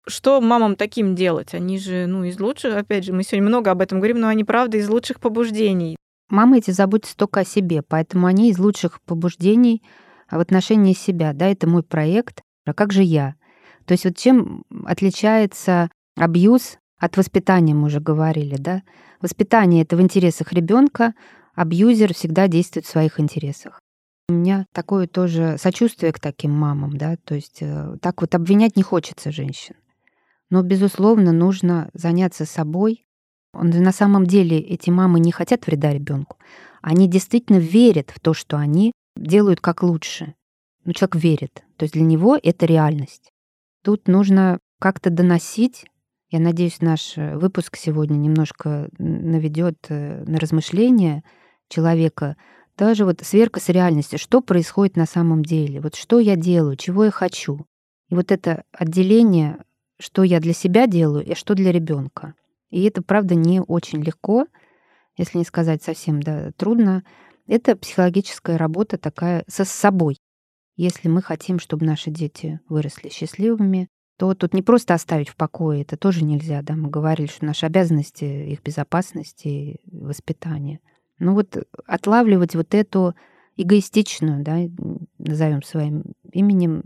что 0.07 0.41
мамам 0.41 0.75
таким 0.75 1.15
делать? 1.15 1.53
Они 1.53 1.77
же, 1.79 2.05
ну, 2.05 2.23
из 2.23 2.39
лучших, 2.39 2.75
опять 2.75 3.05
же, 3.05 3.13
мы 3.13 3.23
сегодня 3.23 3.47
много 3.47 3.71
об 3.71 3.81
этом 3.81 3.99
говорим, 3.99 4.19
но 4.19 4.27
они, 4.27 4.43
правда, 4.43 4.77
из 4.77 4.89
лучших 4.89 5.19
побуждений. 5.19 5.95
Мамы 6.29 6.57
эти 6.57 6.71
заботятся 6.71 7.15
только 7.15 7.41
о 7.41 7.45
себе, 7.45 7.81
поэтому 7.81 8.27
они 8.27 8.49
из 8.49 8.57
лучших 8.57 9.01
побуждений 9.01 9.83
в 10.29 10.39
отношении 10.39 10.93
себя. 10.93 11.33
Да, 11.33 11.47
это 11.47 11.67
мой 11.67 11.83
проект, 11.83 12.41
а 12.65 12.73
как 12.73 12.91
же 12.91 13.03
я? 13.03 13.35
То 13.85 13.91
есть 13.91 14.05
вот 14.05 14.17
чем 14.17 14.63
отличается 14.85 15.89
абьюз 16.17 16.77
от 16.97 17.17
воспитания, 17.17 17.73
мы 17.73 17.87
уже 17.87 17.99
говорили, 17.99 18.55
да? 18.57 18.81
Воспитание— 19.21 19.83
это 19.83 19.95
в 19.95 20.01
интересах 20.01 20.51
ребенка, 20.53 21.13
абьюзер 21.53 22.13
всегда 22.13 22.47
действует 22.47 22.85
в 22.85 22.89
своих 22.89 23.19
интересах. 23.19 23.79
У 24.27 24.33
меня 24.33 24.65
такое 24.71 25.07
тоже 25.07 25.57
сочувствие 25.59 26.11
к 26.11 26.19
таким 26.19 26.51
мамам, 26.51 26.97
да, 26.97 27.15
то 27.23 27.35
есть 27.35 27.59
э, 27.61 27.97
так 28.01 28.21
вот 28.21 28.33
обвинять 28.33 28.75
не 28.75 28.81
хочется 28.81 29.31
женщин. 29.31 29.75
Но, 30.49 30.61
безусловно, 30.61 31.31
нужно 31.31 31.89
заняться 31.93 32.45
собой. 32.45 33.05
На 33.53 33.91
самом 33.91 34.25
деле 34.25 34.59
эти 34.59 34.89
мамы 34.89 35.19
не 35.19 35.31
хотят 35.31 35.65
вреда 35.65 35.91
ребенку. 35.91 36.37
Они 36.81 37.07
действительно 37.07 37.57
верят 37.57 38.11
в 38.13 38.19
то, 38.19 38.33
что 38.33 38.57
они 38.57 38.91
делают 39.15 39.61
как 39.61 39.81
лучше. 39.81 40.35
Ну, 40.83 40.93
человек 40.93 41.15
верит. 41.15 41.63
То 41.77 41.83
есть 41.83 41.93
для 41.93 42.03
него 42.03 42.37
это 42.41 42.65
реальность. 42.65 43.31
Тут 43.83 44.07
нужно 44.07 44.59
как-то 44.79 45.09
доносить. 45.09 45.85
Я 46.29 46.39
надеюсь, 46.39 46.81
наш 46.81 47.17
э, 47.17 47.37
выпуск 47.37 47.75
сегодня 47.77 48.15
немножко 48.17 48.89
наведет 48.97 49.77
э, 49.89 50.23
на 50.25 50.37
размышления 50.37 51.23
человека. 51.69 52.35
Даже 52.77 53.05
вот 53.05 53.21
сверка 53.23 53.59
с 53.59 53.69
реальностью. 53.69 54.19
Что 54.19 54.41
происходит 54.41 54.95
на 54.95 55.05
самом 55.05 55.43
деле? 55.43 55.81
Вот 55.81 55.95
что 55.95 56.19
я 56.19 56.35
делаю? 56.35 56.75
Чего 56.75 57.05
я 57.05 57.11
хочу? 57.11 57.65
И 58.09 58.15
вот 58.15 58.31
это 58.31 58.63
отделение 58.71 59.63
что 59.99 60.23
я 60.23 60.39
для 60.39 60.53
себя 60.53 60.87
делаю 60.87 61.25
и 61.25 61.35
что 61.35 61.55
для 61.55 61.71
ребенка. 61.71 62.35
И 62.69 62.83
это, 62.83 63.01
правда, 63.01 63.35
не 63.35 63.61
очень 63.61 64.01
легко, 64.01 64.47
если 65.17 65.37
не 65.37 65.45
сказать 65.45 65.83
совсем 65.83 66.21
да, 66.21 66.51
трудно. 66.57 67.03
Это 67.47 67.75
психологическая 67.75 68.57
работа 68.57 68.97
такая 68.97 69.43
со 69.47 69.65
собой. 69.65 70.17
Если 70.75 71.07
мы 71.07 71.21
хотим, 71.21 71.59
чтобы 71.59 71.85
наши 71.85 72.11
дети 72.11 72.59
выросли 72.67 73.09
счастливыми, 73.09 73.87
то 74.17 74.33
тут 74.33 74.53
не 74.53 74.61
просто 74.61 74.93
оставить 74.93 75.29
в 75.29 75.35
покое, 75.35 75.81
это 75.81 75.97
тоже 75.97 76.23
нельзя. 76.23 76.61
Да? 76.61 76.75
Мы 76.75 76.89
говорили, 76.89 77.27
что 77.27 77.45
наша 77.45 77.67
обязанность 77.67 78.23
их 78.23 78.61
безопасности 78.61 79.47
и 79.47 79.79
воспитания. 79.91 80.79
Ну 81.19 81.33
вот 81.33 81.57
отлавливать 81.85 82.55
вот 82.55 82.73
эту 82.73 83.15
эгоистичную, 83.57 84.43
да, 84.43 84.57
назовем 85.17 85.63
своим 85.63 86.03
именем, 86.31 86.83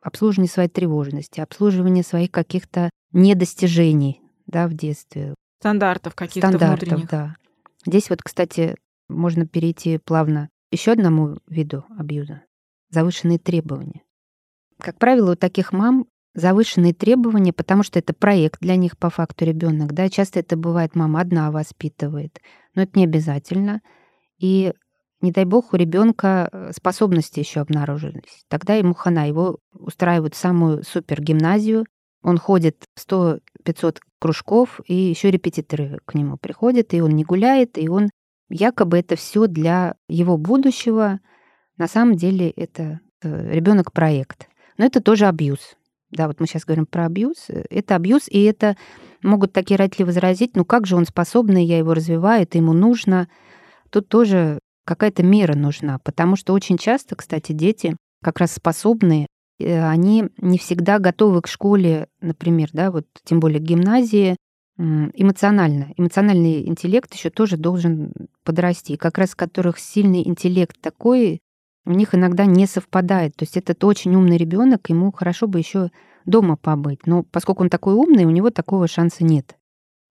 обслуживание 0.00 0.50
своей 0.50 0.68
тревожности, 0.68 1.40
обслуживание 1.40 2.04
своих 2.04 2.30
каких-то 2.30 2.90
недостижений 3.12 4.20
да, 4.46 4.68
в 4.68 4.74
детстве. 4.74 5.34
Стандартов 5.60 6.14
каких-то 6.14 6.48
Стандартов, 6.48 6.88
внутренних. 6.88 7.10
да. 7.10 7.36
Здесь 7.86 8.10
вот, 8.10 8.22
кстати, 8.22 8.76
можно 9.08 9.46
перейти 9.46 9.98
плавно 9.98 10.48
еще 10.70 10.92
одному 10.92 11.38
виду 11.48 11.84
абьюза— 11.98 12.42
завышенные 12.90 13.38
требования. 13.38 14.02
Как 14.78 14.98
правило, 14.98 15.32
у 15.32 15.36
таких 15.36 15.72
мам 15.72 16.06
завышенные 16.34 16.94
требования, 16.94 17.52
потому 17.52 17.82
что 17.82 17.98
это 17.98 18.12
проект 18.12 18.60
для 18.60 18.76
них 18.76 18.96
по 18.96 19.10
факту 19.10 19.44
ребенок, 19.44 19.92
да, 19.92 20.08
часто 20.08 20.40
это 20.40 20.56
бывает 20.56 20.94
мама 20.94 21.20
одна 21.20 21.50
воспитывает, 21.50 22.40
но 22.74 22.82
это 22.82 22.98
не 22.98 23.04
обязательно. 23.04 23.80
И 24.38 24.72
не 25.20 25.32
дай 25.32 25.44
бог, 25.44 25.72
у 25.72 25.76
ребенка 25.76 26.48
э, 26.50 26.72
способности 26.72 27.40
еще 27.40 27.60
обнаружились. 27.60 28.44
Тогда 28.48 28.74
ему 28.74 28.94
хана, 28.94 29.26
его 29.26 29.58
устраивают 29.72 30.34
в 30.34 30.38
самую 30.38 30.84
супер 30.84 31.20
гимназию, 31.20 31.86
он 32.22 32.38
ходит 32.38 32.84
в 32.94 33.10
100-500 33.10 33.98
кружков, 34.20 34.80
и 34.86 34.94
еще 34.94 35.30
репетиторы 35.30 35.98
к 36.04 36.14
нему 36.14 36.36
приходят, 36.36 36.94
и 36.94 37.00
он 37.00 37.10
не 37.10 37.24
гуляет, 37.24 37.78
и 37.78 37.88
он 37.88 38.10
якобы 38.48 38.98
это 38.98 39.16
все 39.16 39.46
для 39.46 39.94
его 40.08 40.36
будущего, 40.36 41.20
На 41.76 41.86
самом 41.86 42.16
деле 42.16 42.50
это 42.50 43.00
э, 43.22 43.52
ребенок 43.52 43.92
проект. 43.92 44.48
Но 44.78 44.84
это 44.84 45.00
тоже 45.00 45.26
абьюз. 45.26 45.76
Да, 46.10 46.26
вот 46.26 46.40
мы 46.40 46.46
сейчас 46.46 46.64
говорим 46.64 46.86
про 46.86 47.06
абьюз. 47.06 47.46
Это 47.48 47.94
абьюз, 47.94 48.28
и 48.28 48.42
это 48.44 48.76
могут 49.22 49.52
такие 49.52 49.76
родители 49.76 50.04
возразить, 50.04 50.56
ну 50.56 50.64
как 50.64 50.86
же 50.86 50.96
он 50.96 51.04
способный, 51.04 51.64
я 51.64 51.78
его 51.78 51.94
развиваю, 51.94 52.42
это 52.42 52.58
ему 52.58 52.72
нужно. 52.72 53.28
Тут 53.90 54.08
тоже 54.08 54.60
какая-то 54.88 55.22
мера 55.22 55.54
нужна, 55.54 55.98
потому 55.98 56.34
что 56.34 56.54
очень 56.54 56.78
часто, 56.78 57.14
кстати, 57.14 57.52
дети 57.52 57.96
как 58.24 58.40
раз 58.40 58.54
способные, 58.54 59.26
э, 59.60 59.86
они 59.86 60.30
не 60.38 60.56
всегда 60.56 60.98
готовы 60.98 61.42
к 61.42 61.46
школе, 61.46 62.08
например, 62.22 62.70
да, 62.72 62.90
вот 62.90 63.06
тем 63.24 63.38
более 63.38 63.60
к 63.60 63.64
гимназии, 63.64 64.36
эмоционально. 64.78 65.92
Эмоциональный 65.96 66.66
интеллект 66.68 67.12
еще 67.12 67.30
тоже 67.30 67.56
должен 67.56 68.12
подрасти. 68.44 68.92
И 68.92 68.96
как 68.96 69.18
раз 69.18 69.34
которых 69.34 69.78
сильный 69.78 70.26
интеллект 70.26 70.80
такой, 70.80 71.40
у 71.84 71.90
них 71.90 72.14
иногда 72.14 72.46
не 72.46 72.66
совпадает. 72.66 73.34
То 73.34 73.42
есть 73.42 73.56
этот 73.56 73.82
очень 73.82 74.14
умный 74.14 74.36
ребенок, 74.36 74.88
ему 74.88 75.10
хорошо 75.10 75.48
бы 75.48 75.58
еще 75.58 75.90
дома 76.26 76.56
побыть. 76.56 77.06
Но 77.06 77.24
поскольку 77.24 77.64
он 77.64 77.70
такой 77.70 77.94
умный, 77.94 78.24
у 78.24 78.30
него 78.30 78.50
такого 78.50 78.86
шанса 78.86 79.24
нет. 79.24 79.57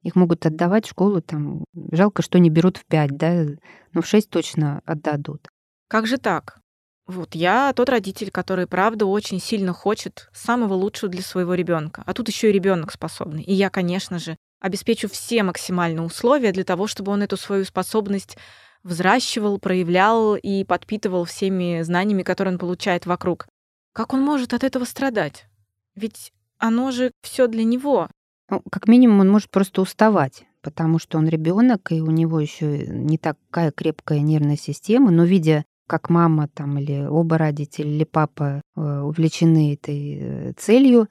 Их 0.07 0.15
могут 0.15 0.45
отдавать 0.45 0.85
в 0.85 0.91
школу, 0.91 1.21
там, 1.21 1.65
жалко, 1.91 2.21
что 2.21 2.39
не 2.39 2.49
берут 2.49 2.77
в 2.77 2.85
пять, 2.85 3.17
да, 3.17 3.45
но 3.91 4.01
в 4.01 4.07
шесть 4.07 4.29
точно 4.29 4.81
отдадут. 4.85 5.49
Как 5.89 6.07
же 6.07 6.17
так? 6.17 6.61
Вот 7.07 7.35
я 7.35 7.73
тот 7.73 7.89
родитель, 7.89 8.31
который, 8.31 8.67
правда, 8.67 9.05
очень 9.05 9.41
сильно 9.41 9.73
хочет 9.73 10.29
самого 10.31 10.75
лучшего 10.75 11.11
для 11.11 11.21
своего 11.21 11.55
ребенка. 11.55 12.03
А 12.05 12.13
тут 12.13 12.29
еще 12.29 12.49
и 12.49 12.53
ребенок 12.53 12.93
способный. 12.93 13.43
И 13.43 13.53
я, 13.53 13.69
конечно 13.69 14.17
же, 14.17 14.37
обеспечу 14.61 15.09
все 15.09 15.43
максимальные 15.43 16.05
условия 16.05 16.53
для 16.53 16.63
того, 16.63 16.87
чтобы 16.87 17.11
он 17.11 17.21
эту 17.21 17.35
свою 17.35 17.65
способность 17.65 18.37
взращивал, 18.83 19.59
проявлял 19.59 20.37
и 20.37 20.63
подпитывал 20.63 21.25
всеми 21.25 21.81
знаниями, 21.81 22.23
которые 22.23 22.53
он 22.53 22.59
получает 22.59 23.05
вокруг. 23.05 23.45
Как 23.91 24.13
он 24.13 24.21
может 24.21 24.53
от 24.53 24.63
этого 24.63 24.85
страдать? 24.85 25.47
Ведь 25.95 26.31
оно 26.59 26.91
же 26.91 27.11
все 27.23 27.47
для 27.47 27.65
него. 27.65 28.07
Ну, 28.49 28.61
как 28.71 28.87
минимум, 28.87 29.21
он 29.21 29.29
может 29.29 29.49
просто 29.49 29.81
уставать, 29.81 30.45
потому 30.61 30.99
что 30.99 31.17
он 31.17 31.27
ребенок, 31.27 31.91
и 31.91 32.01
у 32.01 32.11
него 32.11 32.39
еще 32.39 32.87
не 32.87 33.17
такая 33.17 33.71
крепкая 33.71 34.19
нервная 34.19 34.57
система, 34.57 35.11
но 35.11 35.25
видя 35.25 35.65
как 35.87 36.09
мама 36.09 36.49
там 36.53 36.77
или 36.77 37.05
оба 37.05 37.37
родителя 37.37 37.89
или 37.89 38.03
папа 38.03 38.61
э, 38.75 38.99
увлечены 39.01 39.73
этой 39.73 40.17
э, 40.19 40.53
целью, 40.57 41.07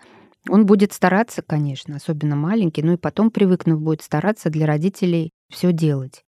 он 0.48 0.66
будет 0.66 0.92
стараться, 0.92 1.42
конечно, 1.42 1.96
особенно 1.96 2.36
маленький, 2.36 2.82
ну 2.82 2.92
и 2.92 2.98
потом 2.98 3.30
привыкнув 3.30 3.80
будет 3.80 4.02
стараться 4.02 4.50
для 4.50 4.66
родителей 4.66 5.30
все 5.50 5.72
делать. 5.72 6.22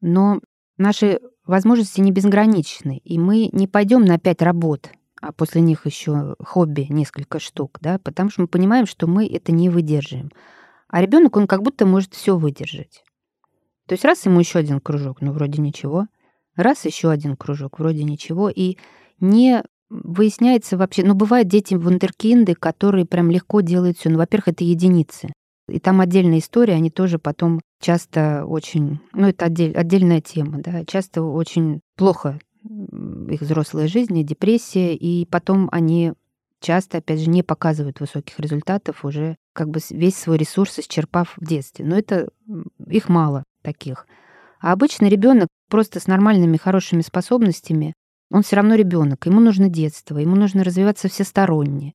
Но 0.00 0.40
наши 0.76 1.20
возможности 1.46 2.00
не 2.00 2.12
безграничны, 2.12 2.98
и 2.98 3.18
мы 3.18 3.48
не 3.52 3.66
пойдем 3.66 4.04
на 4.04 4.18
пять 4.18 4.42
работ, 4.42 4.90
а 5.26 5.32
после 5.32 5.62
них 5.62 5.86
еще 5.86 6.36
хобби 6.38 6.86
несколько 6.90 7.38
штук, 7.38 7.78
да, 7.80 7.98
потому 7.98 8.30
что 8.30 8.42
мы 8.42 8.46
понимаем, 8.46 8.86
что 8.86 9.06
мы 9.06 9.26
это 9.26 9.52
не 9.52 9.70
выдерживаем. 9.70 10.30
А 10.88 11.00
ребенок, 11.00 11.36
он 11.36 11.46
как 11.46 11.62
будто 11.62 11.86
может 11.86 12.12
все 12.14 12.36
выдержать. 12.36 13.02
То 13.86 13.94
есть 13.94 14.04
раз 14.04 14.26
ему 14.26 14.40
еще 14.40 14.58
один 14.58 14.80
кружок, 14.80 15.22
ну 15.22 15.32
вроде 15.32 15.60
ничего, 15.60 16.06
раз 16.56 16.84
еще 16.84 17.10
один 17.10 17.36
кружок, 17.36 17.78
вроде 17.78 18.04
ничего, 18.04 18.50
и 18.50 18.76
не 19.18 19.62
выясняется 19.88 20.76
вообще, 20.76 21.04
ну 21.04 21.14
бывают 21.14 21.48
дети 21.48 21.74
вундеркинды, 21.74 22.54
которые 22.54 23.06
прям 23.06 23.30
легко 23.30 23.60
делают 23.60 23.98
все. 23.98 24.10
Ну, 24.10 24.18
во-первых, 24.18 24.48
это 24.48 24.64
единицы. 24.64 25.32
И 25.68 25.78
там 25.80 26.00
отдельная 26.00 26.38
история, 26.38 26.74
они 26.74 26.90
тоже 26.90 27.18
потом 27.18 27.60
часто 27.80 28.44
очень, 28.44 29.00
ну 29.14 29.28
это 29.28 29.46
отдель, 29.46 29.74
отдельная 29.74 30.20
тема, 30.20 30.60
да, 30.60 30.84
часто 30.84 31.22
очень 31.22 31.80
плохо 31.96 32.38
их 32.64 33.40
взрослая 33.40 33.88
жизнь, 33.88 34.16
и 34.18 34.24
депрессия, 34.24 34.94
и 34.94 35.26
потом 35.26 35.68
они 35.72 36.12
часто, 36.60 36.98
опять 36.98 37.20
же, 37.20 37.28
не 37.28 37.42
показывают 37.42 38.00
высоких 38.00 38.38
результатов, 38.40 39.04
уже 39.04 39.36
как 39.52 39.68
бы 39.68 39.80
весь 39.90 40.16
свой 40.16 40.38
ресурс 40.38 40.78
исчерпав 40.78 41.36
в 41.36 41.44
детстве. 41.44 41.84
Но 41.84 41.96
это 41.96 42.28
их 42.86 43.08
мало 43.08 43.44
таких. 43.62 44.06
А 44.60 44.72
обычный 44.72 45.10
ребенок 45.10 45.48
просто 45.68 46.00
с 46.00 46.06
нормальными, 46.06 46.56
хорошими 46.56 47.02
способностями, 47.02 47.94
он 48.30 48.42
все 48.42 48.56
равно 48.56 48.74
ребенок, 48.74 49.26
ему 49.26 49.40
нужно 49.40 49.68
детство, 49.68 50.18
ему 50.18 50.36
нужно 50.36 50.64
развиваться 50.64 51.08
всесторонне. 51.08 51.92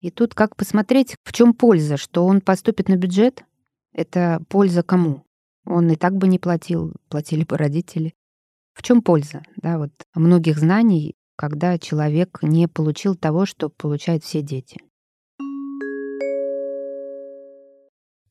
И 0.00 0.10
тут 0.10 0.34
как 0.34 0.56
посмотреть, 0.56 1.16
в 1.24 1.32
чем 1.32 1.52
польза, 1.52 1.96
что 1.96 2.24
он 2.24 2.40
поступит 2.40 2.88
на 2.88 2.96
бюджет? 2.96 3.44
Это 3.92 4.42
польза 4.48 4.82
кому? 4.82 5.24
Он 5.64 5.90
и 5.90 5.96
так 5.96 6.16
бы 6.16 6.28
не 6.28 6.38
платил, 6.38 6.92
платили 7.08 7.44
бы 7.44 7.56
родители. 7.56 8.14
В 8.74 8.82
чем 8.82 9.02
польза 9.02 9.42
да, 9.56 9.78
вот, 9.78 9.92
многих 10.14 10.58
знаний, 10.58 11.14
когда 11.36 11.78
человек 11.78 12.38
не 12.42 12.68
получил 12.68 13.14
того, 13.14 13.46
что 13.46 13.68
получают 13.68 14.24
все 14.24 14.42
дети? 14.42 14.78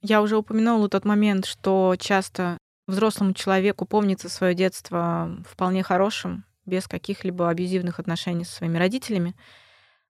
Я 0.01 0.21
уже 0.23 0.37
упомянула 0.37 0.89
тот 0.89 1.05
момент, 1.05 1.45
что 1.45 1.95
часто 1.99 2.57
взрослому 2.87 3.33
человеку 3.33 3.85
помнится 3.85 4.29
свое 4.29 4.55
детство 4.55 5.37
вполне 5.47 5.83
хорошим, 5.83 6.45
без 6.65 6.87
каких-либо 6.87 7.49
абьюзивных 7.49 7.99
отношений 7.99 8.43
со 8.43 8.55
своими 8.55 8.77
родителями. 8.77 9.35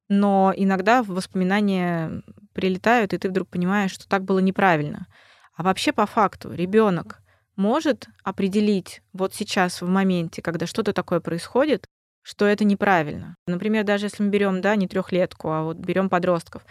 Но 0.08 0.54
иногда 0.56 1.04
воспоминания 1.04 2.22
прилетают, 2.54 3.14
и 3.14 3.18
ты 3.18 3.30
вдруг 3.30 3.50
понимаешь, 3.50 3.92
что 3.92 4.08
так 4.08 4.24
было 4.24 4.40
неправильно. 4.40 5.08
А 5.56 5.64
вообще 5.64 5.92
по 5.92 6.06
факту 6.06 6.52
ребенок 6.54 7.22
может 7.56 8.08
определить 8.24 9.02
вот 9.14 9.34
сейчас 9.34 9.82
в 9.82 9.88
моменте, 9.88 10.42
когда 10.42 10.66
что-то 10.66 10.94
такое 10.94 11.20
происходит, 11.20 11.86
что 12.22 12.46
это 12.46 12.64
неправильно. 12.64 13.36
Например, 13.48 13.84
даже 13.84 14.06
если 14.06 14.24
мы 14.24 14.30
берем, 14.30 14.62
да, 14.62 14.76
не 14.76 14.88
трехлетку, 14.88 15.50
а 15.50 15.64
вот 15.64 15.78
берем 15.78 16.10
подростков, 16.10 16.64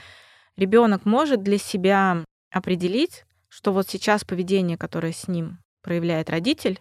ребенок 0.57 1.05
может 1.05 1.43
для 1.43 1.59
себя 1.59 2.25
определить, 2.51 3.25
что 3.49 3.73
вот 3.73 3.89
сейчас 3.89 4.25
поведение, 4.25 4.77
которое 4.79 5.13
с 5.13 5.29
ним 5.29 5.59
проявляет 5.83 6.31
родитель, 6.31 6.81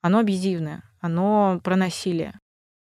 оно 0.00 0.18
абьюзивное, 0.18 0.82
оно 1.00 1.60
про 1.62 1.76
насилие. 1.76 2.34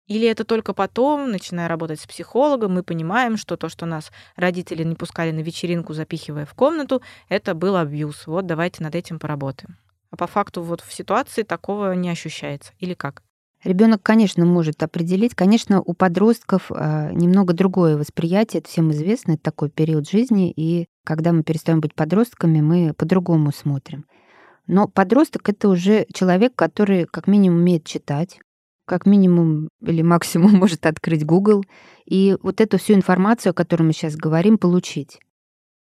Или 0.06 0.26
это 0.26 0.44
только 0.44 0.72
потом, 0.72 1.30
начиная 1.30 1.68
работать 1.68 2.00
с 2.00 2.06
психологом, 2.06 2.72
мы 2.72 2.82
понимаем, 2.82 3.36
что 3.36 3.58
то, 3.58 3.68
что 3.68 3.84
нас 3.84 4.10
родители 4.36 4.82
не 4.82 4.94
пускали 4.94 5.30
на 5.32 5.40
вечеринку, 5.40 5.92
запихивая 5.92 6.46
в 6.46 6.54
комнату, 6.54 7.02
это 7.28 7.54
был 7.54 7.76
абьюз. 7.76 8.26
Вот 8.26 8.46
давайте 8.46 8.82
над 8.82 8.94
этим 8.94 9.18
поработаем. 9.18 9.76
А 10.10 10.16
по 10.16 10.26
факту 10.26 10.62
вот 10.62 10.80
в 10.80 10.92
ситуации 10.92 11.42
такого 11.42 11.92
не 11.92 12.08
ощущается. 12.08 12.72
Или 12.78 12.94
как? 12.94 13.22
Ребенок, 13.64 14.02
конечно, 14.02 14.46
может 14.46 14.82
определить. 14.82 15.34
Конечно, 15.34 15.82
у 15.82 15.92
подростков 15.92 16.70
э, 16.70 17.10
немного 17.12 17.52
другое 17.54 17.96
восприятие, 17.96 18.60
это 18.60 18.68
всем 18.68 18.92
известно, 18.92 19.32
это 19.32 19.42
такой 19.42 19.68
период 19.68 20.08
жизни, 20.08 20.52
и 20.54 20.86
когда 21.04 21.32
мы 21.32 21.42
перестаем 21.42 21.80
быть 21.80 21.94
подростками, 21.94 22.60
мы 22.60 22.94
по-другому 22.94 23.50
смотрим. 23.50 24.04
Но 24.68 24.86
подросток— 24.86 25.48
это 25.50 25.68
уже 25.68 26.06
человек, 26.14 26.54
который 26.54 27.06
как 27.06 27.26
минимум 27.26 27.60
умеет 27.60 27.84
читать, 27.84 28.38
как 28.84 29.06
минимум 29.06 29.70
или 29.80 30.02
максимум 30.02 30.52
может 30.58 30.86
открыть 30.86 31.26
Google 31.26 31.64
и 32.04 32.36
вот 32.42 32.60
эту 32.60 32.78
всю 32.78 32.94
информацию, 32.94 33.50
о 33.50 33.54
которой 33.54 33.82
мы 33.82 33.92
сейчас 33.92 34.14
говорим, 34.14 34.56
получить. 34.56 35.18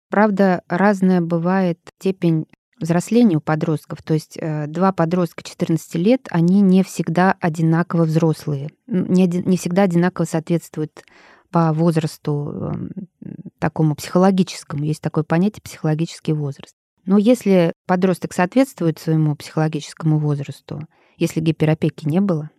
Правда, 0.08 0.62
разная 0.68 1.20
бывает 1.20 1.78
степень 1.98 2.46
взросления 2.78 3.36
у 3.36 3.40
подростков. 3.40 4.02
То 4.02 4.14
есть 4.14 4.36
э, 4.40 4.66
два 4.66 4.92
подростка 4.92 5.42
14 5.42 5.94
лет, 5.96 6.26
они 6.30 6.60
не 6.60 6.82
всегда 6.82 7.36
одинаково 7.40 8.04
взрослые, 8.04 8.70
не, 8.86 9.24
один, 9.24 9.48
не 9.48 9.56
всегда 9.56 9.82
одинаково 9.82 10.26
соответствуют 10.26 11.04
по 11.50 11.72
возрасту 11.72 12.52
э, 12.52 13.30
такому 13.58 13.94
психологическому. 13.94 14.84
Есть 14.84 15.00
такое 15.00 15.24
понятие 15.24 15.62
психологический 15.62 16.32
возраст. 16.32 16.74
Но 17.04 17.18
если 17.18 17.72
подросток 17.86 18.34
соответствует 18.34 18.98
своему 18.98 19.36
психологическому 19.36 20.18
возрасту, 20.18 20.86
если 21.16 21.40
гиперопеки 21.40 22.06
не 22.06 22.20
было, 22.20 22.50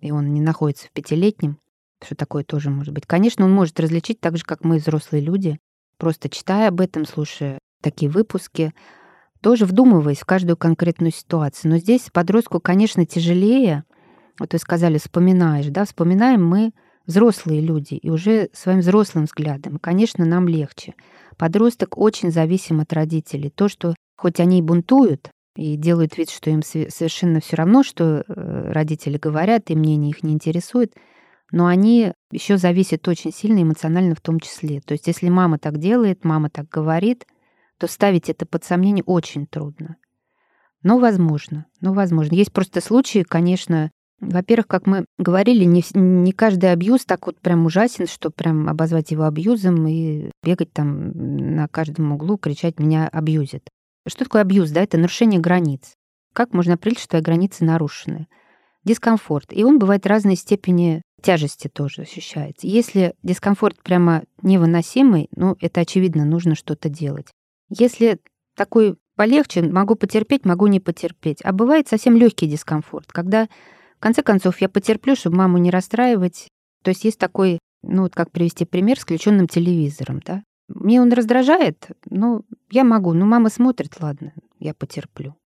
и 0.00 0.10
он 0.10 0.34
не 0.34 0.40
находится 0.40 0.88
в 0.88 0.90
пятилетнем, 0.90 1.58
что 2.04 2.16
такое 2.16 2.42
тоже 2.42 2.68
может 2.68 2.92
быть, 2.92 3.06
конечно, 3.06 3.44
он 3.44 3.52
может 3.52 3.78
различить 3.78 4.20
так 4.20 4.36
же, 4.36 4.44
как 4.44 4.64
мы, 4.64 4.78
взрослые 4.78 5.22
люди, 5.22 5.58
просто 5.98 6.28
читая 6.28 6.68
об 6.68 6.80
этом, 6.80 7.06
слушая 7.06 7.58
такие 7.80 8.10
выпуски, 8.10 8.72
тоже 9.42 9.66
вдумываясь 9.66 10.20
в 10.20 10.24
каждую 10.24 10.56
конкретную 10.56 11.12
ситуацию. 11.12 11.72
Но 11.72 11.78
здесь 11.78 12.08
подростку, 12.12 12.60
конечно, 12.60 13.04
тяжелее. 13.04 13.84
Вот 14.38 14.52
вы 14.52 14.58
сказали, 14.58 14.98
вспоминаешь, 14.98 15.66
да, 15.66 15.84
вспоминаем 15.84 16.46
мы 16.46 16.72
взрослые 17.06 17.60
люди 17.60 17.94
и 17.94 18.10
уже 18.10 18.48
своим 18.52 18.78
взрослым 18.78 19.24
взглядом. 19.24 19.78
Конечно, 19.78 20.24
нам 20.24 20.48
легче. 20.48 20.94
Подросток 21.36 21.98
очень 21.98 22.30
зависим 22.30 22.80
от 22.80 22.92
родителей. 22.92 23.50
То, 23.50 23.68
что 23.68 23.94
хоть 24.16 24.38
они 24.40 24.60
и 24.60 24.62
бунтуют 24.62 25.30
и 25.56 25.76
делают 25.76 26.16
вид, 26.16 26.30
что 26.30 26.48
им 26.50 26.62
совершенно 26.62 27.40
все 27.40 27.56
равно, 27.56 27.82
что 27.82 28.24
э, 28.26 28.72
родители 28.72 29.18
говорят, 29.18 29.70
и 29.70 29.76
мнение 29.76 30.10
их 30.10 30.22
не 30.22 30.32
интересует, 30.32 30.94
но 31.50 31.66
они 31.66 32.12
еще 32.30 32.56
зависят 32.56 33.06
очень 33.08 33.32
сильно 33.32 33.62
эмоционально 33.62 34.14
в 34.14 34.20
том 34.20 34.40
числе. 34.40 34.80
То 34.80 34.92
есть 34.92 35.06
если 35.08 35.28
мама 35.28 35.58
так 35.58 35.78
делает, 35.78 36.24
мама 36.24 36.48
так 36.48 36.68
говорит, 36.68 37.26
то 37.82 37.88
ставить 37.88 38.30
это 38.30 38.46
под 38.46 38.62
сомнение 38.62 39.02
очень 39.02 39.44
трудно. 39.44 39.96
Но 40.84 41.00
возможно, 41.00 41.66
но 41.80 41.92
возможно. 41.92 42.36
Есть 42.36 42.52
просто 42.52 42.80
случаи, 42.80 43.24
конечно, 43.28 43.90
Во-первых, 44.20 44.68
как 44.68 44.86
мы 44.86 45.04
говорили, 45.18 45.64
не, 45.64 45.82
не 45.94 46.30
каждый 46.30 46.70
абьюз 46.70 47.04
так 47.04 47.26
вот 47.26 47.40
прям 47.40 47.66
ужасен, 47.66 48.06
что 48.06 48.30
прям 48.30 48.68
обозвать 48.68 49.10
его 49.10 49.24
абьюзом 49.24 49.84
и 49.88 50.30
бегать 50.44 50.72
там 50.72 51.10
на 51.56 51.66
каждом 51.66 52.12
углу, 52.12 52.38
кричать 52.38 52.78
«меня 52.78 53.08
абьюзит». 53.08 53.68
Что 54.06 54.26
такое 54.26 54.42
абьюз? 54.42 54.70
Да, 54.70 54.80
это 54.80 54.96
нарушение 54.96 55.40
границ. 55.40 55.94
Как 56.32 56.52
можно 56.52 56.74
определить, 56.74 57.00
что 57.00 57.08
твои 57.08 57.22
границы 57.22 57.64
нарушены? 57.64 58.28
Дискомфорт. 58.84 59.52
И 59.52 59.64
он 59.64 59.80
бывает 59.80 60.06
разной 60.06 60.36
степени 60.36 61.02
тяжести 61.20 61.66
тоже 61.66 62.02
ощущается. 62.02 62.68
Если 62.68 63.14
дискомфорт 63.24 63.82
прямо 63.82 64.22
невыносимый, 64.40 65.28
ну, 65.34 65.56
это 65.60 65.80
очевидно, 65.80 66.24
нужно 66.24 66.54
что-то 66.54 66.88
делать. 66.88 67.32
Если 67.78 68.20
такой 68.54 68.96
полегче, 69.16 69.62
могу 69.62 69.94
потерпеть, 69.94 70.44
могу 70.44 70.66
не 70.66 70.80
потерпеть. 70.80 71.38
А 71.42 71.52
бывает 71.52 71.88
совсем 71.88 72.16
легкий 72.16 72.46
дискомфорт, 72.46 73.10
когда 73.12 73.48
в 73.96 74.00
конце 74.02 74.22
концов, 74.22 74.60
я 74.60 74.68
потерплю, 74.68 75.14
чтобы 75.14 75.36
маму 75.36 75.58
не 75.58 75.70
расстраивать. 75.70 76.48
То 76.82 76.90
есть 76.90 77.04
есть 77.04 77.18
такой, 77.18 77.60
ну 77.82 78.02
вот 78.02 78.14
как 78.14 78.30
привести 78.30 78.64
пример 78.64 78.98
с 78.98 79.02
включенным 79.02 79.46
телевизором, 79.46 80.20
да? 80.26 80.42
Мне 80.68 81.00
он 81.00 81.12
раздражает, 81.12 81.88
ну, 82.06 82.44
я 82.70 82.82
могу, 82.82 83.12
ну, 83.12 83.26
мама 83.26 83.48
смотрит, 83.48 83.94
ладно, 84.00 84.32
я 84.58 84.74
потерплю. 84.74 85.36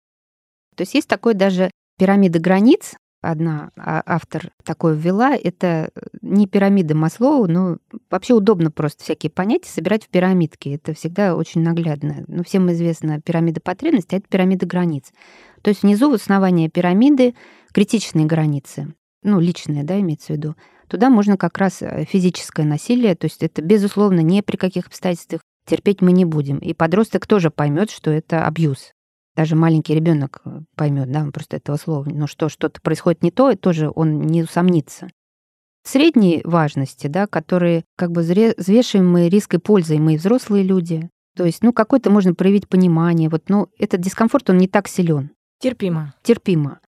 То 0.75 0.83
есть 0.83 0.95
есть 0.95 1.09
такой 1.09 1.35
даже 1.35 1.71
пирамида 1.99 2.39
границ, 2.39 2.95
одна 3.31 3.71
а, 3.77 4.03
автор 4.07 4.51
такой 4.65 4.97
ввела, 4.97 5.37
это 5.37 5.91
не 6.23 6.47
пирамида 6.47 6.95
Маслоу, 6.95 7.47
но 7.47 7.79
вообще 8.11 8.35
удобно 8.35 8.71
просто 8.71 9.03
всякие 9.05 9.31
понятия 9.31 9.71
собирать 9.71 10.05
в 10.05 10.09
пирамидке. 10.09 10.75
Это 10.75 10.95
всегда 10.95 11.35
очень 11.35 11.63
наглядно. 11.63 12.25
Ну, 12.29 12.45
всем 12.45 12.71
известна 12.73 13.21
пирамида 13.21 13.61
потребностей, 13.61 14.17
а 14.17 14.19
это 14.19 14.29
пирамида 14.29 14.67
границ. 14.67 15.13
То 15.63 15.71
есть 15.71 15.83
внизу 15.83 16.11
в 16.11 16.15
основании 16.15 16.69
пирамиды 16.69 17.35
критичные 17.73 18.27
границы, 18.27 18.95
ну, 19.23 19.41
личные, 19.41 19.85
да, 19.85 19.99
имеется 20.01 20.33
в 20.33 20.37
виду, 20.37 20.57
туда 20.89 21.11
можно 21.11 21.37
как 21.37 21.59
раз 21.59 21.83
э, 21.83 22.05
физическое 22.09 22.65
насилие, 22.65 23.15
то 23.15 23.27
есть 23.27 23.43
это, 23.43 23.63
безусловно, 23.63 24.21
ни 24.21 24.41
при 24.41 24.57
каких 24.57 24.87
обстоятельствах 24.87 25.41
терпеть 25.67 26.01
мы 26.01 26.13
не 26.13 26.25
будем. 26.25 26.59
И 26.59 26.73
подросток 26.73 27.27
тоже 27.27 27.51
поймет, 27.51 27.91
что 27.91 28.11
это 28.11 28.47
абьюз. 28.47 28.93
Даже 29.37 29.55
маленький 29.55 29.95
ребенок 29.95 30.41
э, 30.45 30.61
поймет, 30.77 31.13
да, 31.13 31.21
он 31.21 31.31
просто 31.31 31.57
этого 31.59 31.77
слова. 31.77 32.09
Но 32.09 32.27
что 32.27 32.49
что-то 32.49 32.81
происходит 32.81 33.23
не 33.23 33.31
то, 33.31 33.51
и 33.51 33.57
тоже 33.57 33.93
он 33.95 34.23
не 34.23 34.43
усомнится. 34.43 35.09
Средней 35.85 36.41
важности, 36.43 37.07
да, 37.07 37.27
которые 37.27 37.85
как 37.97 38.11
бы 38.11 38.23
взвешиваемые 38.23 39.29
риск 39.29 39.55
и 39.55 39.59
пользой 39.59 39.99
мы 39.99 40.17
взрослые 40.17 40.65
люди. 40.65 41.11
То 41.37 41.45
есть, 41.45 41.63
ну, 41.63 41.75
какое-то 41.75 42.11
можно 42.11 42.35
проявить 42.35 42.67
понимание. 42.67 43.29
Вот, 43.29 43.45
ну, 43.49 43.69
этот 43.79 44.01
дискомфорт, 44.01 44.49
он 44.49 44.57
не 44.57 44.69
так 44.69 44.89
силен. 44.89 45.31
Терпимо. 45.61 46.15
Терпимо. 46.23 46.81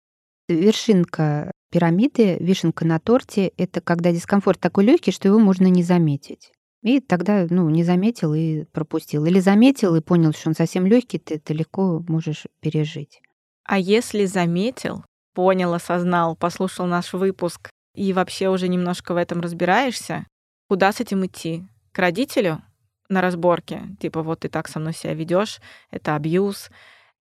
Вершинка 0.49 1.51
пирамиды, 1.73 2.37
вишенка 2.39 2.87
на 2.87 3.01
торте— 3.01 3.53
это 3.57 3.81
когда 3.81 4.13
дискомфорт 4.13 4.61
такой 4.61 4.85
легкий, 4.85 5.11
что 5.11 5.27
его 5.27 5.41
можно 5.41 5.67
не 5.67 5.83
заметить. 5.83 6.53
И 6.87 7.01
тогда, 7.01 7.49
ну, 7.51 7.69
не 7.69 7.83
заметил 7.83 8.33
и 8.33 8.63
пропустил. 8.63 9.25
Или 9.25 9.41
заметил 9.41 9.97
и 9.97 10.01
понял, 10.01 10.33
что 10.33 10.51
он 10.51 10.55
совсем 10.55 10.87
легкий, 10.87 11.19
ты 11.19 11.35
это 11.35 11.53
легко 11.53 12.01
можешь 12.07 12.47
пережить. 12.61 13.21
А 13.65 13.77
если 13.77 14.25
заметил, 14.25 15.05
понял, 15.35 15.75
осознал, 15.75 16.37
послушал 16.37 16.87
наш 16.87 17.13
выпуск 17.13 17.71
и 17.97 18.13
вообще 18.13 18.51
уже 18.51 18.69
немножко 18.69 19.15
в 19.15 19.17
этом 19.17 19.41
разбираешься, 19.41 20.27
куда 20.69 20.93
с 20.93 21.01
этим 21.01 21.27
идти? 21.27 21.65
К 21.91 21.99
родителю 21.99 22.63
на 23.09 23.21
разборке? 23.21 23.83
Типа, 23.99 24.23
вот 24.23 24.41
ты 24.41 24.49
так 24.49 24.69
со 24.69 24.79
мной 24.79 24.93
себя 24.93 25.15
ведешь, 25.15 25.59
это 25.91 26.15
абьюз, 26.15 26.71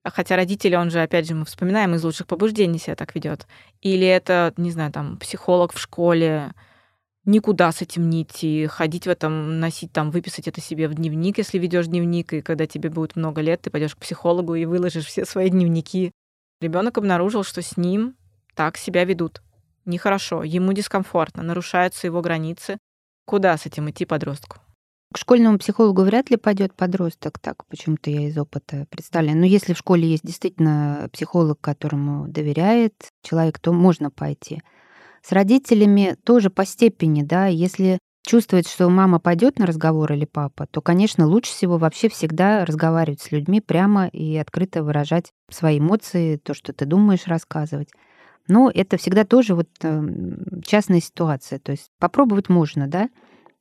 Хотя 0.08 0.36
родители, 0.36 0.76
он 0.76 0.92
же, 0.92 1.02
опять 1.02 1.28
же, 1.28 1.34
мы 1.34 1.46
вспоминаем, 1.46 1.96
из 1.96 2.04
лучших 2.04 2.28
побуждений 2.28 2.78
себя 2.78 2.96
так 2.96 3.16
ведет. 3.16 3.48
Или 3.82 4.06
это, 4.06 4.54
не 4.56 4.70
знаю, 4.70 4.92
там, 4.92 5.18
психолог 5.18 5.74
в 5.74 5.80
школе, 5.80 6.54
никуда 7.26 7.72
с 7.72 7.82
этим 7.82 8.10
не 8.10 8.24
идти, 8.24 8.68
ходить 8.68 9.06
в 9.06 9.10
этом, 9.10 9.60
носить 9.60 9.92
там, 9.92 10.12
выписать 10.12 10.48
это 10.48 10.62
себе 10.62 10.88
в 10.88 10.94
дневник, 10.94 11.38
если 11.38 11.58
ведешь 11.58 11.88
дневник, 11.88 12.34
и 12.34 12.42
когда 12.42 12.68
тебе 12.68 12.90
будет 12.90 13.16
много 13.16 13.42
лет, 13.42 13.62
ты 13.62 13.70
пойдешь 13.70 13.96
к 13.96 14.00
психологу 14.00 14.56
и 14.56 14.66
выложишь 14.66 15.06
все 15.06 15.26
свои 15.26 15.50
дневники. 15.50 16.12
Ребенок 16.62 16.98
обнаружил, 16.98 17.44
что 17.44 17.62
с 17.62 17.78
ним 17.78 18.16
так 18.54 18.78
себя 18.78 19.04
ведут. 19.04 19.42
Нехорошо, 19.86 20.44
ему 20.44 20.74
дискомфортно, 20.74 21.44
нарушаются 21.44 22.08
его 22.08 22.22
границы. 22.22 22.78
Куда 23.26 23.58
с 23.58 23.66
этим 23.66 23.90
идти 23.90 24.06
подростку? 24.06 24.58
К 25.14 25.18
школьному 25.18 25.58
психологу 25.60 26.02
вряд 26.02 26.30
ли 26.30 26.38
пойдет 26.38 26.74
подросток, 26.74 27.40
так 27.40 27.66
почему-то 27.68 28.10
я 28.10 28.28
из 28.28 28.38
опыта 28.38 28.86
представляю. 28.90 29.38
Но 29.38 29.46
если 29.46 29.74
в 29.74 29.78
школе 29.78 30.10
есть 30.10 30.26
действительно 30.26 31.10
психолог, 31.14 31.62
которому 31.62 32.28
доверяет 32.28 32.94
человек, 33.24 33.60
то 33.60 33.72
можно 33.72 34.12
пойти. 34.12 34.62
С 35.26 35.32
родителями 35.32 36.16
тоже 36.24 36.50
по 36.50 36.66
степени, 36.66 37.24
да, 37.24 37.48
если 37.48 37.98
чувствует, 38.28 38.68
что 38.68 38.90
мама 38.90 39.20
пойдет 39.20 39.58
на 39.58 39.66
разговор 39.66 40.12
или 40.14 40.26
папа, 40.26 40.68
то, 40.68 40.82
конечно, 40.82 41.26
лучше 41.26 41.52
всего 41.52 41.78
вообще 41.78 42.10
всегда 42.10 42.66
разговаривать 42.66 43.22
с 43.22 43.32
людьми 43.32 43.62
прямо 43.62 44.08
и 44.08 44.36
открыто 44.36 44.84
выражать 44.84 45.32
свои 45.50 45.80
эмоции, 45.80 46.38
то, 46.38 46.54
что 46.54 46.74
ты 46.74 46.86
думаешь, 46.86 47.28
рассказывать. 47.28 47.90
Но 48.48 48.70
это 48.74 48.98
всегда 48.98 49.24
тоже 49.24 49.56
вот 49.56 49.70
э, 49.82 50.04
частная 50.64 51.00
ситуация. 51.00 51.60
То 51.60 51.72
есть 51.72 51.88
попробовать 52.00 52.50
можно, 52.50 52.88
да, 52.88 53.10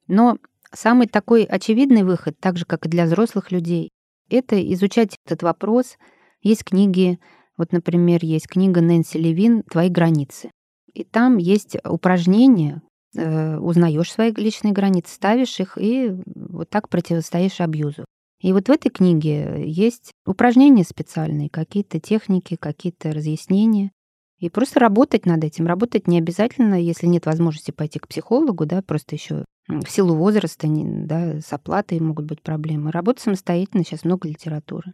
но 0.07 0.37
Самый 0.75 1.07
такой 1.07 1.45
очевидный 1.45 2.03
выход, 2.03 2.37
так 2.41 2.57
же, 2.57 2.65
как 2.65 2.87
и 2.87 2.89
для 2.89 3.05
взрослых 3.05 3.53
людей, 3.53 3.91
это 4.29 4.61
изучать 4.73 5.17
этот 5.25 5.45
вопрос. 5.45 5.97
Есть 6.43 6.65
книги, 6.65 7.21
вот, 7.57 7.71
например, 7.71 8.19
есть 8.23 8.49
книга 8.49 8.81
Нэнси 8.81 9.17
Левин 9.17 9.63
«Твои 9.63 9.89
границы». 9.89 10.51
И 10.95 11.05
там 11.05 11.39
есть 11.39 11.77
упражнения, 11.85 12.83
э, 13.17 13.59
узнаешь 13.59 14.13
свои 14.13 14.33
личные 14.33 14.73
границы, 14.73 15.13
ставишь 15.13 15.59
их 15.61 15.77
и 15.79 16.15
вот 16.27 16.71
так 16.71 16.89
противостоишь 16.89 17.61
абьюзу. 17.61 18.05
И 18.41 18.53
вот 18.53 18.69
в 18.69 18.71
этой 18.71 18.91
книге 18.91 19.65
есть 19.67 20.13
упражнения 20.27 20.85
специальные, 20.85 21.49
какие-то 21.49 21.99
техники, 21.99 22.57
какие-то 22.57 23.11
разъяснения. 23.11 23.91
И 24.39 24.51
просто 24.51 24.81
работать 24.81 25.25
над 25.25 25.43
этим. 25.43 25.67
Работать 25.67 26.07
не 26.07 26.19
обязательно, 26.19 26.75
если 26.75 27.07
нет 27.07 27.25
возможности 27.25 27.71
пойти 27.71 27.99
к 27.99 28.09
психологу, 28.09 28.67
да, 28.67 28.83
просто 28.83 29.15
еще 29.15 29.45
в 29.67 29.89
силу 29.89 30.15
возраста, 30.15 30.67
да, 30.69 31.41
с 31.41 31.53
оплатой 31.53 32.01
могут 32.01 32.27
быть 32.27 32.43
проблемы. 32.43 32.91
Работать 32.91 33.23
самостоятельно, 33.23 33.85
сейчас 33.85 34.05
много 34.05 34.29
литературы. 34.29 34.93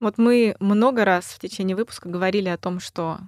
Вот 0.00 0.16
мы 0.16 0.54
много 0.60 1.04
раз 1.04 1.24
в 1.24 1.38
течение 1.40 1.76
выпуска 1.76 2.08
говорили 2.08 2.48
о 2.48 2.58
том, 2.58 2.78
что 2.78 3.18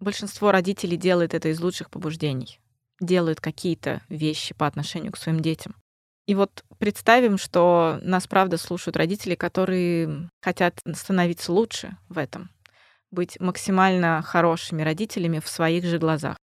большинство 0.00 0.52
родителей 0.52 0.96
делает 0.96 1.34
это 1.34 1.48
из 1.48 1.60
лучших 1.60 1.90
побуждений, 1.90 2.60
делают 3.00 3.40
какие-то 3.40 4.00
вещи 4.08 4.54
по 4.54 4.66
отношению 4.66 5.12
к 5.12 5.18
своим 5.18 5.40
детям. 5.40 5.74
И 6.26 6.34
вот 6.34 6.64
представим, 6.78 7.36
что 7.36 7.98
нас 8.02 8.26
правда 8.26 8.56
слушают 8.56 8.96
родители, 8.96 9.34
которые 9.34 10.30
хотят 10.40 10.80
становиться 10.94 11.52
лучше 11.52 11.98
в 12.08 12.16
этом, 12.16 12.50
быть 13.10 13.38
максимально 13.40 14.22
хорошими 14.22 14.82
родителями 14.82 15.40
в 15.40 15.48
своих 15.48 15.84
же 15.84 15.98
глазах. 15.98 16.38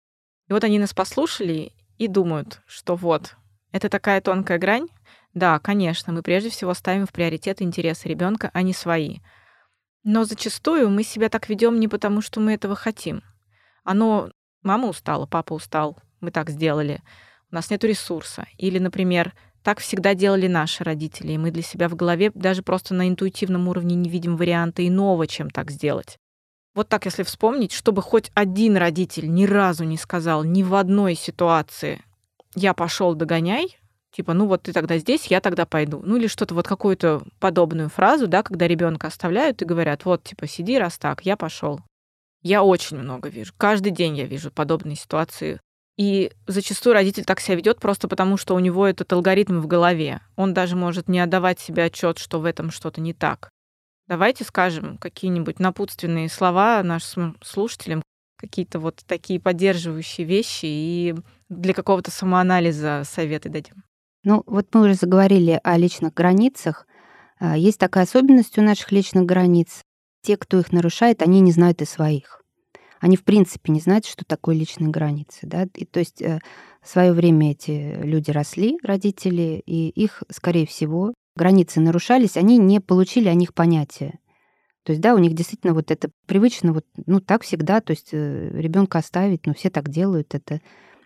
И 0.49 0.53
вот 0.53 0.65
они 0.65 0.79
нас 0.79 0.93
послушали 0.93 1.73
и 1.97 2.09
думают, 2.09 2.61
что 2.67 2.97
вот, 2.97 3.37
это 3.73 3.89
такая 3.89 4.21
тонкая 4.21 4.59
грань. 4.59 4.89
Да, 5.33 5.59
конечно, 5.61 6.13
мы 6.13 6.23
прежде 6.23 6.51
всего 6.51 6.75
ставим 6.75 7.07
в 7.07 7.13
приоритет 7.13 7.63
интересы 7.63 8.09
ребенка, 8.09 8.51
а 8.53 8.63
не 8.63 8.75
свои. 8.75 9.19
Но 10.03 10.25
зачастую 10.25 10.91
мы 10.91 11.03
себя 11.03 11.29
так 11.29 11.49
ведем 11.49 11.79
не 11.79 11.89
потому, 11.89 12.23
что 12.23 12.41
мы 12.41 12.55
этого 12.55 12.75
хотим. 12.75 13.23
Оно 13.85 14.31
мама 14.63 14.89
устала, 14.89 15.27
папа 15.27 15.53
устал, 15.53 15.99
мы 16.21 16.31
так 16.31 16.51
сделали. 16.51 17.03
У 17.51 17.55
нас 17.55 17.71
нет 17.71 17.85
ресурса. 17.85 18.47
Или, 18.57 18.79
например, 18.79 19.35
так 19.63 19.81
всегда 19.81 20.15
делали 20.15 20.47
наши 20.47 20.85
родители, 20.85 21.33
и 21.33 21.39
мы 21.39 21.51
для 21.51 21.63
себя 21.63 21.89
в 21.89 21.95
голове 21.95 22.31
даже 22.35 22.63
просто 22.63 22.95
на 22.95 23.09
интуитивном 23.09 23.69
уровне 23.69 23.95
не 23.95 24.09
видим 24.09 24.37
варианта 24.37 24.87
иного, 24.87 25.27
чем 25.27 25.51
так 25.51 25.71
сделать. 25.71 26.17
Вот 26.75 26.89
так, 26.89 27.05
если 27.05 27.25
вспомнить, 27.25 27.73
чтобы 27.73 28.01
хоть 28.01 28.31
один 28.35 28.77
родитель 28.77 29.31
ни 29.31 29.45
разу 29.45 29.85
не 29.85 29.99
сказал 29.99 30.45
ни 30.45 30.63
в 30.63 30.75
одной 30.75 31.15
ситуации 31.15 32.03
«я 32.55 32.75
пошел 32.75 33.15
догоняй», 33.15 33.77
типа 34.13 34.35
«ну 34.35 34.47
вот 34.47 34.63
ты 34.63 34.73
тогда 34.73 34.99
здесь, 34.99 35.27
я 35.27 35.41
тогда 35.41 35.67
пойду». 35.67 36.03
Ну 36.05 36.17
или 36.17 36.27
что-то 36.27 36.55
вот 36.55 36.67
какую-то 36.67 37.23
подобную 37.39 37.89
фразу, 37.89 38.27
да, 38.27 38.43
когда 38.43 38.67
ребенка 38.67 39.07
оставляют 39.07 39.63
и 39.63 39.65
говорят 39.65 40.05
«вот, 40.05 40.23
типа, 40.23 40.47
сиди, 40.47 40.79
раз 40.79 40.99
так, 40.99 41.25
я 41.25 41.37
пошел». 41.37 41.81
Я 42.43 42.63
очень 42.63 42.97
много 42.97 43.29
вижу. 43.29 43.53
Каждый 43.57 43.93
день 43.93 44.17
я 44.17 44.25
вижу 44.25 44.51
подобные 44.51 44.97
ситуации. 44.97 45.61
И 45.99 46.33
зачастую 46.47 46.95
родитель 46.95 47.25
так 47.25 47.41
себя 47.41 47.57
ведет 47.57 47.79
просто 47.79 48.09
потому, 48.09 48.39
что 48.39 48.55
у 48.55 48.59
него 48.59 48.87
этот 48.87 49.13
алгоритм 49.13 49.61
в 49.61 49.67
голове. 49.67 50.21
Он 50.37 50.55
даже 50.55 50.75
может 50.75 51.09
не 51.09 51.21
отдавать 51.21 51.61
себе 51.61 51.85
отчет, 51.85 52.19
что 52.19 52.41
в 52.41 52.47
этом 52.47 52.71
что-то 52.71 53.03
не 53.03 53.13
так. 53.13 53.51
Давайте 54.07 54.45
скажем 54.45 54.97
какие-нибудь 54.97 55.61
напутственные 55.61 56.31
слова 56.31 56.83
нашим 56.83 57.37
слушателям, 57.43 58.03
какие-то 58.39 58.81
вот 58.81 59.03
такие 59.07 59.39
поддерживающие 59.39 60.27
вещи 60.27 60.65
и 60.65 61.15
для 61.51 61.75
какого-то 61.75 62.11
самоанализа 62.11 63.03
советы 63.05 63.51
дадим. 63.51 63.85
Ну, 64.23 64.43
вот 64.47 64.67
мы 64.75 64.83
уже 64.83 64.95
заговорили 64.95 65.61
о 65.63 65.79
личных 65.79 66.13
границах. 66.15 66.87
А, 67.39 67.57
есть 67.57 67.79
такая 67.79 68.05
особенность 68.05 68.59
у 68.59 68.63
наших 68.63 68.93
личных 68.93 69.25
границ. 69.25 69.83
те, 70.23 70.37
кто 70.37 70.59
их 70.59 70.71
нарушает, 70.71 71.23
они 71.23 71.41
не 71.41 71.51
знают 71.51 71.81
и 71.81 71.87
своих. 71.87 72.43
Они, 73.01 73.17
в 73.17 73.25
принципе, 73.25 73.73
не 73.73 73.81
знают, 73.81 74.05
что 74.05 74.27
такое 74.27 74.55
личные 74.55 74.91
границы. 74.91 75.39
Да? 75.45 75.67
И, 75.75 75.87
то 75.87 76.01
есть 76.01 76.21
э, 76.21 76.41
в 76.83 76.89
свое 76.89 77.15
время 77.15 77.53
эти 77.53 77.97
люди 78.03 78.31
росли, 78.31 78.79
родители, 78.83 79.63
и 79.65 79.89
их, 79.89 80.23
скорее 80.31 80.67
всего, 80.67 81.15
границы 81.37 81.81
нарушались, 81.81 82.37
они 82.37 82.59
не 82.59 82.81
получили 82.81 83.29
о 83.29 83.35
них 83.35 83.55
понятия. 83.55 84.19
То 84.83 84.93
есть, 84.93 85.01
да, 85.01 85.15
у 85.15 85.19
них 85.19 85.35
действительно 85.35 85.73
вот 85.73 85.91
это 85.91 86.11
привычно, 86.27 86.75
вот, 86.75 86.85
ну, 87.07 87.21
так 87.21 87.43
всегда, 87.43 87.81
то 87.81 87.93
есть 87.93 88.11
э, 88.13 88.51
ребенка 88.53 88.99
оставить, 88.99 89.47
ну, 89.47 89.55
все 89.55 89.71
так 89.71 89.89
делают, 89.89 90.35
это 90.35 90.61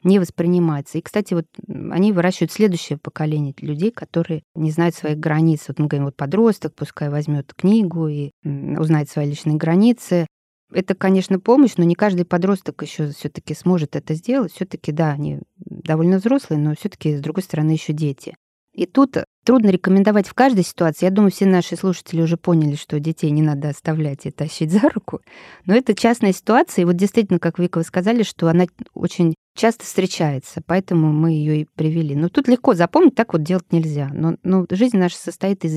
не 0.04 0.18
воспринимается. 0.18 0.98
И, 0.98 1.00
кстати, 1.00 1.34
вот 1.34 1.46
они 1.66 2.12
выращивают 2.12 2.52
следующее 2.52 2.98
поколение 2.98 3.54
людей, 3.58 3.90
которые 3.90 4.42
не 4.54 4.70
знают 4.70 4.94
своих 4.94 5.18
границ. 5.18 5.64
Вот 5.68 5.78
мы 5.78 5.86
говорим, 5.86 6.06
вот 6.06 6.16
подросток, 6.16 6.74
пускай 6.74 7.08
возьмет 7.08 7.52
книгу 7.54 8.08
и 8.08 8.30
узнает 8.44 9.08
свои 9.08 9.28
личные 9.28 9.56
границы. 9.56 10.26
Это, 10.72 10.94
конечно, 10.94 11.38
помощь, 11.38 11.74
но 11.76 11.84
не 11.84 11.94
каждый 11.94 12.24
подросток 12.24 12.82
еще 12.82 13.10
все-таки 13.10 13.54
сможет 13.54 13.96
это 13.96 14.14
сделать. 14.14 14.52
Все-таки, 14.52 14.92
да, 14.92 15.12
они 15.12 15.40
довольно 15.56 16.18
взрослые, 16.18 16.60
но 16.60 16.74
все-таки, 16.74 17.16
с 17.16 17.20
другой 17.20 17.42
стороны, 17.42 17.70
еще 17.72 17.92
дети. 17.92 18.34
И 18.72 18.86
тут 18.86 19.16
трудно 19.44 19.70
рекомендовать 19.70 20.26
в 20.26 20.34
каждой 20.34 20.64
ситуации. 20.64 21.06
Я 21.06 21.12
думаю, 21.12 21.30
все 21.30 21.46
наши 21.46 21.76
слушатели 21.76 22.20
уже 22.20 22.36
поняли, 22.36 22.74
что 22.74 22.98
детей 22.98 23.30
не 23.30 23.40
надо 23.40 23.68
оставлять 23.68 24.26
и 24.26 24.32
тащить 24.32 24.72
за 24.72 24.88
руку. 24.88 25.20
Но 25.64 25.76
это 25.76 25.94
частная 25.94 26.32
ситуация. 26.32 26.82
И 26.82 26.84
вот 26.84 26.96
действительно, 26.96 27.38
как 27.38 27.60
Вика, 27.60 27.78
вы 27.78 27.84
сказали, 27.84 28.24
что 28.24 28.48
она 28.48 28.66
очень 28.94 29.34
часто 29.54 29.84
встречается, 29.84 30.62
поэтому 30.66 31.12
мы 31.12 31.30
ее 31.30 31.62
и 31.62 31.68
привели. 31.74 32.14
Но 32.14 32.28
тут 32.28 32.48
легко 32.48 32.74
запомнить, 32.74 33.14
так 33.14 33.32
вот 33.32 33.42
делать 33.42 33.72
нельзя. 33.72 34.10
Но, 34.12 34.36
но 34.42 34.66
жизнь 34.70 34.96
наша 34.96 35.16
состоит 35.16 35.64
из 35.64 35.74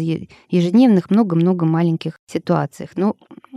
ежедневных 0.50 1.10
много-много 1.10 1.66
маленьких 1.66 2.18
ситуаций. 2.28 2.90
Но 2.96 3.16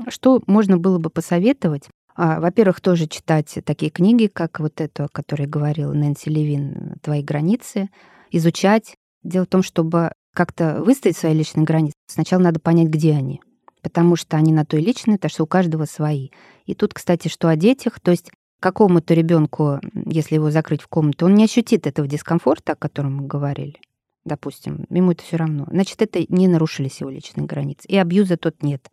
что 0.09 0.43
можно 0.47 0.79
было 0.79 0.99
бы 0.99 1.11
посоветовать? 1.11 1.89
А, 2.15 2.41
во-первых, 2.41 2.81
тоже 2.81 3.07
читать 3.07 3.59
такие 3.65 3.91
книги, 3.91 4.27
как 4.27 4.61
вот 4.61 4.81
эту, 4.81 5.05
о 5.05 5.09
которой 5.09 5.47
говорила 5.47 5.93
Нэнси 5.93 6.29
Левин 6.29 6.97
«Твои 7.03 7.23
границы», 7.23 7.89
изучать 8.31 8.95
Дело 9.23 9.45
в 9.45 9.49
том, 9.49 9.63
чтобы 9.63 10.13
как-то 10.35 10.83
выставить 10.83 11.17
свои 11.17 11.35
личные 11.35 11.65
границы, 11.65 11.95
сначала 12.07 12.41
надо 12.41 12.61
понять, 12.61 12.89
где 12.89 13.13
они. 13.13 13.41
Потому 13.83 14.17
что 14.17 14.37
они 14.37 14.53
на 14.53 14.65
то 14.65 14.77
и 14.77 14.81
личные, 14.81 15.19
так 15.19 15.31
что 15.31 15.45
у 15.45 15.47
каждого 15.47 15.85
свои. 15.85 16.31
И 16.67 16.75
тут, 16.75 16.95
кстати, 16.95 17.29
что 17.29 17.49
о 17.49 17.57
детях, 17.57 18.01
то 18.01 18.11
есть 18.11 18.31
какому-то 18.61 19.15
ребенку, 19.15 19.81
если 20.07 20.37
его 20.37 20.51
закрыть 20.51 20.83
в 20.83 20.89
комнату, 20.89 21.27
он 21.27 21.35
не 21.35 21.45
ощутит 21.45 21.87
этого 21.87 22.07
дискомфорта, 22.07 22.73
о 22.73 22.77
котором 22.77 23.17
мы 23.17 23.27
говорили. 23.27 23.81
Допустим, 24.25 24.87
ему 24.91 25.13
это 25.13 25.25
все 25.25 25.37
равно. 25.37 25.67
Значит, 25.71 26.03
это 26.03 26.25
не 26.29 26.47
нарушились 26.47 27.01
его 27.01 27.11
личные 27.11 27.47
границы. 27.47 27.89
И 27.89 27.97
абьюза 27.97 28.37
тут 28.37 28.63
нет. 28.63 28.89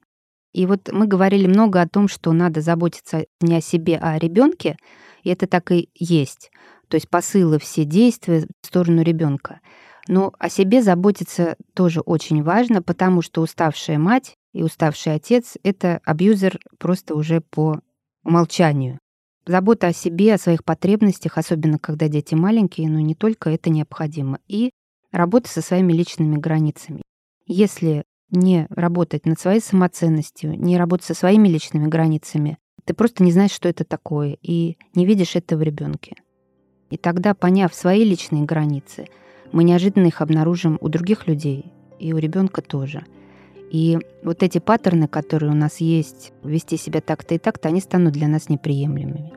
И 0.54 0.66
вот 0.66 0.90
мы 0.92 1.06
говорили 1.06 1.48
много 1.48 1.82
о 1.82 1.88
том, 1.88 2.08
что 2.08 2.32
надо 2.32 2.62
заботиться 2.62 3.26
не 3.42 3.58
о 3.58 3.62
себе, 3.62 3.98
а 4.02 4.14
о 4.14 4.20
ребенке. 4.20 4.78
И 5.24 5.30
это 5.30 5.46
так 5.46 5.72
и 5.72 5.90
есть. 5.94 6.50
То 6.88 6.96
есть 6.96 7.10
посылы, 7.10 7.60
все 7.60 7.84
действия 7.84 8.48
в 8.62 8.66
сторону 8.66 9.02
ребенка. 9.02 9.60
Но 10.08 10.34
о 10.40 10.50
себе 10.50 10.82
заботиться 10.82 11.58
тоже 11.74 12.00
очень 12.00 12.42
важно, 12.42 12.82
потому 12.82 13.22
что 13.22 13.42
уставшая 13.42 14.00
мать 14.00 14.36
и 14.54 14.64
уставший 14.64 15.14
отец— 15.14 15.58
это 15.64 16.00
абьюзер 16.06 16.60
просто 16.80 17.14
уже 17.14 17.42
по 17.42 17.82
умолчанию. 18.24 19.00
Забота 19.48 19.88
о 19.88 19.94
себе, 19.94 20.34
о 20.34 20.38
своих 20.38 20.66
потребностях, 20.66 21.38
особенно 21.38 21.80
когда 21.80 22.10
дети 22.10 22.36
маленькие, 22.36 22.90
но 22.90 23.00
не 23.00 23.16
только 23.16 23.50
это 23.50 23.70
необходимо. 23.70 24.40
И 24.48 24.72
работа 25.14 25.50
со 25.50 25.62
своими 25.62 25.94
личными 25.94 26.36
границами. 26.36 27.02
Если 27.46 28.04
не 28.30 28.68
работать 28.70 29.26
над 29.26 29.40
своей 29.40 29.62
самоценностью, 29.62 30.60
не 30.60 30.78
работать 30.78 31.06
со 31.06 31.14
своими 31.14 31.48
личными 31.48 31.88
границами, 31.88 32.58
ты 32.84 32.94
просто 32.94 33.24
не 33.24 33.32
знаешь, 33.32 33.52
что 33.52 33.70
это 33.70 33.86
такое, 33.86 34.38
и 34.42 34.78
не 34.96 35.06
видишь 35.06 35.38
это 35.38 35.56
в 35.56 35.62
ребенке. 35.62 36.18
И 36.90 36.98
тогда, 36.98 37.34
поняв 37.34 37.74
свои 37.74 38.04
личные 38.04 38.44
границы, 38.44 39.08
мы 39.54 39.64
неожиданно 39.64 40.08
их 40.08 40.22
обнаружим 40.22 40.78
у 40.82 40.90
других 40.90 41.26
людей 41.26 41.72
и 42.00 42.12
у 42.12 42.18
ребенка 42.18 42.62
тоже. 42.62 43.06
И 43.72 43.98
вот 44.24 44.44
эти 44.44 44.60
паттерны, 44.60 45.08
которые 45.08 45.52
у 45.52 45.56
нас 45.56 45.82
есть, 45.82 46.32
вести 46.44 46.78
себя 46.78 47.02
так-то 47.02 47.36
и 47.36 47.38
так-то, 47.38 47.70
они 47.70 47.82
станут 47.82 48.14
для 48.14 48.28
нас 48.28 48.50
неприемлемыми. 48.50 49.34